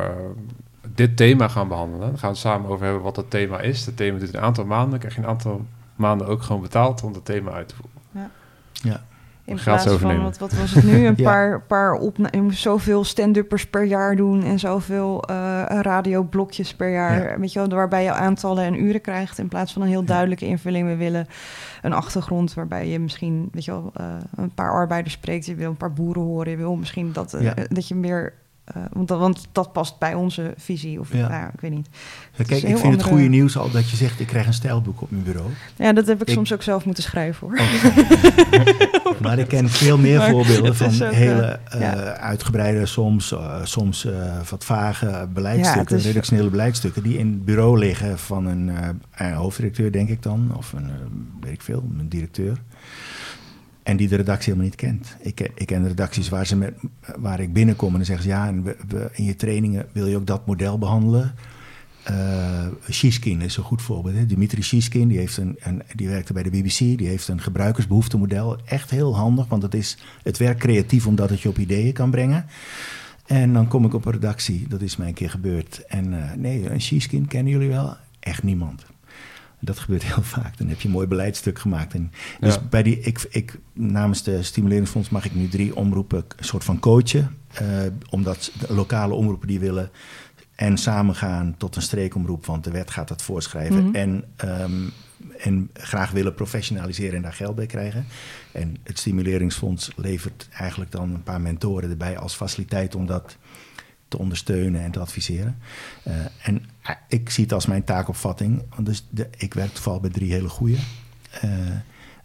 dit 0.94 1.18
thema 1.18 1.48
gaan 1.48 1.68
behandelen. 1.68 2.08
Dan 2.10 2.18
gaan 2.18 2.30
we 2.30 2.36
het 2.36 2.46
samen 2.46 2.70
over 2.70 2.86
hebben 2.86 3.04
wat 3.04 3.16
dat 3.16 3.30
thema 3.30 3.60
is. 3.60 3.86
Het 3.86 3.98
thema 3.98 4.18
duurt 4.20 4.34
een 4.34 4.42
aantal 4.42 4.66
maanden. 4.66 4.90
Dan 4.90 5.00
krijg 5.00 5.16
je 5.16 5.22
een 5.22 5.28
aantal 5.28 5.66
maanden 5.96 6.28
ook 6.28 6.42
gewoon 6.44 6.62
betaald 6.62 7.04
om 7.04 7.14
het 7.14 7.26
thema 7.26 7.52
uit 7.52 7.68
te 7.68 7.76
voeren. 7.76 8.32
Ja. 8.72 9.04
In 9.58 9.64
plaats 9.64 9.88
van, 9.88 10.22
wat, 10.24 10.38
wat 10.38 10.54
was 10.54 10.74
het 10.74 10.84
nu? 10.84 11.06
Een 11.06 11.14
Ja. 11.18 11.24
paar, 11.32 11.62
paar 11.62 11.94
opna- 11.94 12.28
je 12.32 12.42
moet 12.42 12.56
zoveel 12.56 13.04
stand-uppers 13.04 13.68
per 13.68 13.84
jaar 13.84 14.16
doen 14.16 14.44
en 14.44 14.60
zoveel 14.60 15.24
eh 15.24 15.64
radioblokjes 15.68 16.76
per 16.76 16.92
jaar. 16.92 17.30
Ja. 17.32 17.40
Weet 17.40 17.54
je 17.54 17.60
wel, 17.60 17.68
waarbij 17.70 18.04
je 18.04 18.12
aantallen 18.12 18.64
en 18.64 18.84
uren 18.84 19.02
krijgt 19.02 19.38
in 19.38 19.48
plaats 19.48 19.74
van 19.74 19.82
een 19.82 19.88
heel 19.88 20.04
duidelijke 20.04 20.46
invulling. 20.46 20.88
We 20.88 20.96
willen 20.96 21.28
een 21.82 21.94
achtergrond 21.94 22.54
waarbij 22.54 22.88
je 22.88 23.00
misschien, 23.00 23.50
weet 23.52 23.66
je 23.66 23.72
wel, 23.72 23.92
eh, 23.94 24.06
een 24.36 24.54
paar 24.54 24.72
arbeiders 24.72 25.14
spreekt. 25.14 25.46
Je 25.46 25.56
wil 25.56 25.70
een 25.70 25.78
paar 25.78 25.94
boeren 25.94 26.22
horen. 26.24 26.52
Je 26.52 26.58
wil 26.58 26.76
misschien 26.76 27.10
dat, 27.14 27.34
eh, 27.34 27.52
dat 27.70 27.88
je 27.88 27.96
meer. 27.96 28.34
Eh, 28.74 28.82
want, 28.92 29.08
dat, 29.08 29.20
want 29.20 29.48
dat 29.52 29.74
past 29.74 30.00
bij 30.00 30.14
onze 30.14 30.54
visie. 30.58 31.00
Of 31.00 31.14
Ja. 31.14 31.28
nou 31.28 31.50
ik 31.54 31.60
weet 31.62 31.72
niet. 31.72 31.88
Ja, 32.36 32.44
kijk, 32.44 32.64
ik 32.64 32.78
vind 32.78 32.94
het 32.94 33.04
goede 33.04 33.24
nieuws 33.28 33.58
al 33.58 33.72
dat 33.72 33.90
je 33.90 33.96
zegt: 33.96 34.20
ik 34.20 34.28
krijg 34.28 34.48
een 34.48 34.54
stijlboek 34.54 35.02
op 35.02 35.12
mijn 35.12 35.24
bureau. 35.24 35.50
Ja, 35.76 35.94
dat 35.94 36.08
heb 36.08 36.22
ik, 36.22 36.28
Ik- 36.28 36.34
soms 36.34 36.54
ook 36.54 36.62
zelf 36.62 36.86
moeten 36.86 37.04
schrijven 37.04 37.48
hoor. 37.48 37.60
maar 39.22 39.40
ik 39.40 39.48
ken 39.48 39.70
veel 39.70 39.98
meer 39.98 40.18
Maar 40.18 40.30
voorbeelden 40.30 40.76
van 40.76 40.88
ook, 41.08 41.12
hele 41.14 41.42
eh, 41.42 41.74
eh, 41.74 41.82
ja. 41.82 42.14
uitgebreide, 42.18 42.86
soms, 42.86 43.36
soms 43.64 44.08
wat 44.50 44.66
vage 44.66 45.28
beleidstukken, 45.34 45.98
is- 45.98 46.06
redactionele 46.06 46.50
beleidstukken, 46.50 47.04
die 47.04 47.18
in 47.18 47.28
het 47.28 47.46
bureau 47.46 47.80
liggen 47.80 48.20
van 48.20 48.46
een, 48.46 48.72
hoofddirecteur, 49.34 49.92
denk 49.92 50.10
ik 50.10 50.24
dan, 50.24 50.52
of 50.58 50.74
een, 50.74 50.90
weet 51.42 51.54
ik 51.54 51.62
veel, 51.62 51.84
een 52.00 52.10
directeur. 52.10 52.58
En 53.84 53.98
die 53.98 54.08
de 54.08 54.16
redactie 54.16 54.54
helemaal 54.54 54.66
niet 54.66 54.76
kent. 54.80 55.16
Ik, 55.20 55.36
ken- 55.36 55.52
ik 55.56 55.66
ken 55.66 55.88
redacties 55.88 56.30
waar, 56.30 56.46
ze 56.46 56.56
met, 56.56 56.74
waar 57.18 57.40
ik 57.40 57.54
binnenkom 57.54 57.90
en 57.90 57.96
dan 57.96 58.06
zeggen 58.06 58.24
ze... 58.24 58.30
ja, 58.30 58.48
en 58.48 58.76
in 59.12 59.24
je 59.24 59.36
trainingen 59.36 59.86
wil 59.92 60.08
je 60.08 60.16
ook 60.16 60.28
dat 60.28 60.46
model 60.46 60.78
behandelen. 60.78 61.34
Eh 62.04 62.68
Shiskin 62.92 63.42
is 63.42 63.58
een 63.58 63.64
goed 63.64 63.82
voorbeeld. 63.82 64.16
Hè? 64.16 64.26
Dimitri 64.26 64.62
Shiskin, 64.62 65.08
die, 65.08 65.18
heeft 65.18 65.38
een, 65.38 65.58
die 65.96 66.08
werkte 66.10 66.34
bij 66.34 66.44
de 66.44 66.50
BBC. 66.50 66.78
Die 66.78 67.08
heeft 67.08 67.28
een 67.28 67.42
gebruikersbehoeftemodel. 67.42 68.58
Echt 68.66 68.90
heel 68.90 69.16
handig, 69.16 69.48
want 69.48 69.64
het, 69.64 69.74
is, 69.74 69.98
het 70.24 70.38
werkt 70.38 70.60
creatief 70.60 71.08
omdat 71.08 71.30
het 71.30 71.42
je 71.42 71.50
op 71.50 71.58
ideeën 71.58 71.94
kan 71.94 72.12
brengen. 72.12 72.46
En 73.26 73.54
dan 73.54 73.68
kom 73.68 73.86
ik 73.86 73.94
op 73.94 74.06
een 74.06 74.12
redactie. 74.12 74.68
Dat 74.68 74.82
is 74.82 74.98
mij 74.98 75.08
een 75.08 75.14
keer 75.14 75.30
gebeurd. 75.30 75.84
En 75.88 76.24
eh, 76.24 76.34
nee, 76.38 76.70
een 76.70 76.82
Shiskin 76.82 77.28
kennen 77.28 77.52
jullie 77.54 77.70
wel? 77.70 77.96
Echt 78.20 78.44
niemand. 78.44 78.86
Dat 79.64 79.80
gebeurt 79.80 80.04
heel 80.04 80.24
vaak. 80.24 80.58
Dan 80.58 80.68
heb 80.68 80.82
je 80.82 80.88
een 80.88 80.94
mooi 80.94 81.08
beleidstuk 81.08 81.60
gemaakt. 81.60 81.94
En 81.94 82.12
dus 82.40 82.54
Ja. 82.54 82.62
bij 82.70 82.84
die, 82.84 83.00
ik, 83.00 83.28
ik, 83.30 83.60
namens 83.74 84.24
de 84.24 84.44
Stimuleringsfonds 84.44 85.10
mag 85.10 85.26
ik 85.26 85.36
nu 85.36 85.48
drie 85.48 85.76
omroepen 85.76 86.26
een 86.36 86.46
soort 86.46 86.64
van 86.64 86.80
coachen. 86.80 87.38
Eh, 87.54 87.68
omdat 88.10 88.52
de 88.68 88.74
lokale 88.74 89.14
omroepen 89.14 89.48
die 89.48 89.60
willen 89.60 89.90
en 90.56 90.78
samengaan 90.78 91.56
tot 91.58 91.76
een 91.76 91.82
streekomroep, 91.82 92.46
want 92.46 92.64
de 92.64 92.72
wet 92.72 92.92
gaat 92.92 93.08
dat 93.08 93.22
voorschrijven. 93.22 93.84
Mhm. 93.84 93.96
en, 93.96 94.24
ehm, 94.36 94.88
en 95.38 95.70
graag 95.74 96.12
willen 96.12 96.34
professionaliseren 96.34 97.16
en 97.16 97.22
daar 97.22 97.34
geld 97.34 97.56
bij 97.56 97.66
krijgen. 97.66 98.06
En 98.52 98.78
het 98.84 99.00
Stimuleringsfonds 99.00 99.92
levert 99.96 100.48
eigenlijk 100.52 100.92
dan 100.92 101.14
een 101.14 101.24
paar 101.24 101.42
mentoren 101.42 101.90
erbij 101.90 102.18
als 102.18 102.36
faciliteit 102.36 102.96
om 102.96 103.06
dat 103.06 103.38
te 104.12 104.18
ondersteunen 104.18 104.82
en 104.82 104.92
te 104.92 105.00
adviseren. 105.00 105.58
Eh, 106.04 106.14
en 106.44 106.64
eh, 106.82 106.96
ik 107.08 107.30
zie 107.30 107.44
het 107.44 107.54
als 107.54 107.66
mijn 107.66 107.84
taakopvatting. 107.84 108.64
Want 108.76 108.86
dus 108.86 109.08
de, 109.10 109.30
ik 109.38 109.54
werk 109.54 109.74
toevallig 109.74 110.02
bij 110.02 110.10
drie 110.10 110.32
hele 110.32 110.50
goede. 110.50 110.78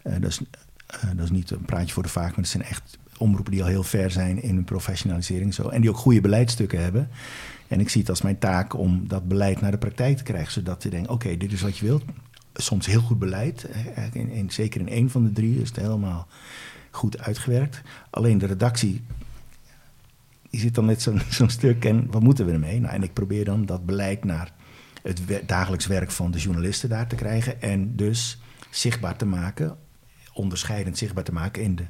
dat, 0.03 0.29
is, 0.29 0.39
eh, 0.87 1.09
dat 1.15 1.23
is 1.23 1.31
niet 1.31 1.51
een 1.51 1.65
praatje 1.65 1.93
voor 1.93 2.03
de 2.03 2.09
vaak, 2.09 2.29
maar 2.29 2.39
het 2.39 2.47
zijn 2.47 2.63
echt 2.63 2.97
omroepen 3.17 3.51
die 3.51 3.61
al 3.63 3.67
heel 3.69 3.83
ver 3.83 4.11
zijn 4.11 4.41
in 4.41 4.55
hun 4.55 4.63
professionalisering. 4.63 5.53
Zo. 5.53 5.67
En 5.69 5.81
die 5.81 5.89
ook 5.89 5.97
goede 5.97 6.21
beleidstukken 6.21 6.81
hebben. 6.81 7.09
En 7.67 7.79
ik 7.79 7.89
zie 7.89 8.01
het 8.01 8.09
als 8.09 8.21
mijn 8.21 8.39
taak 8.39 8.73
om 8.77 9.07
dat 9.07 9.27
beleid 9.27 9.61
naar 9.61 9.71
de 9.71 9.77
praktijk 9.77 10.17
te 10.17 10.23
krijgen. 10.23 10.51
Zodat 10.51 10.83
je 10.83 10.89
denkt, 10.89 11.09
oké, 11.09 11.37
dit 11.37 11.51
is 11.51 11.61
wat 11.61 11.77
je 11.77 11.85
wilt. 11.85 12.03
Soms 12.53 12.85
heel 12.85 13.01
goed 13.01 13.19
beleid. 13.19 13.63
eh, 13.63 14.03
In, 14.13 14.29
in, 14.29 14.49
zeker 14.51 14.81
in 14.81 14.89
één 14.89 15.09
van 15.09 15.23
de 15.23 15.31
drie 15.31 15.61
is 15.61 15.67
het 15.67 15.77
helemaal 15.77 16.27
goed 16.91 17.19
uitgewerkt. 17.19 17.81
Alleen 18.09 18.37
de 18.37 18.45
redactie 18.45 19.01
die 20.49 20.59
zit 20.59 20.75
dan 20.75 20.85
net 20.85 21.01
zo'n 21.01 21.21
zo'n 21.29 21.49
stuk 21.49 21.85
en 21.85 22.07
wat 22.11 22.21
moeten 22.21 22.45
we 22.45 22.51
ermee? 22.51 22.79
Nou, 22.79 22.93
en 22.93 23.03
ik 23.03 23.13
probeer 23.13 23.45
dan 23.45 23.65
dat 23.65 23.85
beleid 23.85 24.23
naar 24.23 24.51
het 25.03 25.21
dagelijks 25.45 25.87
werk 25.87 26.11
van 26.11 26.31
de 26.31 26.37
journalisten 26.39 26.89
daar 26.89 27.07
te 27.07 27.15
krijgen. 27.15 27.61
En 27.61 27.95
dus 27.95 28.41
zichtbaar 28.69 29.15
te 29.15 29.25
maken, 29.25 29.75
onderscheidend 30.33 30.97
zichtbaar 30.97 31.23
te 31.23 31.33
maken 31.33 31.61
in 31.63 31.75
de, 31.75 31.83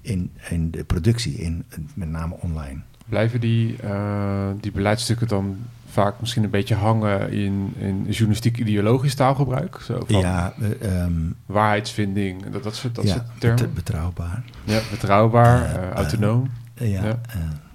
in, 0.00 0.30
in 0.48 0.70
de 0.70 0.84
productie, 0.84 1.34
in, 1.34 1.64
met 1.94 2.08
name 2.08 2.34
online. 2.40 2.80
Blijven 3.08 3.40
die, 3.40 3.76
eh, 3.82 4.48
die 4.60 4.72
beleidsstukken 4.72 5.28
dan 5.28 5.56
vaak 5.90 6.20
misschien 6.20 6.44
een 6.44 6.50
beetje 6.50 6.74
hangen 6.74 7.30
in, 7.30 7.74
in 7.78 8.04
journalistiek-ideologisch 8.08 9.14
taalgebruik? 9.14 9.80
Zo 9.80 10.02
van 10.06 10.20
ja, 10.20 10.52
eh, 10.80 11.02
ehm, 11.02 11.12
waarheidsvinding, 11.46 12.46
dat, 12.50 12.62
dat 12.62 12.74
soort, 12.76 12.94
dat 12.94 13.04
ja, 13.04 13.12
soort 13.12 13.40
termen? 13.40 13.58
bet- 13.64 13.74
betrouwbaar. 13.74 14.44
Ja, 14.64 14.80
betrouwbaar, 14.90 15.74
Eh, 15.74 15.90
autonoom, 15.90 16.50
Eh, 16.74 16.90
ja, 16.92 17.04
Ja. 17.04 17.18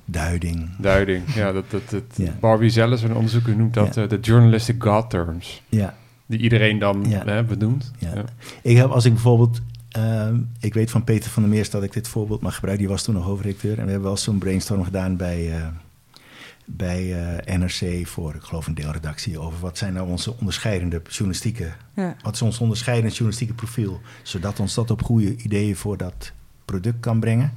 Duiding. 0.06 0.70
duiding. 0.78 1.34
Ja, 1.34 1.51
dat, 1.51 1.72
dat, 1.72 1.89
dat, 1.89 2.04
Ja. 2.16 2.32
Barbie 2.39 2.70
zelfs, 2.70 3.01
een 3.01 3.16
onderzoeker, 3.16 3.56
noemt 3.56 3.74
dat 3.74 3.95
Ja. 3.95 4.04
eh, 4.04 4.10
de 4.10 4.20
journalistic 4.20 4.84
God 4.84 5.10
terms. 5.10 5.62
Ja, 5.70 5.95
Die 6.26 6.39
iedereen 6.39 6.80
dan 6.80 7.06
Ja. 7.10 7.26
hè, 7.26 7.43
benoemt. 7.43 7.91
Ja. 7.97 8.12
Ja. 8.16 8.24
Ik 8.62 8.78
heb 8.78 8.89
als 8.89 9.06
ik 9.06 9.14
bijvoorbeeld. 9.14 9.62
ehm, 9.89 10.38
ik 10.60 10.74
weet 10.74 10.91
van 10.91 11.04
Peter 11.04 11.30
van 11.32 11.43
der 11.43 11.51
Meers 11.51 11.70
dat 11.70 11.84
ik 11.84 11.93
dit 11.93 12.08
voorbeeld 12.08 12.41
mag 12.41 12.54
gebruiken. 12.56 12.86
Die 12.86 12.93
was 12.95 13.04
toen 13.04 13.14
nog 13.16 13.24
hoofdredacteur. 13.26 13.72
En 13.80 13.86
we 13.86 13.91
hebben 13.91 14.08
wel 14.08 14.18
zo'n 14.18 14.38
brainstorm 14.38 14.84
gedaan 14.84 15.16
bij, 15.16 15.51
eh, 15.56 15.68
bij 16.66 17.14
eh, 17.45 17.58
NRC 17.58 18.08
voor, 18.08 18.36
ik 18.36 18.41
geloof, 18.41 18.68
een 18.68 18.74
deelredactie. 18.74 19.39
Over 19.39 19.60
wat 19.60 19.78
zijn 19.78 19.93
nou 19.93 20.10
onze 20.10 20.34
onderscheidende 20.39 21.01
journalistieke. 21.10 21.72
Ja. 21.95 22.16
Wat 22.22 22.34
is 22.34 22.41
ons 22.41 22.60
onderscheidend 22.60 23.12
journalistieke 23.12 23.54
profiel? 23.54 24.01
Zodat 24.24 24.60
ons 24.60 24.74
dat 24.74 24.91
op 24.91 25.01
goede 25.04 25.36
ideeën 25.36 25.76
voor 25.76 25.97
dat 25.97 26.32
product 26.66 26.99
kan 26.99 27.20
brengen. 27.20 27.51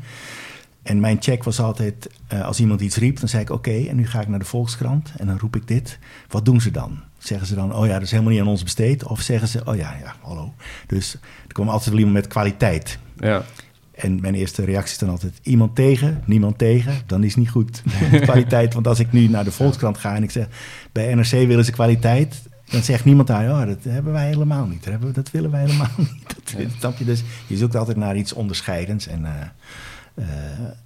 En 0.87 1.01
mijn 1.01 1.17
check 1.21 1.45
was 1.45 1.61
altijd, 1.61 2.11
eh, 2.27 2.45
als 2.45 2.61
iemand 2.61 2.81
iets 2.81 2.97
riep, 2.97 3.19
dan 3.21 3.29
zei 3.29 3.43
ik 3.43 3.51
oké, 3.51 3.71
en 3.89 3.97
nu 3.97 4.07
ga 4.07 4.21
ik 4.21 4.29
naar 4.29 4.39
de 4.39 4.45
Volkskrant 4.45 5.13
en 5.17 5.27
dan 5.27 5.39
roep 5.39 5.57
ik 5.57 5.69
dit. 5.69 5.99
Wat 6.29 6.45
doen 6.45 6.61
ze 6.61 6.71
dan? 6.71 6.99
Zeggen 7.19 7.47
ze 7.47 7.55
dan, 7.55 7.75
oh 7.75 7.87
ja, 7.87 7.93
dat 7.93 8.03
is 8.03 8.11
helemaal 8.11 8.33
niet 8.33 8.41
aan 8.41 8.47
ons 8.49 8.63
besteed? 8.63 9.05
Of 9.05 9.21
zeggen 9.21 9.49
ze, 9.49 9.61
oh 9.65 9.77
ja, 9.77 9.97
ja, 10.03 10.15
hallo. 10.23 10.55
Dus 10.87 11.15
er 11.47 11.53
kwam 11.53 11.69
altijd 11.69 11.95
iemand 11.97 12.15
met 12.15 12.27
kwaliteit. 12.27 12.99
Ja. 13.19 13.43
En 13.95 14.21
mijn 14.21 14.35
eerste 14.35 14.65
reactie 14.65 14.93
is 14.93 14.99
dan 14.99 15.09
altijd, 15.09 15.33
iemand 15.43 15.75
tegen, 15.75 16.23
niemand 16.25 16.59
tegen, 16.59 16.95
dan 17.07 17.23
is 17.25 17.29
het 17.29 17.39
niet 17.39 17.51
goed. 17.51 17.83
kwaliteit, 18.21 18.75
want 18.75 18.87
als 18.87 18.99
ik 18.99 19.13
nu 19.13 19.29
naar 19.29 19.45
de 19.45 19.53
Volkskrant 19.53 19.99
ga 19.99 20.15
en 20.15 20.23
ik 20.23 20.31
zeg, 20.31 20.47
bij 20.93 21.15
NRC 21.15 21.31
willen 21.31 21.65
ze 21.65 21.73
kwaliteit, 21.73 22.43
dan 22.71 22.83
zegt 22.83 23.05
niemand 23.05 23.29
daar, 23.29 23.51
oh, 23.51 23.67
dat 23.67 23.85
hebben 23.85 24.13
wij 24.13 24.27
helemaal 24.27 24.67
niet. 24.67 24.85
Dat, 24.85 25.01
we, 25.01 25.11
dat 25.13 25.31
willen 25.31 25.51
wij 25.51 25.61
helemaal 25.61 25.91
niet. 26.13 26.23
Dat, 26.27 26.61
Ja. 26.61 26.69
snap 26.79 26.99
je? 26.99 27.05
Dus 27.05 27.23
je 27.47 27.57
zoekt 27.57 27.77
altijd 27.77 27.97
naar 27.97 28.17
iets 28.17 28.33
onderscheidends 28.33 29.07
en... 29.07 29.25
eh, 29.25 29.33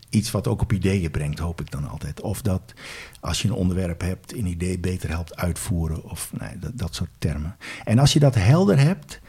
iets 0.08 0.30
wat 0.30 0.48
ook 0.48 0.62
op 0.62 0.72
ideeën 0.72 1.10
brengt, 1.10 1.38
hoop 1.38 1.60
ik 1.60 1.70
dan 1.70 1.88
altijd. 1.88 2.20
Of 2.20 2.42
dat 2.42 2.72
als 3.20 3.42
je 3.42 3.48
een 3.48 3.54
onderwerp 3.54 4.00
hebt, 4.00 4.34
een 4.34 4.46
idee 4.46 4.78
beter 4.78 5.08
helpt 5.08 5.36
uitvoeren. 5.36 6.04
Of 6.04 6.32
nee, 6.38 6.58
dat, 6.58 6.78
dat 6.78 6.94
soort 6.94 7.10
termen. 7.18 7.56
En 7.84 7.98
als 7.98 8.12
je 8.12 8.18
dat 8.18 8.34
helder 8.34 8.78
hebt, 8.78 9.20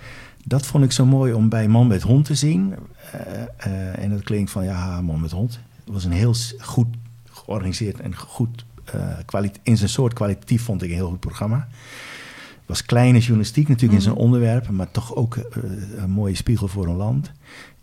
dat 0.45 0.65
vond 0.65 0.83
ik 0.83 0.91
zo 0.91 1.05
mooi 1.05 1.33
om 1.33 1.49
bij 1.49 1.67
Man 1.67 1.87
met 1.87 2.01
Hond 2.01 2.25
te 2.25 2.35
zien. 2.35 2.75
Eh, 3.11 3.41
eh, 3.57 4.03
en 4.03 4.09
dat 4.09 4.23
klinkt 4.23 4.51
van 4.51 4.63
ja, 4.63 5.01
Man 5.01 5.21
met 5.21 5.31
Hond. 5.31 5.59
Het 5.83 5.93
was 5.93 6.03
een 6.03 6.11
heel 6.11 6.35
goed 6.59 6.87
georganiseerd 7.25 7.99
en 7.99 8.15
goed 8.15 8.65
uh, 8.95 9.43
in 9.63 9.77
zijn 9.77 9.89
soort 9.89 10.13
kwalitatief 10.13 10.63
vond 10.63 10.81
ik 10.81 10.89
een 10.89 10.95
heel 10.95 11.09
goed 11.09 11.19
programma. 11.19 11.67
Het 12.37 12.79
was 12.79 12.85
kleine 12.85 13.19
journalistiek 13.19 13.67
natuurlijk 13.67 13.93
in 13.93 14.01
zijn 14.01 14.15
mhm. 14.15 14.23
onderwerp, 14.23 14.69
maar 14.69 14.91
toch 14.91 15.15
ook 15.15 15.35
uh, 15.35 15.43
een 15.97 16.09
mooie 16.09 16.35
spiegel 16.35 16.67
voor 16.67 16.87
een 16.87 16.95
land. 16.95 17.31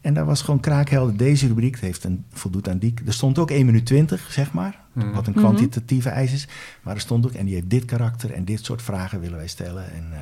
En 0.01 0.15
daar 0.15 0.25
was 0.25 0.43
gewoon 0.43 0.61
kraakhelder 0.61 1.17
deze 1.17 1.47
rubriek. 1.47 1.81
Heeft 1.81 2.05
een, 2.05 2.25
voldoet 2.33 2.69
aan 2.69 2.79
die. 2.79 2.95
Er 3.07 3.13
stond 3.13 3.39
ook 3.39 3.51
1 3.51 3.67
minuut 3.67 3.87
20, 3.87 4.33
zeg 4.33 4.53
maar. 4.53 4.81
Mhm. 4.93 5.11
Wat 5.13 5.27
een 5.27 5.33
kwantitatieve 5.33 6.09
eis 6.09 6.33
is. 6.33 6.49
Maar 6.83 6.95
er 6.95 7.01
stond 7.01 7.27
ook, 7.27 7.33
en 7.33 7.45
die 7.45 7.55
heeft 7.55 7.71
dit 7.71 7.85
karakter 7.85 8.33
en 8.33 8.45
dit 8.45 8.65
soort 8.65 8.83
vragen 8.83 9.21
willen 9.21 9.37
wij 9.37 9.49
stellen. 9.49 9.93
En 9.93 10.07
uh, 10.13 10.19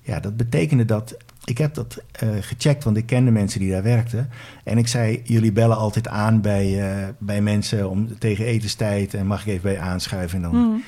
ja, 0.00 0.20
dat 0.20 0.36
betekende 0.36 0.84
dat. 0.84 1.16
Ik 1.44 1.58
heb 1.58 1.74
dat 1.74 2.02
uh, 2.22 2.28
gecheckt, 2.40 2.84
want 2.84 2.96
ik 2.96 3.06
kende 3.06 3.30
mensen 3.30 3.60
die 3.60 3.70
daar 3.70 3.82
werkten. 3.82 4.30
En 4.64 4.78
ik 4.78 4.88
zei: 4.88 5.20
Jullie 5.24 5.52
bellen 5.52 5.76
altijd 5.76 6.08
aan 6.08 6.40
bij, 6.40 6.98
uh, 7.00 7.08
bij 7.18 7.40
mensen 7.40 7.90
om, 7.90 8.18
tegen 8.18 8.44
etenstijd. 8.44 9.14
En 9.14 9.26
mag 9.26 9.40
ik 9.40 9.46
even 9.46 9.62
bij 9.62 9.80
aanschuiven? 9.80 10.44
En 10.44 10.50
dan. 10.50 10.60
Mhm. 10.60 10.78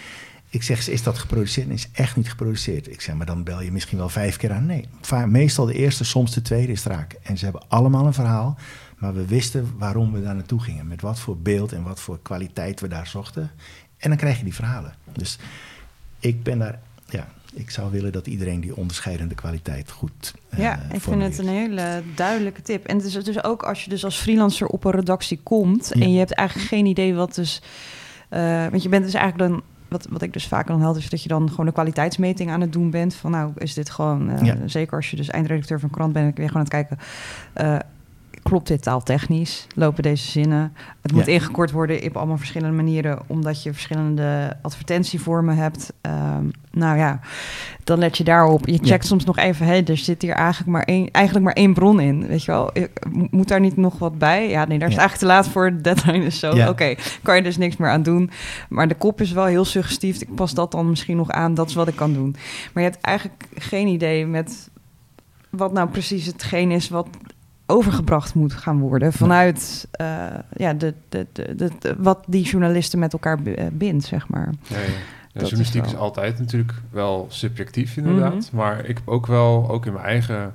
Ik 0.50 0.62
zeg, 0.62 0.88
is 0.88 1.02
dat 1.02 1.18
geproduceerd? 1.18 1.66
Nee, 1.66 1.76
is 1.76 1.88
echt 1.92 2.16
niet 2.16 2.30
geproduceerd. 2.30 2.90
Ik 2.90 3.00
zeg, 3.00 3.14
maar 3.14 3.26
dan 3.26 3.44
bel 3.44 3.62
je 3.62 3.72
misschien 3.72 3.98
wel 3.98 4.08
vijf 4.08 4.36
keer 4.36 4.52
aan. 4.52 4.66
Nee, 4.66 4.88
meestal 5.26 5.66
de 5.66 5.74
eerste, 5.74 6.04
soms 6.04 6.34
de 6.34 6.42
tweede 6.42 6.72
is 6.72 6.84
raak. 6.84 7.16
En 7.22 7.38
ze 7.38 7.44
hebben 7.44 7.62
allemaal 7.68 8.06
een 8.06 8.14
verhaal. 8.14 8.56
Maar 8.98 9.14
we 9.14 9.26
wisten 9.26 9.74
waarom 9.78 10.12
we 10.12 10.22
daar 10.22 10.34
naartoe 10.34 10.60
gingen. 10.60 10.86
Met 10.86 11.00
wat 11.00 11.18
voor 11.20 11.36
beeld 11.36 11.72
en 11.72 11.82
wat 11.82 12.00
voor 12.00 12.18
kwaliteit 12.22 12.80
we 12.80 12.88
daar 12.88 13.06
zochten. 13.06 13.50
En 13.96 14.08
dan 14.08 14.18
krijg 14.18 14.38
je 14.38 14.44
die 14.44 14.54
verhalen. 14.54 14.94
Dus 15.12 15.38
ik 16.18 16.42
ben 16.42 16.58
daar, 16.58 16.80
ja, 17.08 17.28
ik 17.54 17.70
zou 17.70 17.90
willen 17.90 18.12
dat 18.12 18.26
iedereen 18.26 18.60
die 18.60 18.76
onderscheidende 18.76 19.34
kwaliteit 19.34 19.90
goed. 19.90 20.34
Uh, 20.54 20.58
ja, 20.58 20.82
ik 20.92 21.00
vind 21.00 21.22
het 21.22 21.38
een 21.38 21.48
hele 21.48 22.02
duidelijke 22.14 22.62
tip. 22.62 22.86
En 22.86 22.96
het 22.96 23.06
is 23.06 23.12
dus 23.12 23.44
ook 23.44 23.62
als 23.62 23.84
je 23.84 23.90
dus 23.90 24.04
als 24.04 24.16
freelancer 24.16 24.66
op 24.66 24.84
een 24.84 24.90
redactie 24.90 25.40
komt 25.42 25.92
en 25.92 26.12
je 26.12 26.18
hebt 26.18 26.32
eigenlijk 26.32 26.68
geen 26.68 26.86
idee 26.86 27.14
wat 27.14 27.34
dus. 27.34 27.62
Uh, 28.30 28.66
want 28.66 28.82
je 28.82 28.88
bent 28.88 29.04
dus 29.04 29.14
eigenlijk 29.14 29.50
dan 29.50 29.62
wat, 29.88 30.06
wat 30.10 30.22
ik 30.22 30.32
dus 30.32 30.48
vaak 30.48 30.66
dan 30.66 30.80
helder 30.80 31.02
is 31.02 31.10
dat 31.10 31.22
je 31.22 31.28
dan 31.28 31.50
gewoon 31.50 31.66
een 31.66 31.72
kwaliteitsmeting 31.72 32.50
aan 32.50 32.60
het 32.60 32.72
doen 32.72 32.90
bent. 32.90 33.14
Van 33.14 33.30
nou, 33.30 33.52
is 33.54 33.74
dit 33.74 33.90
gewoon, 33.90 34.30
uh, 34.30 34.52
zeker 34.66 34.96
als 34.96 35.10
je 35.10 35.16
dus 35.16 35.30
eindredacteur 35.30 35.80
van 35.80 35.88
een 35.88 35.94
krant 35.94 36.12
bent, 36.12 36.34
ben 36.34 36.44
je 36.44 36.50
gewoon 36.50 36.66
aan 36.72 36.78
het 36.78 36.88
kijken. 37.54 37.88
Klopt 38.48 38.68
dit 38.68 38.82
taaltechnisch? 38.82 39.66
Lopen 39.74 40.02
deze 40.02 40.30
zinnen? 40.30 40.72
Het 41.02 41.12
moet 41.12 41.26
ingekort 41.26 41.70
worden 41.70 42.04
op 42.04 42.16
allemaal 42.16 42.36
verschillende 42.36 42.76
manieren, 42.76 43.18
omdat 43.26 43.62
je 43.62 43.72
verschillende 43.72 44.56
advertentievormen 44.62 45.56
hebt. 45.56 45.92
Um, 46.02 46.50
nou 46.70 46.98
ja, 46.98 47.20
dan 47.84 47.98
let 47.98 48.16
je 48.16 48.24
daarop. 48.24 48.66
Je 48.66 48.78
checkt 48.82 49.06
soms 49.06 49.24
nog 49.24 49.36
even, 49.36 49.66
hé, 49.66 49.82
er 49.82 49.96
zit 49.96 50.22
hier 50.22 50.32
eigenlijk 50.32 50.70
maar, 50.70 50.82
één, 50.82 51.10
eigenlijk 51.10 51.44
maar 51.44 51.54
één 51.54 51.74
bron 51.74 52.00
in. 52.00 52.26
Weet 52.26 52.44
je 52.44 52.50
wel, 52.50 52.72
moet 53.30 53.48
daar 53.48 53.60
niet 53.60 53.76
nog 53.76 53.98
wat 53.98 54.18
bij? 54.18 54.48
Ja, 54.48 54.64
nee, 54.64 54.78
daar 54.78 54.88
is 54.88 54.96
eigenlijk 54.96 55.28
te 55.28 55.36
laat 55.36 55.48
voor. 55.48 55.70
De 55.70 55.80
deadline 55.80 56.24
is 56.24 56.38
zo. 56.38 56.68
Oké, 56.68 56.94
kan 57.22 57.36
je 57.36 57.42
dus 57.42 57.56
niks 57.56 57.76
meer 57.76 57.90
aan 57.90 58.02
doen. 58.02 58.30
Maar 58.68 58.88
de 58.88 58.94
kop 58.94 59.20
is 59.20 59.32
wel 59.32 59.44
heel 59.44 59.64
suggestief. 59.64 60.20
Ik 60.20 60.34
pas 60.34 60.54
dat 60.54 60.72
dan 60.72 60.88
misschien 60.88 61.16
nog 61.16 61.30
aan. 61.30 61.54
Dat 61.54 61.68
is 61.68 61.74
wat 61.74 61.88
ik 61.88 61.96
kan 61.96 62.12
doen. 62.12 62.36
Maar 62.72 62.82
je 62.82 62.90
hebt 62.90 63.04
eigenlijk 63.04 63.44
geen 63.54 63.86
idee 63.86 64.26
met 64.26 64.70
wat 65.50 65.72
nou 65.72 65.88
precies 65.88 66.26
hetgeen 66.26 66.70
is 66.70 66.88
wat 66.88 67.08
overgebracht 67.70 68.34
moet 68.34 68.52
gaan 68.52 68.78
worden 68.78 69.12
vanuit 69.12 69.88
uh, 70.00 70.26
ja, 70.56 70.72
de, 70.72 70.94
de, 71.08 71.26
de, 71.32 71.54
de, 71.56 71.94
wat 71.98 72.18
die 72.26 72.44
journalisten 72.44 72.98
met 72.98 73.12
elkaar 73.12 73.38
eh, 73.44 73.66
bindt, 73.72 74.04
zeg 74.04 74.28
maar. 74.28 74.54
Ja, 74.68 74.78
ja. 74.78 74.84
Ja, 75.32 75.40
journalistiek 75.40 75.84
is, 75.84 75.96
altijd 75.96 76.38
natuurlijk 76.38 76.72
wel 76.90 77.26
subjectief, 77.28 77.96
inderdaad. 77.96 78.34
Mhm. 78.34 78.56
Maar 78.56 78.78
ik 78.84 78.96
heb 78.96 79.08
ook 79.08 79.26
wel, 79.26 79.70
ook 79.70 79.86
in 79.86 79.92
mijn 79.92 80.04
eigen 80.04 80.52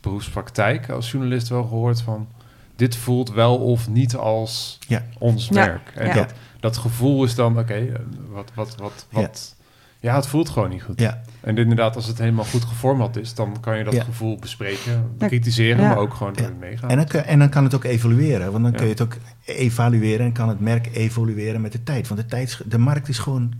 beroepspraktijk 0.00 0.90
als 0.90 1.10
journalist 1.10 1.48
wel 1.48 1.62
gehoord 1.62 2.00
van... 2.00 2.28
dit 2.76 2.96
voelt 2.96 3.32
wel 3.32 3.56
of 3.56 3.88
niet 3.88 4.16
als 4.16 4.78
ja. 4.88 5.02
ons 5.18 5.48
werk. 5.48 5.92
En 5.94 6.16
dat, 6.16 6.32
dat 6.60 6.76
gevoel 6.76 7.24
is 7.24 7.34
dan, 7.34 7.58
oké, 7.58 7.74
eh, 7.74 7.94
wat, 8.30 8.50
wat, 8.54 8.76
wat, 8.76 9.06
wat... 9.10 9.56
Ja. 10.00 10.14
het 10.14 10.26
voelt 10.26 10.48
gewoon 10.48 10.70
niet 10.70 10.82
goed. 10.82 11.00
Ja. 11.00 11.22
En 11.42 11.56
inderdaad, 11.56 11.96
als 11.96 12.06
het 12.06 12.18
helemaal 12.18 12.44
goed 12.44 12.64
gevormd 12.64 13.16
is, 13.16 13.34
dan 13.34 13.60
kan 13.60 13.78
je 13.78 13.84
dat 13.84 14.00
gevoel 14.00 14.38
bespreken, 14.38 15.14
kritiseren, 15.18 15.84
maar 15.84 15.96
ook 15.96 16.14
gewoon 16.14 16.34
meegaan. 16.60 16.90
En 16.90 16.96
dan, 16.96 17.06
en 17.06 17.38
dan 17.38 17.48
kan 17.48 17.64
het 17.64 17.74
ook 17.74 17.84
evolueren, 17.84 18.52
want 18.52 18.64
dan 18.64 18.72
kun 18.72 18.84
je 18.84 18.90
het 18.90 19.02
ook 19.02 19.16
evalueren 19.44 20.26
en 20.26 20.32
kan 20.32 20.48
het 20.48 20.60
merk 20.60 20.88
evolueren 20.92 21.60
met 21.60 21.72
de 21.72 21.82
tijd. 21.82 22.08
Want 22.08 22.20
de, 22.20 22.26
tijd, 22.26 22.60
de 22.66 22.78
markt 22.78 23.08
is 23.08 23.18
gewoon 23.18 23.52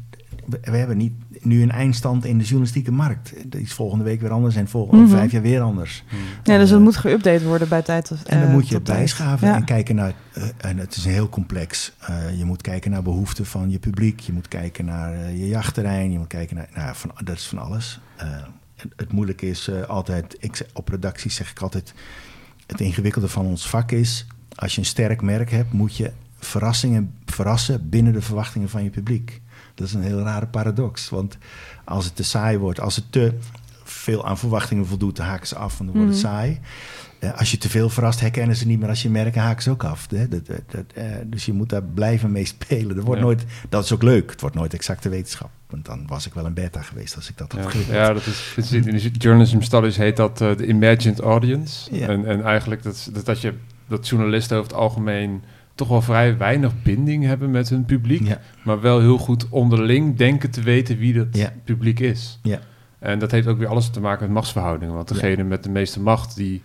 we 0.61 0.76
hebben 0.76 0.97
niet 0.97 1.12
nu 1.45 1.62
een 1.62 1.70
eindstand 1.70 2.24
in 2.24 2.38
de 2.38 2.45
journalistieke 2.45 2.93
markt. 2.93 3.32
Dat 3.47 3.61
is 3.61 3.72
volgende 3.72 4.05
week 4.05 4.20
weer 4.20 4.30
anders 4.30 4.57
en 4.57 4.68
volgende 4.68 5.05
mhm. 5.05 5.12
vijf 5.12 5.32
jaar 5.32 5.43
weer 5.43 5.61
anders. 5.61 6.05
Ja, 6.43 6.59
dus 6.59 6.70
het 6.70 6.80
moet 6.80 6.99
geüpdate 6.99 7.45
worden 7.45 7.68
bij 7.68 7.82
tijd. 7.82 8.11
Of, 8.11 8.22
en 8.22 8.40
dan 8.40 8.51
moet 8.51 8.68
je 8.68 8.80
bijschaven 8.80 9.55
en 9.55 9.64
kijken 9.64 9.95
naar. 9.95 10.12
Uh, 10.38 10.45
en 10.57 10.78
het 10.78 10.97
is 10.97 11.05
heel 11.05 11.28
complex. 11.28 11.93
Uh, 12.11 12.38
je 12.38 12.45
moet 12.45 12.62
kijken 12.62 12.90
naar 12.90 13.03
behoeften 13.03 13.47
van 13.47 13.70
je 13.70 13.78
publiek. 13.78 14.20
Je 14.20 14.32
moet 14.32 14.49
kijken 14.49 14.84
naar 14.84 15.14
uh, 15.14 15.38
je 15.38 15.49
jachtterrein. 15.49 16.12
Je 16.12 16.18
moet 16.18 16.26
kijken 16.26 16.57
naar. 16.57 16.68
Nou, 16.74 16.97
van, 16.97 17.11
dat 17.24 17.36
is 17.36 17.47
van 17.47 17.59
alles. 17.59 18.01
Het, 18.16 18.93
het, 18.97 19.12
moeilijke 19.12 19.49
is 19.49 19.70
altijd. 19.88 20.36
Ik, 20.38 20.66
op 20.72 20.88
redacties 20.88 21.34
zeg 21.34 21.51
ik 21.51 21.61
altijd. 21.61 21.95
Het 22.66 22.80
ingewikkelde 22.80 23.28
van 23.28 23.47
ons 23.47 23.68
vak 23.68 23.93
is. 23.93 24.26
Als 24.55 24.74
je 24.74 24.80
een 24.80 24.86
sterk 24.86 25.22
merk 25.22 25.51
hebt, 25.51 25.72
moet 25.72 25.97
je 25.97 26.12
verrassingen 26.38 27.14
verrassen 27.24 27.88
binnen 27.88 28.12
de 28.12 28.22
verwachtingen 28.22 28.68
van 28.68 28.84
je 28.84 28.90
publiek. 28.90 29.41
Dat 29.83 29.91
is 29.91 29.97
een 29.97 30.12
heel 30.12 30.24
rare 30.24 30.47
paradox. 30.47 31.09
Want 31.09 31.37
als 31.85 32.05
het 32.05 32.16
te 32.16 32.24
saai 32.24 32.59
wordt, 32.59 32.80
als 32.80 32.97
het 32.97 33.12
te 33.12 33.33
veel 33.85 34.26
aan 34.26 34.39
verwachtingen 34.39 34.87
voldoet, 34.87 35.16
dan 35.16 35.26
haken 35.26 35.47
ze 35.47 35.57
af 35.57 35.80
en 35.80 35.87
dan 35.87 35.95
wordt 35.95 36.11
het 36.11 36.22
mhm. 36.22 36.33
saai. 36.33 36.61
Uh, 37.20 37.39
als 37.39 37.51
je 37.51 37.59
te 37.59 37.68
veel 37.68 37.89
verrast, 37.89 38.20
herkennen 38.20 38.57
ze 38.57 38.66
niet 38.66 38.78
meer. 38.78 38.89
Als 38.89 39.03
je 39.03 39.11
merken, 39.11 39.43
haken 39.43 39.62
ze 39.62 39.70
ook 39.70 39.85
af. 39.85 40.07
Hè? 40.11 40.28
Dat, 40.28 40.47
dat, 40.47 40.61
dat, 40.70 40.85
uh, 40.99 41.05
dus 41.26 41.47
je 41.47 41.53
moet 41.53 41.68
daar 41.68 41.83
blijven 41.83 42.33
mee 42.33 42.45
spelen. 42.45 42.97
Er 42.97 43.03
wordt 43.03 43.20
nooit, 43.20 43.45
dat 43.68 43.85
is 43.85 43.93
ook 43.93 44.03
leuk. 44.03 44.30
Het 44.30 44.41
wordt 44.41 44.57
nooit 44.57 44.74
exacte 44.74 45.09
wetenschap. 45.09 45.51
Want 45.70 45.85
dan 45.85 46.07
was 46.07 46.26
ik 46.26 46.35
wel 46.35 46.47
een 46.47 46.55
beta 46.55 46.83
geweest 46.83 47.16
als 47.16 47.28
ik 47.28 47.39
dat 47.39 47.53
had 47.53 47.72
ja. 47.72 47.95
Ja, 47.95 48.12
dat 48.12 48.26
is, 48.26 48.72
in 48.72 48.83
de 48.83 49.11
journalism 49.11 49.61
studies 49.61 49.97
heet 49.97 50.16
dat 50.16 50.41
uh, 50.41 50.57
de 50.57 50.66
imagined 50.66 51.20
audience. 51.20 52.01
En, 52.01 52.26
en 52.26 52.43
eigenlijk 52.43 52.83
dat, 52.83 53.09
dat, 53.12 53.24
dat 53.24 53.41
je 53.41 53.55
dat 53.89 54.09
journalisten 54.09 54.57
over 54.57 54.70
het 54.70 54.80
algemeen 54.80 55.43
toch 55.74 55.88
wel 55.88 56.02
vrij 56.02 56.36
weinig 56.36 56.82
binding 56.82 57.24
hebben 57.24 57.50
met 57.50 57.68
hun 57.68 57.84
publiek. 57.84 58.36
Maar 58.64 58.80
wel 58.80 59.00
heel 59.00 59.18
goed 59.18 59.48
onderling 59.48 60.16
denken 60.16 60.50
te 60.50 60.60
weten 60.60 60.98
wie 60.98 61.12
dat 61.12 61.50
publiek 61.64 62.00
is. 62.00 62.38
Ja. 62.42 62.58
En 62.98 63.18
dat 63.18 63.30
heeft 63.30 63.46
ook 63.46 63.58
weer 63.58 63.68
alles 63.68 63.90
te 63.90 64.00
maken 64.00 64.24
met 64.24 64.34
machtsverhoudingen. 64.34 64.94
Want 64.94 65.08
degene 65.08 65.42
met 65.42 65.62
de 65.62 65.70
meeste 65.70 66.00
macht, 66.00 66.36
die, 66.36 66.62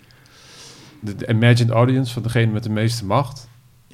de, 0.99 1.27
imagined 1.27 1.69
audience 1.69 2.13
van 2.13 2.23
degene 2.23 2.51
met 2.51 2.63
de 2.63 2.69
meeste 2.69 3.05
macht, 3.05 3.47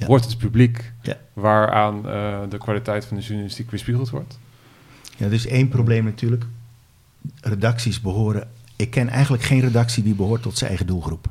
wordt 0.06 0.24
het 0.24 0.38
publiek 0.38 0.92
waaraan 1.32 1.96
uh, 1.96 2.40
de 2.48 2.58
kwaliteit 2.58 3.04
van 3.04 3.16
de 3.16 3.22
journalistiek 3.22 3.70
weerspiegeld 3.70 4.10
wordt. 4.10 4.38
Ja, 5.16 5.28
dus 5.28 5.46
één 5.46 5.68
probleem 5.68 6.04
natuurlijk. 6.04 6.44
Redacties 7.40 8.00
behoren. 8.00 8.48
Ik 8.76 8.90
ken 8.90 9.08
eigenlijk 9.08 9.42
geen 9.42 9.60
redactie 9.60 10.02
die 10.02 10.14
behoort 10.14 10.42
tot 10.42 10.58
zijn 10.58 10.68
eigen 10.68 10.86
doelgroep. 10.86 11.28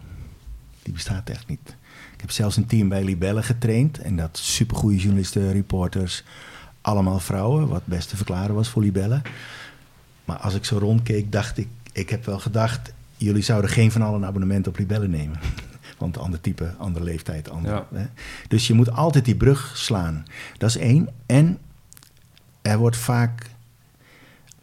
Die 0.84 0.94
bestaat 0.94 1.30
echt 1.30 1.48
niet 1.48 1.76
heb 2.24 2.32
zelfs 2.32 2.58
een 2.58 2.66
team 2.66 2.90
bij 2.90 3.04
Libelle 3.04 3.44
getraind. 3.44 3.98
En 3.98 4.16
dat 4.16 4.38
supergoeie 4.38 4.98
journalisten, 4.98 5.52
reporters, 5.52 6.24
allemaal 6.82 7.20
vrouwen. 7.20 7.68
Wat 7.68 7.86
best 7.86 8.10
te 8.10 8.16
verklaren 8.16 8.56
was 8.56 8.70
voor 8.70 8.82
Libelle. 8.82 9.22
Maar 10.26 10.38
als 10.38 10.56
ik 10.56 10.66
zo 10.66 10.78
rondkeek, 10.78 11.32
dacht 11.32 11.58
ik... 11.58 11.68
Ik 11.92 12.10
heb 12.10 12.26
wel 12.26 12.40
gedacht, 12.40 12.94
jullie 13.18 13.42
zouden 13.42 13.70
geen 13.70 13.92
van 13.92 14.02
allen 14.02 14.22
een 14.22 14.28
abonnement 14.28 14.68
op 14.68 14.78
Libelle 14.78 15.08
nemen. 15.08 15.40
Want 15.98 16.18
ander 16.18 16.42
type, 16.42 16.74
andere 16.78 17.06
leeftijd, 17.06 17.50
ander. 17.50 17.86
Hè? 17.94 18.06
Dus 18.48 18.68
je 18.68 18.74
moet 18.74 18.92
altijd 18.92 19.26
die 19.26 19.36
brug 19.36 19.72
slaan. 19.78 20.26
Dat 20.58 20.70
is 20.70 20.78
één. 20.78 21.10
En 21.26 21.58
er 22.62 22.78
wordt 22.78 22.98
vaak... 22.98 23.52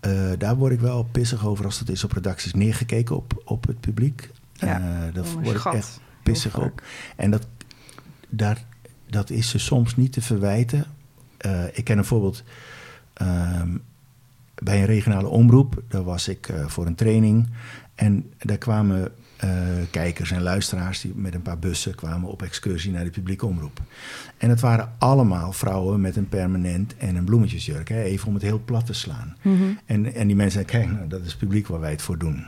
Uh, 0.07 0.31
daar 0.39 0.57
word 0.57 0.73
ik 0.73 0.81
wel 0.81 1.03
pissig 1.03 1.47
over 1.47 1.65
als 1.65 1.79
het 1.79 1.89
is 1.89 2.05
op 2.05 2.13
redacties 2.13 2.55
neergekeken 2.55 3.17
op, 3.17 3.43
op 3.45 3.67
het 3.67 3.81
publiek. 3.81 4.31
Ja, 4.53 4.81
uh, 4.81 5.15
dat 5.15 5.33
word 5.33 5.57
ik 5.57 5.65
echt 5.65 6.01
pissig 6.23 6.59
op. 6.59 6.83
En 7.17 7.31
dat, 7.31 7.47
daar, 8.29 8.65
dat 9.07 9.31
is 9.31 9.49
ze 9.49 9.59
soms 9.59 9.97
niet 9.97 10.13
te 10.13 10.21
verwijten. 10.21 10.85
Uh, 11.47 11.65
ik 11.73 11.85
ken 11.85 11.99
een 11.99 12.05
voorbeeld 12.05 12.43
ehm, 13.13 13.77
bij 14.55 14.79
een 14.79 14.87
regionale 14.87 15.29
omroep. 15.29 15.83
Daar 15.89 16.05
was 16.05 16.29
ik 16.29 16.49
uh, 16.49 16.67
voor 16.67 16.87
een 16.87 16.95
training. 16.95 17.49
En 17.95 18.33
daar 18.39 18.59
kwamen 18.59 19.13
uh, 19.45 19.51
kijkers 19.91 20.31
en 20.31 20.43
luisteraars 20.43 21.01
die 21.01 21.13
met 21.15 21.35
een 21.35 21.43
paar 21.43 21.59
bussen 21.59 21.95
kwamen 21.95 22.29
op 22.29 22.43
excursie 22.43 22.93
naar 22.93 23.05
de 23.05 23.11
publieke 23.11 23.47
omroep. 23.47 23.81
En 24.39 24.51
het 24.51 24.61
waren 24.61 24.93
allemaal 24.99 25.53
vrouwen 25.53 26.01
met 26.01 26.17
een 26.17 26.29
permanent 26.29 26.97
en 26.97 27.17
een 27.17 27.25
bloemetjesjurk. 27.25 27.89
Hè, 27.89 28.03
even 28.03 28.29
om 28.29 28.35
het 28.35 28.43
heel 28.43 28.63
plat 28.65 28.87
te 28.87 28.93
slaan. 28.93 29.37
Mm 29.43 29.57
-hmm. 29.59 29.79
en, 29.87 30.15
en 30.15 30.27
die 30.27 30.37
mensen 30.37 30.65
zeiden, 30.67 30.75
kijk, 30.75 30.99
nou, 30.99 31.09
dat 31.09 31.21
is 31.21 31.31
het 31.31 31.39
publiek 31.39 31.67
waar 31.67 31.81
wij 31.81 31.91
het 31.91 32.03
voor 32.03 32.19
doen. 32.19 32.47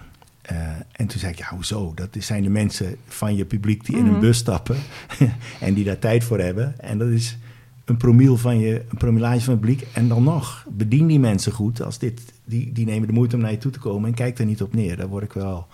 Uh, 0.51 0.59
en 0.93 1.07
toen 1.07 1.21
zei 1.21 1.33
ik, 1.33 1.39
ja, 1.39 1.49
hoezo? 1.49 1.93
Dat 1.95 2.09
zijn 2.19 2.43
de 2.43 2.51
mensen 2.51 2.97
van 3.07 3.37
je 3.37 3.45
publiek 3.45 3.87
die 3.87 3.97
in 3.97 4.05
een 4.05 4.11
mhm. 4.11 4.21
bus 4.21 4.39
stappen 4.39 4.77
en 5.61 5.75
die 5.75 5.85
daar 5.85 5.99
tijd 5.99 6.25
voor 6.25 6.39
hebben. 6.39 6.81
En 6.81 6.99
dat 6.99 7.09
is 7.09 7.39
een 7.85 7.97
promiel 7.97 8.37
van 8.37 8.59
je, 8.59 8.85
een 8.89 8.99
promillage 8.99 9.41
van 9.41 9.53
het 9.53 9.61
publiek. 9.61 9.87
En 9.93 10.09
dan 10.09 10.23
nog, 10.23 10.67
bedien 10.71 11.07
die 11.07 11.19
mensen 11.19 11.53
goed. 11.53 11.83
Als 11.83 11.99
dit, 11.99 12.21
die, 12.45 12.73
die 12.73 12.87
nemen 12.87 13.07
de 13.09 13.15
moeite 13.15 13.37
om 13.37 13.43
naar 13.43 13.51
je 13.51 13.59
toe 13.59 13.73
te 13.73 13.79
komen 13.79 14.09
en 14.09 14.15
kijk 14.15 14.39
er 14.39 14.45
niet 14.45 14.63
op 14.63 14.75
neer. 14.75 14.97
Daar 14.97 15.09
word 15.09 15.25
ik 15.25 15.33
wel 15.33 15.67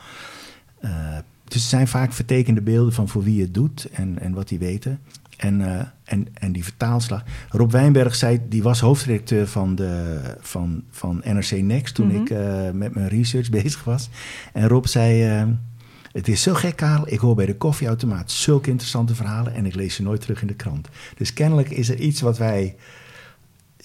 uh, 0.81 1.19
dus 1.49 1.63
er 1.63 1.69
zijn 1.69 1.89
vaak 1.89 2.13
vertekende 2.13 2.63
beelden 2.63 2.93
van 2.93 3.09
voor 3.09 3.23
wie 3.23 3.41
het 3.41 3.55
doet 3.55 3.89
en, 3.93 4.19
en 4.19 4.33
wat 4.33 4.49
die 4.49 4.59
weten. 4.59 5.01
En, 5.37 5.61
uh, 5.61 5.81
en, 6.05 6.27
en 6.35 6.53
die 6.53 6.65
vertaalslag. 6.65 7.25
Rob 7.49 7.71
Wijnberg 7.71 8.15
zei, 8.15 8.41
die 8.49 8.63
was 8.63 8.81
hoofdredacteur 8.81 9.47
van, 9.47 9.75
de, 9.75 10.21
van, 10.41 10.83
van 10.91 11.21
NRC 11.25 11.51
Next 11.51 11.95
toen 11.95 12.11
ik 12.11 12.31
uh, 12.31 12.71
met 12.71 12.95
mijn 12.95 13.09
research 13.09 13.51
bezig 13.61 13.85
was. 13.85 14.09
En 14.53 14.69
Rob 14.69 14.85
zei, 14.85 15.41
uh, 15.41 15.49
het 16.13 16.29
is 16.29 16.43
zo 16.43 16.55
gek 16.55 16.77
Karel, 16.77 17.13
ik 17.13 17.19
hoor 17.19 17.35
bij 17.35 17.47
de 17.47 17.57
koffieautomaat 17.57 18.31
zulke 18.31 18.71
interessante 18.71 19.15
verhalen 19.15 19.55
en 19.55 19.67
ik 19.67 19.75
lees 19.75 19.95
ze 19.95 20.03
nooit 20.03 20.21
terug 20.21 20.41
in 20.41 20.47
de 20.47 20.55
krant. 20.55 20.89
Dus 21.17 21.33
kennelijk 21.33 21.71
is 21.71 21.89
er 21.89 21.99
iets 21.99 22.21
wat 22.21 22.39
wij 22.39 22.77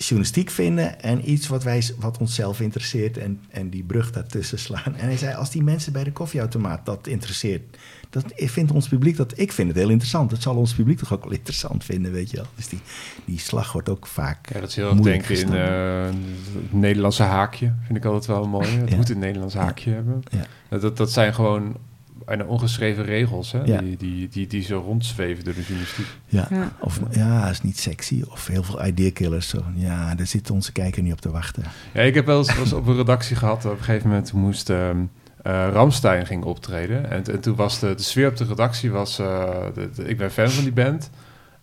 journalistiek 0.04 0.50
vinden 0.50 1.02
en 1.02 1.30
iets 1.30 1.48
wat, 1.48 1.64
wij, 1.64 1.84
wat 2.00 2.18
onszelf 2.18 2.60
interesseert 2.60 3.18
en, 3.18 3.42
en 3.50 3.70
die 3.70 3.84
brug 3.84 4.12
daartussen 4.12 4.60
slaan. 4.60 4.96
En 4.98 5.06
hij 5.06 5.18
zei, 5.18 5.36
als 5.36 5.50
die 5.50 5.64
mensen 5.64 5.94
bij 5.94 6.04
de 6.04 6.12
koffieautomaat 6.12 6.86
dat 6.86 7.08
interesseert, 7.08 7.78
dat 8.10 8.24
vindt 8.36 8.72
ons 8.72 8.88
publiek 8.88 9.18
dat. 9.18 9.40
Ik 9.40 9.52
vind 9.52 9.68
het 9.68 9.78
heel 9.78 9.90
interessant. 9.90 10.30
Dat 10.30 10.42
zal 10.42 10.56
ons 10.56 10.74
publiek 10.74 10.98
toch 10.98 11.14
ook 11.14 11.24
wel 11.24 11.34
interessant 11.34 11.84
vinden, 11.84 12.12
weet 12.12 12.30
je 12.30 12.38
wel. 12.38 12.46
Dus 12.56 12.68
die, 12.68 12.80
die 13.26 13.40
slag 13.40 13.72
wordt 13.72 13.90
ook 13.90 14.08
vaak. 14.08 14.54
Ja, 14.54 14.60
dat 14.60 14.70
is 14.70 14.76
heel 14.76 14.90
erg 14.90 15.00
denken 15.00 15.40
in 15.40 15.54
uh, 15.54 16.06
het 16.06 16.74
Nederlandse 16.74 17.24
haakje. 17.24 17.74
Vind 17.86 17.98
ik 17.98 18.06
altijd 18.06 18.26
wel 18.26 18.48
mooi. 18.48 18.68
Het 18.68 18.90
ja. 18.90 18.96
moet 18.96 19.10
een 19.10 19.20
Nederlands 19.20 19.54
haakje 19.54 19.90
ja. 19.90 19.96
hebben. 19.96 20.24
Ja. 20.70 20.78
Dat, 20.78 20.98
dat 20.98 21.12
zijn 21.12 21.34
gewoon 21.34 21.78
bijna 22.26 22.44
ongeschreven 22.44 23.04
regels, 23.04 23.52
hè? 23.52 23.62
Ja. 23.64 23.78
Die, 23.78 23.98
die, 23.98 24.28
die, 24.28 24.48
die 24.48 24.64
zo 24.64 24.80
rondzweven 24.80 25.44
door 25.44 25.54
de 25.54 25.62
journalistiek. 25.62 26.06
Ja, 26.26 26.48
ja. 26.50 26.72
of 26.80 27.00
ja, 27.12 27.50
is 27.50 27.62
niet 27.62 27.80
sexy. 27.80 28.24
Of 28.30 28.48
heel 28.48 28.64
veel 28.64 28.86
ideakillers. 28.86 29.50
Zo. 29.50 29.64
Ja, 29.76 30.16
daar 30.16 30.28
zit 30.28 30.50
onze 30.50 30.72
kijker 30.72 31.04
niet 31.04 31.14
op 31.14 31.22
te 31.22 31.32
wachten. 31.32 31.64
Ja, 31.94 32.02
ik 32.02 32.14
heb 32.14 32.26
wel 32.26 32.38
eens, 32.38 32.56
was 32.56 32.74
op 32.74 32.88
een 32.88 32.96
redactie 32.96 33.36
gehad. 33.36 33.66
Op 33.66 33.72
een 33.72 33.84
gegeven 33.84 34.10
moment 34.10 34.34
moest 34.34 34.70
um, 34.70 35.10
uh, 35.48 35.68
Ramstein 35.72 36.26
ging 36.26 36.44
optreden. 36.44 37.12
En, 37.12 37.24
en, 37.26 37.40
toen 37.40 37.56
was 37.56 37.80
de, 37.80 37.96
de 37.96 38.04
sfeer 38.04 38.28
op 38.28 38.38
de 38.38 38.46
redactie 38.46 38.92
was... 38.92 39.20
Uh, 39.20 39.50
de, 39.74 39.90
de, 39.96 40.04
ik 40.04 40.18
ben 40.18 40.32
fan 40.32 40.50
van 40.50 40.64
die 40.64 40.74
band. 40.74 41.10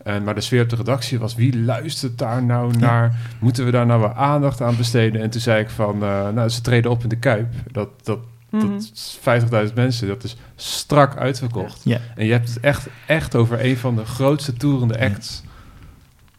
En, 0.03 0.25
maar 0.25 0.35
de 0.35 0.41
sfeer 0.41 0.63
op 0.63 0.69
de 0.69 0.77
redactie 0.77 1.19
was... 1.19 1.35
wie 1.35 1.59
luistert 1.59 2.19
daar 2.19 2.43
nou 2.43 2.77
naar? 2.77 3.19
Moeten 3.41 3.65
we 3.65 3.71
daar 3.71 3.87
nou 3.87 4.01
wel 4.01 4.15
aandacht 4.15 4.61
aan 4.61 4.77
besteden? 4.77 5.21
En 5.23 5.31
toen 5.31 5.41
zei 5.41 5.63
ik 5.63 5.71
van... 5.71 5.95
Uh, 5.95 6.29
nou, 6.29 6.49
ze 6.49 6.61
treden 6.61 6.91
op 6.91 7.03
in 7.03 7.09
de 7.09 7.19
Kuip. 7.19 7.53
Dat... 7.73 7.89
dat 8.03 8.19
Mm 8.51 8.61
-hmm. 8.61 8.81
Dat 9.51 9.69
50.000 9.69 9.75
mensen, 9.75 10.09
dat 10.09 10.25
is 10.25 10.37
strak 10.57 11.17
uitverkocht. 11.17 11.81
Ja. 11.85 11.99
En 12.15 12.27
je 12.27 12.33
hebt 12.33 12.49
het 12.49 12.61
echt, 12.61 12.89
echt 13.07 13.35
over 13.35 13.65
een 13.65 13.77
van 13.77 13.97
de 13.97 14.05
grootste 14.05 14.53
toerende 14.53 15.01
acts 15.01 15.43
ja. 15.45 15.51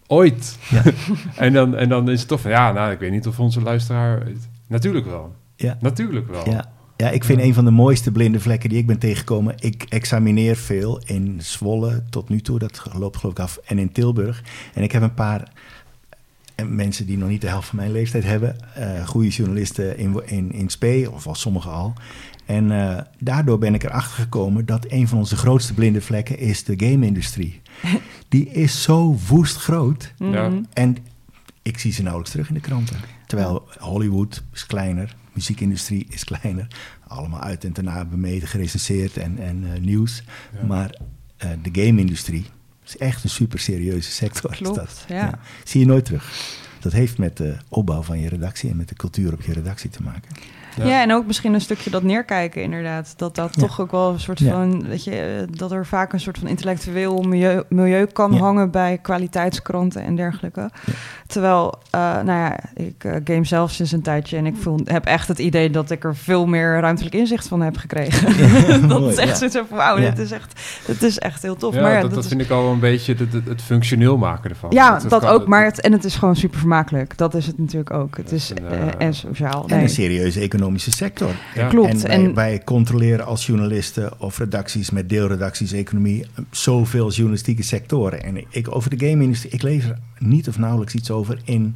ooit. 0.08 0.58
Ja. 0.70 0.84
en, 1.46 1.54
dan, 1.54 1.76
en 1.76 1.90
dan 1.90 2.10
is 2.10 2.20
het 2.20 2.28
toch 2.28 2.42
van, 2.42 2.52
ja, 2.52 2.72
nou, 2.72 2.92
ik 2.92 3.00
weet 3.00 3.12
niet 3.12 3.28
of 3.28 3.40
onze 3.40 3.62
luisteraar... 3.62 4.28
Natuurlijk 4.68 5.06
wel. 5.06 5.36
Ja. 5.56 5.78
Natuurlijk 5.80 6.28
wel. 6.28 6.50
Ja. 6.50 6.72
Ja, 7.02 7.10
ik 7.10 7.24
vind 7.24 7.42
een 7.42 7.54
van 7.54 7.66
de 7.66 7.72
mooiste 7.72 8.12
blinde 8.12 8.40
vlekken 8.40 8.70
die 8.70 8.78
ik 8.78 8.88
ben 8.88 9.00
tegengekomen. 9.00 9.56
Ik 9.60 9.86
examineer 9.90 10.56
veel 10.56 11.02
in 11.06 11.40
Zwolle 11.42 12.04
tot 12.10 12.30
nu 12.30 12.42
toe, 12.42 12.60
dat 12.60 12.82
loopt 12.94 13.18
geloof 13.18 13.34
ik 13.34 13.40
af, 13.40 13.60
en 13.66 13.80
in 13.80 13.92
Tilburg. 13.92 14.44
En 14.74 14.84
ik 14.84 14.92
heb 14.92 15.02
een 15.02 15.14
paar 15.14 15.52
mensen 16.68 17.06
die 17.06 17.18
nog 17.18 17.30
niet 17.30 17.42
de 17.42 17.48
helft 17.48 17.68
van 17.68 17.78
mijn 17.78 17.92
leeftijd 17.92 18.24
hebben, 18.24 18.56
uh, 18.78 19.08
goede 19.08 19.30
journalisten 19.30 19.98
in, 19.98 20.22
in, 20.26 20.52
in 20.52 20.70
SPE, 20.70 21.10
of 21.12 21.28
al 21.28 21.36
sommigen 21.36 21.72
al. 21.72 21.94
En 22.46 22.72
uh, 22.72 22.98
daardoor 23.20 23.58
ben 23.58 23.74
ik 23.74 23.84
erachter 23.84 24.24
gekomen 24.24 24.66
dat 24.66 24.86
een 24.90 25.08
van 25.08 25.18
onze 25.18 25.36
grootste 25.36 25.74
blinde 25.74 26.02
vlekken 26.02 26.38
is 26.38 26.64
de 26.64 26.74
game-industrie. 26.78 27.62
Die 28.30 28.50
is 28.50 28.82
zo 28.82 29.18
woest 29.28 29.56
groot. 29.56 30.14
Ja. 30.18 30.52
En 30.74 30.98
ik 31.62 31.78
zie 31.78 31.92
ze 31.92 32.02
nauwelijks 32.02 32.32
terug 32.32 32.48
in 32.48 32.54
de 32.54 32.60
kranten. 32.60 32.96
Terwijl 33.28 33.68
Hollywood 33.80 34.44
is 34.54 34.66
kleiner, 34.66 35.16
muziekindustrie 35.34 36.06
is 36.10 36.24
kleiner. 36.24 36.68
Allemaal 37.08 37.42
uit 37.42 37.64
en 37.64 37.74
daarna 37.74 38.06
bemeten, 38.06 38.48
gerecenseerd 38.48 39.18
en, 39.18 39.38
en 39.38 39.64
uh, 39.64 39.80
nieuws. 39.80 40.24
Ja. 40.54 40.66
Maar 40.66 41.00
uh, 41.44 41.50
de 41.62 41.82
game-industrie 41.82 42.46
is 42.86 42.98
echt 42.98 43.24
een 43.24 43.30
super 43.30 43.60
serieuze 43.60 44.12
sector. 44.12 44.56
Klopt, 44.56 44.76
dat. 44.76 45.06
Ja. 45.08 45.16
ja. 45.16 45.40
Zie 45.64 45.80
je 45.80 45.86
nooit 45.86 46.06
terug. 46.06 46.34
Dat 46.80 46.92
heeft 46.92 47.18
met 47.18 47.38
de 47.38 47.56
opbouw 47.70 48.02
van 48.02 48.20
je 48.20 48.30
redactie 48.30 48.70
en 48.70 48.78
met 48.78 48.90
de 48.90 48.96
cultuur 48.96 49.34
op 49.34 49.42
je 49.42 49.54
redactie 49.54 49.90
te 49.90 50.04
maken. 50.04 50.32
Ja. 50.76 50.86
ja, 50.86 51.02
en 51.02 51.14
ook 51.14 51.26
misschien 51.26 51.54
een 51.54 51.62
stukje 51.62 51.90
dat 51.90 52.04
neerkijken, 52.04 52.62
inderdaad. 52.62 53.14
Dat 53.18 53.36
dat 53.36 53.56
ja. 53.56 53.62
toch 53.62 53.82
ook 53.82 53.92
wel 53.92 54.10
een 54.10 54.20
soort 54.20 54.42
van, 54.44 54.88
weet 54.88 55.04
je, 55.04 55.46
dat 55.50 55.72
er 55.72 55.86
vaak 55.86 56.14
een 56.14 56.20
soort 56.20 56.38
van 56.38 56.48
intellectueel 56.48 57.22
milieu, 57.22 57.64
milieu 57.70 58.06
kan 58.06 58.34
hangen 58.34 58.72
bij 58.72 59.00
kwaliteitskranten 59.02 60.04
en 60.04 60.16
dergelijke. 60.16 60.70
Terwijl, 61.28 61.80
uh, 61.96 62.02
nou 62.02 62.26
ja, 62.26 62.60
ik 62.74 63.04
uh, 63.04 63.16
game 63.24 63.46
zelf 63.46 63.72
sinds 63.72 63.92
een 63.92 64.02
tijdje 64.02 64.38
en 64.38 64.46
ik 64.46 64.56
voel, 64.56 64.80
heb 64.84 65.06
echt 65.06 65.28
het 65.28 65.40
idee 65.40 65.70
dat 65.70 65.92
ik 65.92 66.04
er 66.04 66.16
veel 66.16 66.46
meer 66.46 66.80
ruimtelijk 66.80 67.16
inzicht 67.16 67.48
van 67.48 67.62
heb 67.62 67.78
gekregen. 67.78 68.30
dat 68.88 69.12
is 69.12 69.16
echt 69.16 69.38
zoiets 69.38 69.58
van, 69.58 69.78
wauw, 69.78 69.98
dit 69.98 70.20
is 70.20 70.32
echt, 70.32 70.62
dit 70.86 71.04
is 71.04 71.20
echt 71.20 71.42
heel 71.42 71.56
tof. 71.56 71.74
Ja, 71.74 71.82
maar 71.82 71.94
dat, 71.94 72.02
dat, 72.02 72.14
dat 72.14 72.28
vind 72.28 72.42
ik 72.42 72.50
al 72.50 72.72
een 72.72 72.80
beetje 72.80 73.14
het, 73.14 73.34
het, 73.34 73.48
het, 73.48 73.62
functioneel 73.62 74.18
maken 74.18 74.50
ervan. 74.50 74.70
Ja, 74.74 75.00
dat, 75.00 75.10
dat 75.10 75.26
ook, 75.26 75.48
maar 75.48 75.66
het, 75.66 75.82
en 75.82 75.92
het 75.92 76.04
is 76.04 76.16
gewoon 76.16 76.36
super 76.36 76.60
vermakelijk. 76.60 77.18
Dat 77.18 77.34
is 77.34 77.48
het 77.48 77.58
natuurlijk 77.58 77.94
ook. 77.94 78.18
Het 78.18 78.32
is 78.32 78.50
een, 78.50 78.64
uh, 78.64 78.88
en 78.98 79.14
sociaal. 79.14 79.64
En 79.68 79.76
nee. 79.76 79.84
een 79.84 79.90
serieuze 79.90 80.40
economische 80.62 80.92
sector. 80.92 81.36
Ja. 81.56 81.68
Klopt. 81.68 81.90
En 81.90 82.02
wij, 82.02 82.12
en 82.12 82.34
wij, 82.34 82.62
controleren 82.64 83.26
als 83.26 83.46
journalisten 83.46 84.20
of 84.20 84.38
redacties 84.38 84.90
met 84.90 85.10
deelredacties 85.10 85.72
economie 85.72 86.26
zoveel 86.52 87.12
journalistieke 87.12 87.64
sectoren. 87.64 88.24
En 88.24 88.46
ik 88.50 88.76
over 88.76 88.98
de 88.98 89.08
game-industrie, 89.08 89.52
ik 89.52 89.62
lees 89.62 89.84
er 89.84 89.98
niet 90.18 90.48
of 90.48 90.58
nauwelijks 90.58 90.94
iets 90.94 91.12
over 91.12 91.42
in 91.44 91.76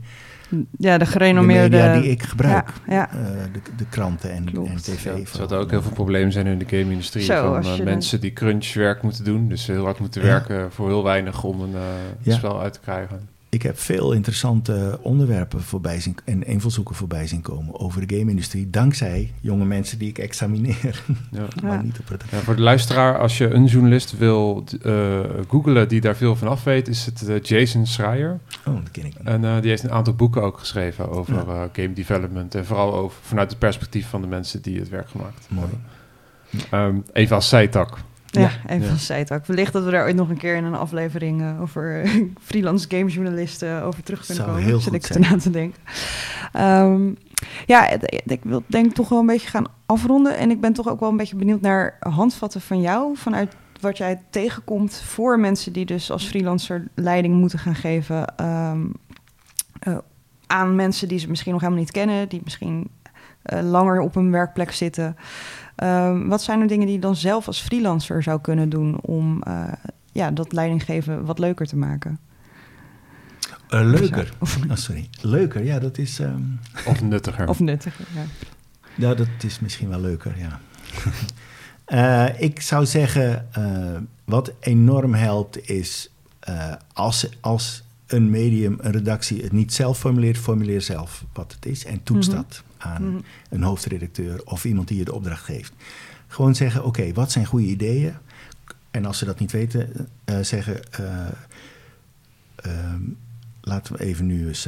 ja, 0.77 0.97
de 0.97 1.05
gerenommeerde... 1.05 1.69
De 1.69 1.83
media 1.83 2.01
die 2.01 2.11
ik 2.11 2.23
gebruik. 2.23 2.69
Ja, 2.87 2.93
ja. 2.93 3.09
Uh, 3.13 3.19
de, 3.53 3.59
de, 3.77 3.85
kranten 3.89 4.31
en, 4.31 4.47
en 4.47 4.77
tv. 4.77 5.03
Ja, 5.03 5.11
er 5.11 5.27
zouden 5.27 5.59
ook 5.59 5.69
heel 5.69 5.81
veel 5.81 5.91
problemen 5.91 6.31
zijn 6.31 6.47
in 6.47 6.57
de 6.57 6.65
game-industrie. 6.67 7.25
Van 7.25 7.65
uh, 7.65 7.79
mensen 7.79 8.21
die 8.21 8.33
crunchwerk 8.33 9.01
moeten 9.01 9.23
doen. 9.23 9.49
Dus 9.49 9.67
heel 9.67 9.83
hard 9.83 9.99
moeten 9.99 10.21
werken 10.21 10.71
voor 10.71 10.87
heel 10.87 11.03
weinig 11.03 11.43
om 11.43 11.61
een 11.61 11.75
uh, 12.23 12.33
spel 12.33 12.61
uit 12.61 12.73
te 12.73 12.79
krijgen 12.79 13.34
ik 13.55 13.61
heb 13.61 13.79
veel 13.79 14.11
interessante 14.11 14.99
onderwerpen 15.01 15.61
voorbij 15.61 15.99
zien, 15.99 16.17
en 16.25 16.43
invalshoeken 16.43 16.95
voorbij 16.95 17.27
zien 17.27 17.41
komen 17.41 17.79
over 17.79 18.07
de 18.07 18.15
game-industrie. 18.15 18.69
Dankzij 18.69 19.33
jonge 19.41 19.65
mensen 19.65 19.99
die 19.99 20.09
ik 20.09 20.17
examineer. 20.17 21.03
Ja. 21.31 21.47
maar 21.63 21.83
niet 21.83 21.99
op 21.99 22.09
het... 22.09 22.23
ja, 22.31 22.37
voor 22.37 22.55
de 22.55 22.61
luisteraar, 22.61 23.19
als 23.19 23.37
je 23.37 23.49
een 23.49 23.65
journalist 23.65 24.17
wil 24.17 24.63
uh, 24.85 25.19
googlen 25.47 25.87
die 25.87 26.01
daar 26.01 26.15
veel 26.15 26.35
van 26.35 26.47
af 26.47 26.63
weet, 26.63 26.87
is 26.87 27.05
het 27.05 27.29
uh, 27.29 27.41
Jason 27.41 27.85
Schreier. 27.85 28.39
Oh, 28.65 28.75
dat 28.75 28.91
ken 28.91 29.05
ik 29.05 29.17
niet. 29.17 29.27
En 29.27 29.43
uh, 29.43 29.61
die 29.61 29.69
heeft 29.69 29.83
een 29.83 29.91
aantal 29.91 30.13
boeken 30.13 30.41
ook 30.41 30.59
geschreven 30.59 31.09
over 31.09 31.33
ja. 31.33 31.69
game 31.73 31.93
development. 31.93 32.55
En 32.55 32.65
vooral 32.65 32.93
over, 32.93 33.17
vanuit 33.21 33.49
het 33.49 33.59
perspectief 33.59 34.09
van 34.09 34.21
de 34.21 34.27
mensen 34.27 34.61
die 34.61 34.79
het 34.79 34.89
werk 34.89 35.09
gemaakt 35.09 35.47
Mooi. 35.49 35.69
Um, 36.71 37.03
even 37.13 37.35
als 37.35 37.49
zijtak. 37.49 37.97
Ja, 38.41 38.51
even 38.67 38.85
ja. 38.85 38.91
als 38.91 39.05
zijtak. 39.05 39.45
Wellicht 39.45 39.73
dat 39.73 39.83
we 39.83 39.91
daar 39.91 40.05
ooit 40.05 40.15
nog 40.15 40.29
een 40.29 40.37
keer 40.37 40.55
in 40.55 40.63
een 40.63 40.75
aflevering 40.75 41.41
uh, 41.41 41.61
over 41.61 42.05
uh, 42.05 42.23
freelance 42.47 42.85
gamejournalisten 42.89 43.83
over 43.83 44.03
terug 44.03 44.25
kunnen 44.25 44.43
Zou 44.43 44.55
komen. 44.55 44.69
Heel 44.69 44.79
Zit 44.79 44.93
goed 44.93 45.09
ik 45.09 45.15
ernaar 45.15 45.39
te 45.39 45.49
denken. 45.49 45.81
Um, 46.59 47.17
ja, 47.65 47.89
ik 48.25 48.43
wil 48.43 48.63
denk 48.67 48.93
toch 48.93 49.09
wel 49.09 49.19
een 49.19 49.25
beetje 49.25 49.49
gaan 49.49 49.65
afronden. 49.85 50.37
En 50.37 50.49
ik 50.49 50.61
ben 50.61 50.73
toch 50.73 50.87
ook 50.87 50.99
wel 50.99 51.09
een 51.09 51.17
beetje 51.17 51.35
benieuwd 51.35 51.61
naar 51.61 51.97
handvatten 51.99 52.61
van 52.61 52.81
jou. 52.81 53.17
Vanuit 53.17 53.55
wat 53.81 53.97
jij 53.97 54.21
tegenkomt 54.29 55.01
voor 55.05 55.39
mensen 55.39 55.73
die 55.73 55.85
dus 55.85 56.11
als 56.11 56.25
freelancer 56.25 56.87
leiding 56.95 57.35
moeten 57.35 57.59
gaan 57.59 57.75
geven. 57.75 58.45
Um, 58.71 58.93
uh, 59.87 59.97
aan 60.47 60.75
mensen 60.75 61.07
die 61.07 61.19
ze 61.19 61.29
misschien 61.29 61.51
nog 61.51 61.61
helemaal 61.61 61.83
niet 61.83 61.91
kennen. 61.91 62.29
Die 62.29 62.41
misschien 62.43 62.89
langer 63.61 63.99
op 63.99 64.15
een 64.15 64.31
werkplek 64.31 64.71
zitten. 64.71 65.15
Um, 65.83 66.27
wat 66.27 66.41
zijn 66.41 66.61
er 66.61 66.67
dingen 66.67 66.85
die 66.85 66.95
je 66.95 67.01
dan 67.01 67.15
zelf 67.15 67.47
als 67.47 67.61
freelancer 67.61 68.23
zou 68.23 68.41
kunnen 68.41 68.69
doen 68.69 69.01
om 69.01 69.41
uh, 69.47 69.63
ja, 70.11 70.31
dat 70.31 70.53
leidinggeven 70.53 71.25
wat 71.25 71.39
leuker 71.39 71.65
te 71.65 71.75
maken? 71.75 72.19
Uh, 73.69 73.81
leuker. 73.83 74.33
Of, 74.39 74.57
oh, 74.69 74.75
sorry. 74.75 75.09
Leuker, 75.21 75.63
ja, 75.63 75.79
dat 75.79 75.97
is. 75.97 76.19
Um... 76.19 76.59
Of 76.85 77.01
nuttiger. 77.01 77.47
of 77.47 77.59
nuttiger, 77.59 78.05
ja. 78.13 78.23
Ja, 78.95 79.13
dat 79.13 79.27
is 79.41 79.59
misschien 79.59 79.89
wel 79.89 79.99
leuker, 79.99 80.35
ja. 80.37 80.59
uh, 82.31 82.41
ik 82.49 82.61
zou 82.61 82.85
zeggen, 82.85 83.47
wat 84.25 84.51
enorm 84.59 85.13
helpt 85.13 85.69
is 85.69 86.11
als, 86.93 87.29
als 87.41 87.83
een 88.07 88.29
medium, 88.29 88.77
een 88.81 88.91
redactie 88.91 89.43
het 89.43 89.51
niet 89.51 89.73
zelf 89.73 89.99
formuleert, 89.99 90.37
formuleer 90.37 90.81
zelf 90.81 91.25
wat 91.33 91.53
het 91.53 91.65
is 91.65 91.85
en 91.85 92.03
toets 92.03 92.27
mm-hmm. 92.27 92.45
dat 92.49 92.63
aan 92.77 93.03
mm-hmm. 93.03 93.23
een 93.49 93.63
hoofdredacteur 93.63 94.45
of 94.45 94.65
iemand 94.65 94.87
die 94.87 94.97
je 94.97 95.05
de 95.05 95.13
opdracht 95.13 95.43
geeft. 95.43 95.73
Gewoon 96.27 96.55
zeggen: 96.55 96.79
oké, 96.79 96.99
okay, 96.99 97.13
wat 97.13 97.31
zijn 97.31 97.45
goede 97.45 97.65
ideeën? 97.65 98.13
En 98.91 99.05
als 99.05 99.17
ze 99.17 99.25
dat 99.25 99.39
niet 99.39 99.51
weten, 99.51 100.09
uh, 100.25 100.39
zeggen: 100.39 100.79
uh, 100.99 101.27
uh, 102.65 102.93
laten 103.61 103.93
we 103.93 104.03
even 104.03 104.25
nu 104.25 104.47
eens 104.47 104.67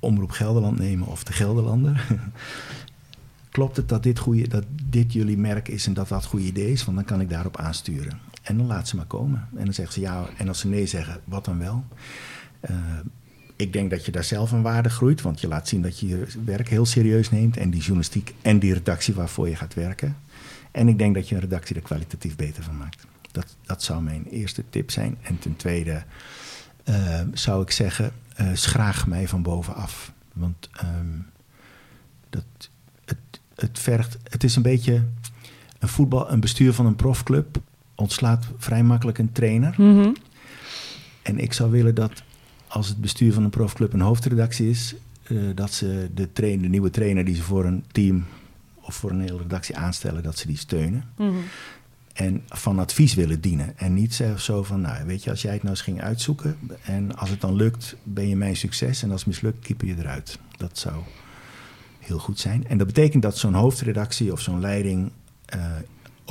Omroep 0.00 0.30
Gelderland 0.30 0.78
nemen 0.78 1.06
of 1.06 1.24
de 1.24 1.32
Gelderlander. 1.32 2.06
Klopt 3.50 3.76
het 3.76 3.88
dat 3.88 4.02
dit, 4.02 4.18
goede, 4.18 4.48
dat 4.48 4.64
dit 4.84 5.12
jullie 5.12 5.38
merk 5.38 5.68
is 5.68 5.86
en 5.86 5.94
dat 5.94 6.08
dat 6.08 6.24
goede 6.24 6.46
idee 6.46 6.72
is? 6.72 6.84
Want 6.84 6.96
dan 6.96 7.06
kan 7.06 7.20
ik 7.20 7.30
daarop 7.30 7.56
aansturen. 7.56 8.18
En 8.42 8.56
dan 8.56 8.66
laat 8.66 8.88
ze 8.88 8.96
maar 8.96 9.06
komen. 9.06 9.48
En 9.56 9.64
dan 9.64 9.74
zeggen 9.74 9.94
ze 9.94 10.00
ja. 10.00 10.28
En 10.36 10.48
als 10.48 10.58
ze 10.58 10.68
nee 10.68 10.86
zeggen, 10.86 11.20
wat 11.24 11.44
dan 11.44 11.58
wel? 11.58 11.84
Uh, 12.70 12.76
ik 13.56 13.72
denk 13.72 13.90
dat 13.90 14.04
je 14.04 14.12
daar 14.12 14.24
zelf 14.24 14.52
een 14.52 14.62
waarde 14.62 14.88
groeit, 14.88 15.22
want 15.22 15.40
je 15.40 15.48
laat 15.48 15.68
zien 15.68 15.82
dat 15.82 15.98
je 15.98 16.08
je 16.08 16.26
werk 16.44 16.68
heel 16.68 16.86
serieus 16.86 17.30
neemt 17.30 17.56
en 17.56 17.70
die 17.70 17.80
journalistiek 17.80 18.34
en 18.42 18.58
die 18.58 18.74
redactie 18.74 19.14
waarvoor 19.14 19.48
je 19.48 19.56
gaat 19.56 19.74
werken. 19.74 20.16
En 20.70 20.88
ik 20.88 20.98
denk 20.98 21.14
dat 21.14 21.28
je 21.28 21.34
een 21.34 21.40
redactie 21.40 21.76
er 21.76 21.82
kwalitatief 21.82 22.36
beter 22.36 22.62
van 22.62 22.76
maakt. 22.76 23.06
Dat, 23.30 23.56
dat 23.62 23.82
zou 23.82 24.02
mijn 24.02 24.26
eerste 24.30 24.64
tip 24.70 24.90
zijn. 24.90 25.16
En 25.22 25.38
ten 25.38 25.56
tweede 25.56 26.02
uh, 26.84 27.20
zou 27.32 27.62
ik 27.62 27.70
zeggen, 27.70 28.12
uh, 28.40 28.48
schraag 28.52 29.06
mij 29.06 29.28
van 29.28 29.42
bovenaf. 29.42 30.12
Want 30.32 30.70
um, 30.84 31.26
dat, 32.30 32.44
het, 33.04 33.18
het 33.54 33.78
vergt, 33.78 34.18
het 34.22 34.44
is 34.44 34.56
een 34.56 34.62
beetje 34.62 35.04
een 35.78 35.88
voetbal, 35.88 36.30
een 36.30 36.40
bestuur 36.40 36.72
van 36.72 36.86
een 36.86 36.96
profclub 36.96 37.60
ontslaat 37.94 38.46
vrij 38.56 38.82
makkelijk 38.82 39.18
een 39.18 39.32
trainer. 39.32 39.74
Mm 39.76 40.02
-hmm. 40.02 40.16
En 41.22 41.38
ik 41.38 41.52
zou 41.52 41.70
willen 41.70 41.94
dat 41.94 42.22
als 42.72 42.88
het 42.88 43.00
bestuur 43.00 43.32
van 43.32 43.44
een 43.44 43.50
profclub 43.50 43.92
een 43.92 44.00
hoofdredactie 44.00 44.70
is, 44.70 44.94
uh, 45.28 45.42
dat 45.54 45.72
ze 45.72 46.10
de, 46.14 46.32
trainer, 46.32 46.62
de 46.62 46.68
nieuwe 46.68 46.90
trainer 46.90 47.24
die 47.24 47.34
ze 47.34 47.42
voor 47.42 47.64
een 47.64 47.84
team 47.92 48.24
of 48.80 48.94
voor 48.94 49.10
een 49.10 49.20
hele 49.20 49.38
redactie 49.38 49.76
aanstellen, 49.76 50.22
dat 50.22 50.38
ze 50.38 50.46
die 50.46 50.56
steunen. 50.56 51.04
Mm 51.16 51.28
-hmm. 51.28 51.42
En 52.12 52.42
van 52.48 52.78
advies 52.78 53.14
willen 53.14 53.40
dienen. 53.40 53.78
En 53.78 53.94
niet 53.94 54.22
zo 54.36 54.62
van, 54.62 54.80
nou 54.80 55.06
weet 55.06 55.24
je, 55.24 55.30
als 55.30 55.42
jij 55.42 55.52
het 55.52 55.62
nou 55.62 55.74
eens 55.74 55.84
ging 55.84 56.02
uitzoeken 56.02 56.56
en 56.82 57.16
als 57.16 57.30
het 57.30 57.40
dan 57.40 57.54
lukt, 57.54 57.96
ben 58.02 58.28
je 58.28 58.36
mijn 58.36 58.56
succes. 58.56 59.02
En 59.02 59.10
als 59.10 59.20
het 59.20 59.28
mislukt, 59.28 59.66
keeper 59.66 59.86
je 59.86 59.94
eruit. 59.98 60.38
Dat 60.56 60.78
zou 60.78 61.02
heel 61.98 62.18
goed 62.18 62.38
zijn. 62.38 62.66
En 62.68 62.78
dat 62.78 62.86
betekent 62.86 63.22
dat 63.22 63.38
zo'n 63.38 63.54
hoofdredactie 63.54 64.32
of 64.32 64.40
zo'n 64.40 64.60
leiding 64.60 65.10
uh, 65.54 65.64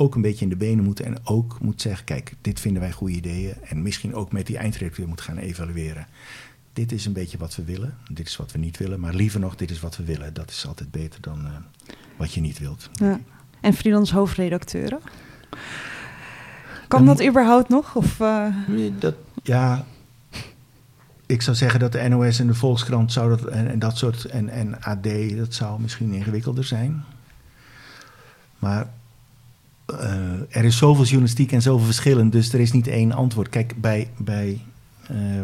ook 0.02 0.14
een 0.14 0.22
beetje 0.22 0.44
in 0.44 0.50
de 0.50 0.56
benen 0.56 0.84
moet 0.84 1.00
en 1.00 1.16
ook 1.24 1.60
moet 1.60 1.80
zeggen: 1.80 2.04
kijk, 2.04 2.34
dit 2.40 2.60
vinden 2.60 2.82
wij 2.82 2.92
goede 2.92 3.14
ideeën. 3.14 3.54
En 3.62 3.82
misschien 3.82 4.14
ook 4.14 4.32
met 4.32 4.46
die 4.46 4.56
eindredacteur 4.56 5.08
moet 5.08 5.20
gaan 5.20 5.36
evalueren. 5.36 6.06
Dit 6.72 6.92
is 6.92 7.06
een 7.06 7.12
beetje 7.12 7.38
wat 7.38 7.56
we 7.56 7.64
willen, 7.64 7.96
dit 8.08 8.26
is 8.26 8.36
wat 8.36 8.52
we 8.52 8.58
niet 8.58 8.76
willen. 8.76 9.00
Maar 9.00 9.14
liever 9.14 9.40
nog, 9.40 9.56
dit 9.56 9.70
is 9.70 9.80
wat 9.80 9.96
we 9.96 10.04
willen. 10.04 10.34
Dat 10.34 10.50
is 10.50 10.66
altijd 10.66 10.90
beter 10.90 11.20
dan 11.20 11.46
uh, 11.46 11.50
wat 12.16 12.32
je 12.32 12.40
niet 12.40 12.58
wilt. 12.58 12.90
Ja. 12.92 13.20
En 13.60 13.72
freelance 13.72 14.14
hoofdredacteuren? 14.14 15.00
Kan 16.88 17.06
dat 17.06 17.26
überhaupt 17.26 17.68
nog? 17.68 17.96
Of, 17.96 18.20
uh... 18.20 18.46
dat, 18.98 19.14
ja, 19.42 19.84
ik 21.26 21.42
zou 21.42 21.56
zeggen 21.56 21.80
dat 21.80 21.92
de 21.92 22.08
NOS 22.08 22.38
en 22.38 22.46
de 22.46 22.54
Volkskrant 22.54 23.12
zou 23.12 23.28
dat, 23.28 23.44
en, 23.44 23.68
en 23.70 23.78
dat 23.78 23.98
soort 23.98 24.24
en, 24.24 24.48
en 24.48 24.82
AD, 24.82 25.36
dat 25.36 25.54
zou 25.54 25.80
misschien 25.80 26.12
ingewikkelder 26.12 26.64
zijn. 26.64 27.04
Maar 28.58 28.86
er 30.48 30.64
is 30.64 30.76
zoveel 30.76 31.04
journalistiek 31.04 31.52
en 31.52 31.62
zoveel 31.62 31.86
verschillen, 31.86 32.30
dus 32.30 32.52
er 32.52 32.60
is 32.60 32.72
niet 32.72 32.86
één 32.86 33.12
antwoord. 33.12 33.48
Kijk, 33.48 33.80
bij, 33.80 34.08
bij 34.16 34.60
uh, 35.10 35.36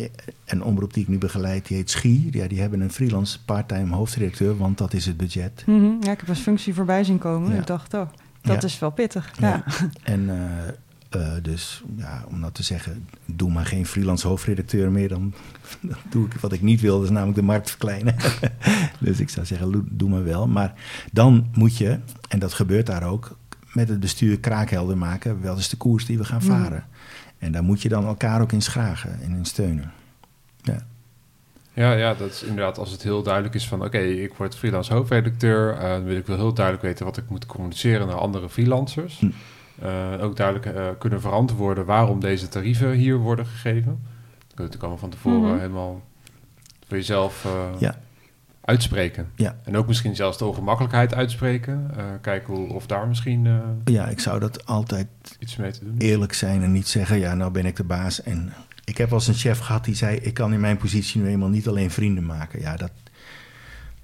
uh, 0.00 0.08
een 0.44 0.62
omroep 0.62 0.94
die 0.94 1.02
ik 1.02 1.08
nu 1.08 1.18
begeleid, 1.18 1.66
die 1.66 1.76
heet 1.76 1.90
Schie. 1.90 2.28
Ja, 2.30 2.48
die 2.48 2.60
hebben 2.60 2.80
een 2.80 2.92
freelance 2.92 3.44
part-time 3.44 3.94
hoofdredacteur, 3.94 4.56
want 4.56 4.78
dat 4.78 4.92
is 4.92 5.06
het 5.06 5.16
budget. 5.16 5.62
Mm 5.66 5.80
-hmm. 5.80 5.96
Ja, 6.00 6.12
ik 6.12 6.20
heb 6.20 6.28
als 6.28 6.38
functie 6.38 6.74
voorbij 6.74 7.04
zien 7.04 7.18
komen. 7.18 7.52
Ja. 7.52 7.58
Ik 7.58 7.66
dacht, 7.66 7.94
oh, 7.94 8.08
dat 8.42 8.62
Ja. 8.62 8.68
is 8.68 8.78
wel 8.78 8.90
pittig. 8.90 9.32
Ja. 9.38 9.48
Ja. 9.48 9.64
En 10.02 10.30
eh, 10.30 11.20
uh, 11.20 11.32
dus, 11.42 11.82
ja, 11.96 12.24
om 12.28 12.40
dat 12.40 12.54
te 12.54 12.62
zeggen, 12.62 13.08
doe 13.24 13.52
maar 13.52 13.66
geen 13.66 13.86
freelance 13.86 14.28
hoofdredacteur 14.28 14.90
meer. 14.90 15.08
Dan, 15.08 15.34
dan 15.80 15.96
doe 16.10 16.26
ik 16.26 16.32
wat 16.32 16.52
ik 16.52 16.62
niet 16.62 16.80
wil, 16.80 16.96
dat 16.96 17.04
is 17.04 17.10
namelijk 17.10 17.38
de 17.38 17.44
markt 17.44 17.70
verkleinen. 17.70 18.14
dus 19.00 19.20
ik 19.20 19.28
zou 19.28 19.46
zeggen, 19.46 19.88
doe 19.90 20.08
maar 20.08 20.24
wel. 20.24 20.46
Maar 20.46 20.74
dan 21.12 21.46
moet 21.54 21.76
je, 21.76 21.98
en 22.28 22.38
dat 22.38 22.52
gebeurt 22.52 22.86
daar 22.86 23.02
ook, 23.02 23.36
met 23.76 23.88
het 23.88 24.00
bestuur 24.00 24.40
kraakhelder 24.40 24.98
maken. 24.98 25.42
Wel 25.42 25.56
is 25.56 25.68
de 25.68 25.76
koers 25.76 26.06
die 26.06 26.18
we 26.18 26.24
gaan 26.24 26.42
varen. 26.42 26.84
Mm. 26.86 26.94
En 27.38 27.52
daar 27.52 27.62
moet 27.62 27.82
je 27.82 27.88
dan 27.88 28.04
elkaar 28.04 28.40
ook 28.40 28.52
in 28.52 28.62
schragen 28.62 29.20
en 29.20 29.30
in 29.30 29.44
steunen. 29.44 29.92
Ja. 30.62 30.86
Ja, 31.72 31.92
ja, 31.92 32.14
dat 32.14 32.30
is 32.30 32.42
inderdaad 32.42 32.78
als 32.78 32.90
het 32.90 33.02
heel 33.02 33.22
duidelijk 33.22 33.54
is 33.54 33.68
van... 33.68 33.78
oké, 33.78 33.86
okay, 33.86 34.10
ik 34.10 34.34
word 34.34 34.56
freelance 34.56 34.94
hoofdredacteur... 34.94 35.74
Uh, 35.74 35.80
dan 35.80 36.04
wil 36.04 36.16
ik 36.16 36.26
wel 36.26 36.36
heel 36.36 36.52
duidelijk 36.54 36.84
weten 36.84 37.04
wat 37.04 37.16
ik 37.16 37.28
moet 37.28 37.46
communiceren 37.46 38.06
naar 38.06 38.16
andere 38.16 38.48
freelancers. 38.48 39.18
Hm. 39.18 39.30
Uh, 39.82 40.24
ook 40.24 40.36
duidelijk 40.36 40.76
uh, 40.76 40.88
kunnen 40.98 41.20
verantwoorden 41.20 41.84
waarom 41.84 42.20
deze 42.20 42.48
tarieven 42.48 42.90
hier 42.90 43.16
worden 43.16 43.46
gegeven. 43.46 44.00
Dat 44.54 44.76
kan 44.76 44.98
van 44.98 45.10
tevoren 45.10 45.40
mm 45.40 45.46
-hmm. 45.46 45.58
helemaal 45.58 46.02
voor 46.88 46.96
jezelf 46.96 47.44
uh, 47.44 47.80
ja. 47.80 47.98
Uitspreken. 48.66 49.30
Ja. 49.34 49.56
En 49.64 49.76
ook 49.76 49.86
misschien 49.86 50.16
zelfs 50.16 50.38
de 50.38 50.44
ongemakkelijkheid 50.44 51.14
uitspreken. 51.14 51.90
Uh, 51.96 52.04
kijken 52.20 52.54
hoe, 52.54 52.72
of 52.72 52.86
daar 52.86 53.08
misschien... 53.08 53.44
Uh, 53.44 53.58
ja, 53.84 54.06
ik 54.08 54.20
zou 54.20 54.40
dat 54.40 54.66
altijd 54.66 55.06
iets 55.38 55.56
mee 55.56 55.70
te 55.70 55.84
doen. 55.84 55.94
eerlijk 55.98 56.32
zijn 56.32 56.62
en 56.62 56.72
niet 56.72 56.88
zeggen... 56.88 57.18
ja, 57.18 57.34
nou 57.34 57.50
ben 57.50 57.66
ik 57.66 57.76
de 57.76 57.84
baas. 57.84 58.22
En 58.22 58.52
ik 58.84 58.98
heb 58.98 59.10
wel 59.10 59.18
eens 59.18 59.28
een 59.28 59.34
chef 59.34 59.58
gehad 59.58 59.84
die 59.84 59.94
zei... 59.94 60.16
ik 60.16 60.34
kan 60.34 60.52
in 60.52 60.60
mijn 60.60 60.76
positie 60.76 61.20
nu 61.20 61.28
eenmaal 61.28 61.48
niet 61.48 61.68
alleen 61.68 61.90
vrienden 61.90 62.26
maken. 62.26 62.60
Ja, 62.60 62.76
dat 62.76 62.92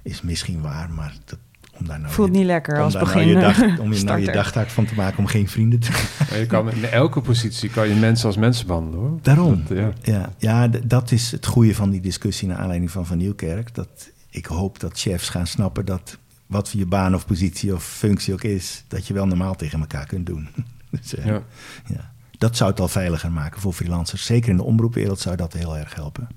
is 0.01 0.21
misschien 0.21 0.61
waar, 0.61 0.89
maar... 0.89 1.13
Dat, 1.25 1.39
om 1.79 1.87
daar 1.87 1.99
nou 1.99 2.13
Voelt 2.13 2.31
je, 2.31 2.37
niet 2.37 2.45
lekker 2.45 2.81
als 2.81 2.93
nou 2.93 3.05
begin. 3.05 3.27
je 3.27 3.33
dag, 3.33 3.57
om 3.79 3.93
je 3.93 4.03
nou 4.03 4.19
je 4.19 4.31
dagtaak 4.31 4.69
van 4.69 4.85
te 4.85 4.95
maken 4.95 5.17
om 5.17 5.25
geen 5.25 5.49
vrienden 5.49 5.79
te 5.79 5.91
ja, 6.31 6.35
je 6.35 6.45
kan 6.45 6.71
In 6.71 6.85
elke 6.85 7.21
positie 7.21 7.69
kan 7.69 7.89
je 7.89 7.95
mensen 7.95 8.27
als 8.27 8.37
mensen 8.37 8.67
behandelen 8.67 8.99
hoor. 8.99 9.19
Daarom. 9.21 9.63
Dat, 9.67 9.77
ja, 9.77 9.91
ja, 10.01 10.29
ja 10.37 10.67
dat 10.83 11.11
is 11.11 11.31
het 11.31 11.45
goede 11.45 11.75
van 11.75 11.89
die 11.89 12.01
discussie 12.01 12.47
naar 12.47 12.57
aanleiding 12.57 12.91
van 12.91 13.05
Van 13.05 13.17
Nieuwkerk. 13.17 13.75
Dat 13.75 14.11
ik 14.33 14.45
hoop 14.45 14.79
dat 14.79 14.99
chefs 14.99 15.29
gaan 15.29 15.47
snappen 15.47 15.85
dat 15.85 16.17
wat 16.47 16.69
je 16.69 16.85
baan 16.85 17.15
of 17.15 17.25
positie 17.25 17.73
of 17.73 17.83
functie 17.83 18.33
ook 18.33 18.43
is, 18.43 18.83
dat 18.87 19.07
je 19.07 19.13
wel 19.13 19.25
normaal 19.25 19.55
tegen 19.55 19.79
elkaar 19.79 20.05
kunt 20.05 20.25
doen. 20.25 20.47
dus, 20.91 21.13
uh, 21.13 21.25
ja. 21.25 21.43
ja. 21.85 22.11
Dat 22.37 22.57
zou 22.57 22.69
het 22.71 22.79
al 22.79 22.87
veiliger 22.87 23.31
maken 23.31 23.61
voor 23.61 23.73
freelancers. 23.73 24.25
Zeker 24.25 24.49
in 24.49 24.57
de 24.57 24.63
omroepwereld 24.63 25.19
zou 25.19 25.35
dat 25.35 25.53
heel 25.53 25.77
erg 25.77 25.95
helpen. 25.95 26.27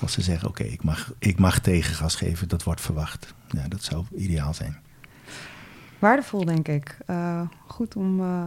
Als 0.00 0.12
ze 0.12 0.22
zeggen, 0.22 0.48
oké, 0.48 0.60
okay, 0.60 0.72
ik, 0.72 0.82
mag, 0.82 1.12
ik 1.18 1.38
mag 1.38 1.58
tegengas 1.58 2.14
geven, 2.14 2.48
dat 2.48 2.62
wordt 2.62 2.80
verwacht. 2.80 3.34
Ja, 3.48 3.68
dat 3.68 3.82
zou 3.82 4.04
ideaal 4.16 4.54
zijn. 4.54 4.76
Waardevol, 5.98 6.44
denk 6.44 6.68
ik. 6.68 6.96
Uh, 7.10 7.40
goed 7.66 7.96
om. 7.96 8.20
Uh, 8.20 8.44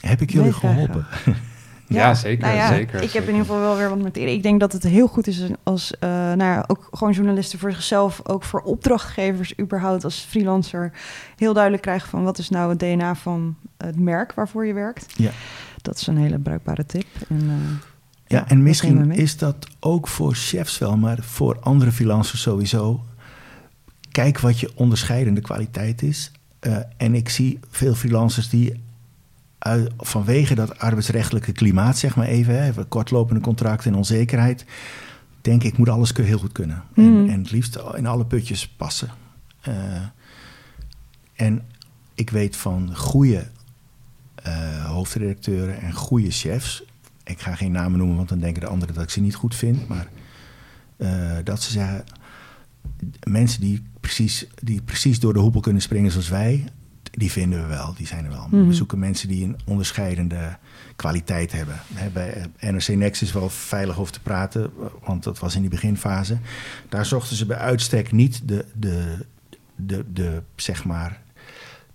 Heb 0.00 0.20
ik 0.20 0.30
jullie 0.30 0.52
geholpen? 0.52 1.06
Ja, 1.88 2.06
ja, 2.06 2.14
zeker, 2.14 2.46
nou 2.46 2.56
ja, 2.56 2.68
zeker. 2.68 2.94
Ik 2.94 3.00
zeker. 3.00 3.14
heb 3.14 3.22
in 3.22 3.34
ieder 3.34 3.46
geval 3.46 3.60
wel 3.60 3.76
weer 3.76 3.88
wat 3.88 3.98
met 3.98 4.16
Ik 4.16 4.42
denk 4.42 4.60
dat 4.60 4.72
het 4.72 4.82
heel 4.82 5.06
goed 5.06 5.26
is 5.26 5.42
als 5.62 5.92
uh, 6.00 6.08
nou 6.10 6.38
ja, 6.38 6.64
ook 6.66 6.88
gewoon 6.90 7.12
journalisten 7.12 7.58
voor 7.58 7.72
zichzelf, 7.72 8.20
ook 8.24 8.42
voor 8.42 8.60
opdrachtgevers 8.60 9.58
überhaupt 9.60 10.04
als 10.04 10.26
freelancer, 10.28 10.92
heel 11.36 11.52
duidelijk 11.52 11.82
krijgen 11.82 12.08
van 12.08 12.24
wat 12.24 12.38
is 12.38 12.48
nou 12.48 12.70
het 12.70 12.78
DNA 12.78 13.14
van 13.14 13.56
het 13.76 13.98
merk 13.98 14.32
waarvoor 14.32 14.66
je 14.66 14.72
werkt. 14.72 15.06
Ja. 15.16 15.30
Dat 15.82 15.96
is 15.96 16.06
een 16.06 16.16
hele 16.16 16.38
bruikbare 16.38 16.86
tip. 16.86 17.06
En, 17.28 17.42
uh, 17.42 17.50
ja, 18.26 18.38
ja, 18.38 18.48
en 18.48 18.62
misschien 18.62 19.12
is 19.12 19.36
dat 19.36 19.66
ook 19.80 20.08
voor 20.08 20.34
chefs 20.34 20.78
wel, 20.78 20.96
maar 20.96 21.18
voor 21.20 21.58
andere 21.60 21.92
freelancers 21.92 22.42
sowieso. 22.42 23.04
Kijk 24.10 24.40
wat 24.40 24.60
je 24.60 24.70
onderscheidende 24.74 25.40
kwaliteit 25.40 26.02
is. 26.02 26.32
Uh, 26.60 26.76
en 26.96 27.14
ik 27.14 27.28
zie 27.28 27.58
veel 27.70 27.94
freelancers 27.94 28.48
die 28.48 28.84
uit, 29.66 29.92
vanwege 29.96 30.54
dat 30.54 30.78
arbeidsrechtelijke 30.78 31.52
klimaat, 31.52 31.98
zeg 31.98 32.16
maar 32.16 32.26
even, 32.26 32.62
hè, 32.62 32.84
kortlopende 32.84 33.40
contracten 33.40 33.90
en 33.90 33.96
onzekerheid, 33.96 34.64
denk 35.40 35.62
ik 35.62 35.78
moet 35.78 35.88
alles 35.88 36.12
heel 36.12 36.38
goed 36.38 36.52
kunnen. 36.52 36.82
Mm. 36.94 37.24
En, 37.24 37.30
en, 37.30 37.38
het 37.38 37.50
liefst 37.50 37.78
in 37.94 38.06
alle 38.06 38.26
putjes 38.26 38.68
passen. 38.68 39.10
Uh, 39.68 39.74
en 41.34 41.62
ik 42.14 42.30
weet 42.30 42.56
van 42.56 42.96
goede 42.96 43.46
uh, 44.46 44.84
hoofdredacteuren 44.84 45.80
en 45.80 45.92
goede 45.92 46.30
chefs. 46.30 46.82
Ik 47.24 47.40
ga 47.40 47.54
geen 47.54 47.72
namen 47.72 47.98
noemen, 47.98 48.16
want 48.16 48.28
dan 48.28 48.38
denken 48.38 48.60
de 48.60 48.68
anderen 48.68 48.94
dat 48.94 49.02
ik 49.02 49.10
ze 49.10 49.20
niet 49.20 49.34
goed 49.34 49.54
vind. 49.54 49.88
Maar 49.88 50.08
uh, 50.96 51.36
dat 51.44 51.62
ze 51.62 51.70
zeggen, 51.70 52.04
mensen 53.22 53.60
die 53.60 53.82
precies, 54.00 54.46
die 54.62 54.82
precies 54.82 55.20
door 55.20 55.32
de 55.32 55.38
hoepel 55.38 55.60
kunnen 55.60 55.82
springen 55.82 56.10
zoals 56.10 56.28
wij, 56.28 56.64
die 57.16 57.32
vinden 57.32 57.60
we 57.60 57.66
wel, 57.66 57.94
die 57.96 58.06
zijn 58.06 58.24
er 58.24 58.30
wel. 58.30 58.48
Mhm. 58.50 58.66
We 58.66 58.74
zoeken 58.74 58.98
mensen 58.98 59.28
die 59.28 59.44
een 59.44 59.56
onderscheidende 59.64 60.56
kwaliteit 60.96 61.52
hebben. 61.52 61.80
He, 61.94 62.08
bij 62.08 62.46
NRC 62.60 62.88
Next 62.88 63.22
is 63.22 63.32
wel 63.32 63.48
veilig 63.48 63.98
over 63.98 64.12
te 64.12 64.20
praten, 64.20 64.70
want 65.04 65.22
dat 65.22 65.38
was 65.38 65.54
in 65.54 65.60
die 65.60 65.70
beginfase. 65.70 66.38
Daar 66.88 67.06
zochten 67.06 67.36
ze 67.36 67.46
bij 67.46 67.56
uitstek 67.56 68.12
niet 68.12 68.48
de, 68.48 68.64
de, 68.74 69.26
de, 69.76 70.04
de 70.12 70.42
zeg 70.56 70.84
maar, 70.84 71.20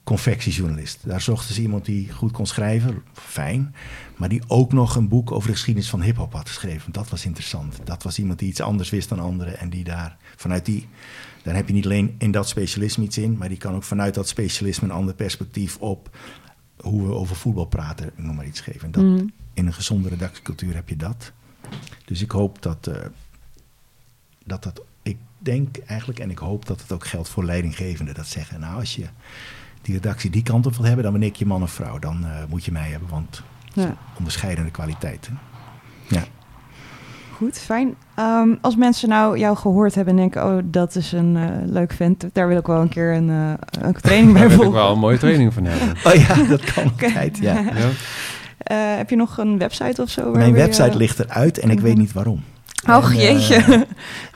confectiejournalist. 0.04 1.00
Daar 1.04 1.22
zochten 1.22 1.56
ze 1.56 1.62
iemand 1.62 1.86
die 1.86 2.12
goed 2.12 2.32
kon 2.32 2.46
schrijven, 2.46 3.04
fijn, 3.14 3.76
maar 4.18 4.30
die 4.30 4.42
ook 4.48 4.74
nog 4.74 4.96
een 4.96 5.08
boek 5.08 5.32
over 5.32 5.48
de 5.48 5.54
geschiedenis 5.54 5.90
van 5.90 6.02
hip-hop 6.02 6.34
had 6.34 6.48
geschreven. 6.48 6.92
Dat 6.92 7.10
was 7.10 7.26
interessant. 7.26 7.80
Dat 7.84 8.04
was 8.04 8.20
iemand 8.20 8.40
die 8.40 8.50
iets 8.50 8.62
anders 8.62 8.90
wist 8.90 9.10
dan 9.10 9.20
anderen 9.20 9.60
en 9.60 9.70
die 9.70 9.84
daar 9.84 10.18
vanuit 10.36 10.66
die. 10.66 10.88
Dan 11.44 11.56
heb 11.56 11.68
je 11.68 11.74
niet 11.74 11.86
alleen 11.86 12.16
in 12.18 12.32
dat 12.32 12.48
specialisme 12.48 13.04
iets 13.04 13.18
in, 13.18 13.38
maar 13.38 13.50
die 13.50 13.58
kan 13.58 13.74
ook 13.74 13.84
vanuit 13.84 14.14
dat 14.14 14.28
specialisme 14.28 14.88
een 14.88 14.94
ander 14.94 15.14
perspectief 15.14 15.78
op 15.78 16.18
hoe 16.82 17.08
we 17.08 17.14
over 17.14 17.36
voetbal 17.36 17.66
praten, 17.66 18.12
noem 18.16 18.36
maar 18.36 18.46
iets 18.46 18.60
geven. 18.60 18.82
En 18.82 18.92
dat, 18.92 19.04
mm. 19.04 19.32
In 19.54 19.66
een 19.66 19.74
gezonde 19.74 20.10
redactiecultuur 20.10 20.74
heb 20.74 20.90
je 20.90 20.96
dat. 20.96 21.32
Dus 22.06 22.22
ik 22.22 22.32
hoop 22.32 22.62
dat, 22.62 22.88
uh, 22.88 22.96
dat 24.46 24.64
dat. 24.64 24.82
Ik 25.04 25.18
denk 25.38 25.78
eigenlijk 25.78 26.20
en 26.20 26.30
ik 26.30 26.38
hoop 26.38 26.66
dat 26.66 26.82
het 26.82 26.92
ook 26.92 27.08
geldt 27.08 27.30
voor 27.30 27.46
leidinggevenden. 27.46 28.14
Dat 28.14 28.28
zeggen, 28.28 28.60
nou, 28.60 28.80
als 28.80 28.96
je 28.96 29.06
die 29.82 29.96
redactie 29.96 30.30
die 30.30 30.44
kant 30.44 30.66
op 30.66 30.76
wil 30.76 30.86
hebben, 30.86 31.04
dan 31.04 31.14
ben 31.14 31.24
ik 31.24 31.36
je 31.36 31.46
man 31.46 31.64
of 31.64 31.72
vrouw. 31.72 32.00
Dan 32.00 32.24
uh, 32.24 32.30
moet 32.50 32.66
je 32.66 32.72
mij 32.72 32.90
hebben, 32.90 33.10
want 33.10 33.42
ja. 33.74 33.96
onderscheidende 34.18 34.72
kwaliteiten. 34.72 35.40
Ja. 36.08 36.24
goed, 37.36 37.58
fijn. 37.58 37.96
Um, 38.20 38.58
als 38.62 38.76
mensen 38.76 39.10
nou 39.10 39.38
jou 39.38 39.58
gehoord 39.58 39.96
hebben 39.96 40.14
en 40.14 40.20
denken... 40.20 40.46
oh, 40.46 40.58
dat 40.64 40.96
is 40.96 41.12
een 41.12 41.36
uh, 41.36 41.46
leuk 41.66 41.94
vent, 41.94 42.26
daar 42.34 42.48
wil 42.48 42.58
ik 42.58 42.68
wel 42.68 42.82
een 42.82 42.90
keer 42.90 43.14
een, 43.14 43.30
uh, 43.30 43.54
een 43.82 43.94
training 43.94 44.34
bij 44.34 44.50
volgen. 44.50 44.58
Daar 44.58 44.58
wil 44.58 44.68
ik 44.68 44.74
wel 44.74 44.92
een 44.92 45.00
mooie 45.00 45.18
training 45.18 45.54
van 45.54 45.66
hebben. 45.66 46.12
oh 46.12 46.14
ja, 46.14 46.44
dat 46.44 46.74
kan 46.74 46.84
altijd, 46.84 47.38
ja. 47.38 47.60
ja. 47.80 47.90
Uh, 48.72 48.98
heb 48.98 49.10
je 49.10 49.16
nog 49.16 49.38
een 49.38 49.58
website 49.58 50.02
of 50.02 50.10
zo? 50.10 50.32
Mijn 50.32 50.54
website 50.54 50.98
ligt 50.98 51.20
eruit 51.20 51.60
en 51.60 51.70
ik 51.70 51.80
weet 51.80 51.98
niet 51.98 52.14
waarom. 52.14 52.44
Oh, 52.90 53.14
jeetje. 53.14 53.88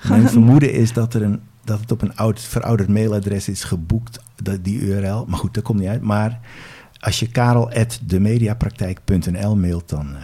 mijn 0.09 0.29
vermoeden 0.29 0.73
is 0.73 0.93
dat, 0.93 1.13
er 1.13 1.21
een, 1.21 1.41
dat 1.63 1.79
het 1.79 1.91
op 1.91 2.01
een 2.01 2.15
oud, 2.15 2.41
verouderd 2.41 2.89
mailadres 2.89 3.49
is 3.49 3.63
geboekt, 3.63 4.19
die 4.61 4.79
URL. 4.79 5.25
Maar 5.27 5.39
goed, 5.39 5.53
dat 5.53 5.63
komt 5.63 5.79
niet 5.79 5.89
uit. 5.89 6.01
Maar 6.01 6.39
als 6.99 7.19
je 7.19 7.29
karel.demediapraktijk.nl 7.29 9.55
mailt, 9.55 9.89
dan 9.89 10.11
uh, 10.11 10.17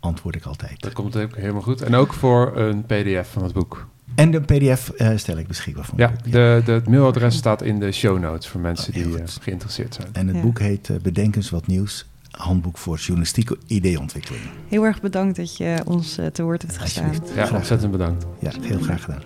antwoord 0.00 0.34
ik 0.34 0.44
altijd. 0.44 0.80
Dat 0.80 0.92
komt 0.92 1.14
helemaal 1.14 1.62
goed. 1.62 1.82
En 1.82 1.94
ook 1.94 2.12
voor 2.12 2.56
een 2.56 2.84
pdf 2.84 3.32
van 3.32 3.42
het 3.42 3.52
boek. 3.52 3.90
En 4.14 4.30
de 4.30 4.40
pdf 4.40 4.92
uh, 4.96 5.10
stel 5.14 5.36
ik 5.36 5.46
beschikbaar 5.46 5.84
voor. 5.84 5.98
Ja, 5.98 6.12
de, 6.24 6.62
de, 6.64 6.72
het 6.72 6.88
mailadres 6.88 7.36
staat 7.36 7.62
in 7.62 7.80
de 7.80 7.92
show 7.92 8.18
notes 8.18 8.48
voor 8.48 8.60
mensen 8.60 8.94
oh, 8.94 9.02
die 9.02 9.12
uh, 9.12 9.22
geïnteresseerd 9.40 9.94
zijn. 9.94 10.08
En 10.12 10.26
het 10.26 10.36
ja. 10.36 10.42
boek 10.42 10.58
heet 10.58 10.88
uh, 10.88 10.98
Bedenkens 10.98 11.50
wat 11.50 11.66
nieuws. 11.66 12.06
Handboek 12.30 12.78
voor 12.78 12.96
journalistieke 12.96 13.56
ideeontwikkeling. 13.66 14.44
Heel 14.68 14.84
erg 14.84 15.00
bedankt 15.00 15.36
dat 15.36 15.56
je 15.56 15.80
ons 15.84 16.18
te 16.32 16.42
woord 16.42 16.62
hebt 16.62 16.78
gestaan. 16.78 17.12
Ja, 17.34 17.50
ontzettend 17.52 17.92
bedankt. 17.92 18.26
Ja, 18.38 18.50
heel 18.60 18.80
graag 18.80 19.04
gedaan. 19.04 19.22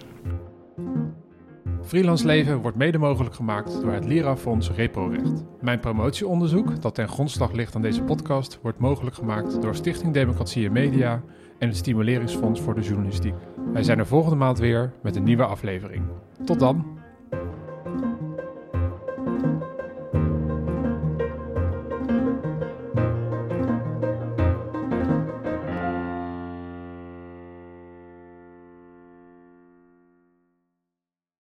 Freelance 1.83 2.27
Leven 2.27 2.59
wordt 2.59 2.77
mede 2.77 2.99
mogelijk 2.99 3.35
gemaakt 3.35 3.81
door 3.81 3.93
het 3.93 4.05
Lira-fonds 4.05 4.71
ReproRecht. 4.71 5.45
Mijn 5.61 5.81
promotieonderzoek, 5.81 6.83
dat 6.83 6.95
ten 6.95 7.09
grondslag 7.09 7.53
ligt 7.53 7.75
aan 7.75 7.83
deze 7.83 8.03
podcast, 8.03 8.59
wordt 8.63 8.79
mogelijk 8.79 9.17
gemaakt 9.17 9.63
door 9.63 9.75
Stichting 9.75 10.13
Democratie 10.13 10.67
en 10.67 10.73
Media 10.73 11.23
en 11.59 11.69
het 11.69 11.77
Stimuleringsfonds 11.77 12.61
voor 12.61 12.75
de 12.75 12.81
Journalistiek. 12.81 13.35
Wij 13.73 13.83
zijn 13.83 13.99
er 13.99 14.07
volgende 14.07 14.37
maand 14.37 14.59
weer 14.59 14.93
met 15.03 15.17
een 15.17 15.25
nieuwe 15.25 15.45
aflevering. 15.45 16.03
Tot 16.45 16.59
dan! 16.59 16.96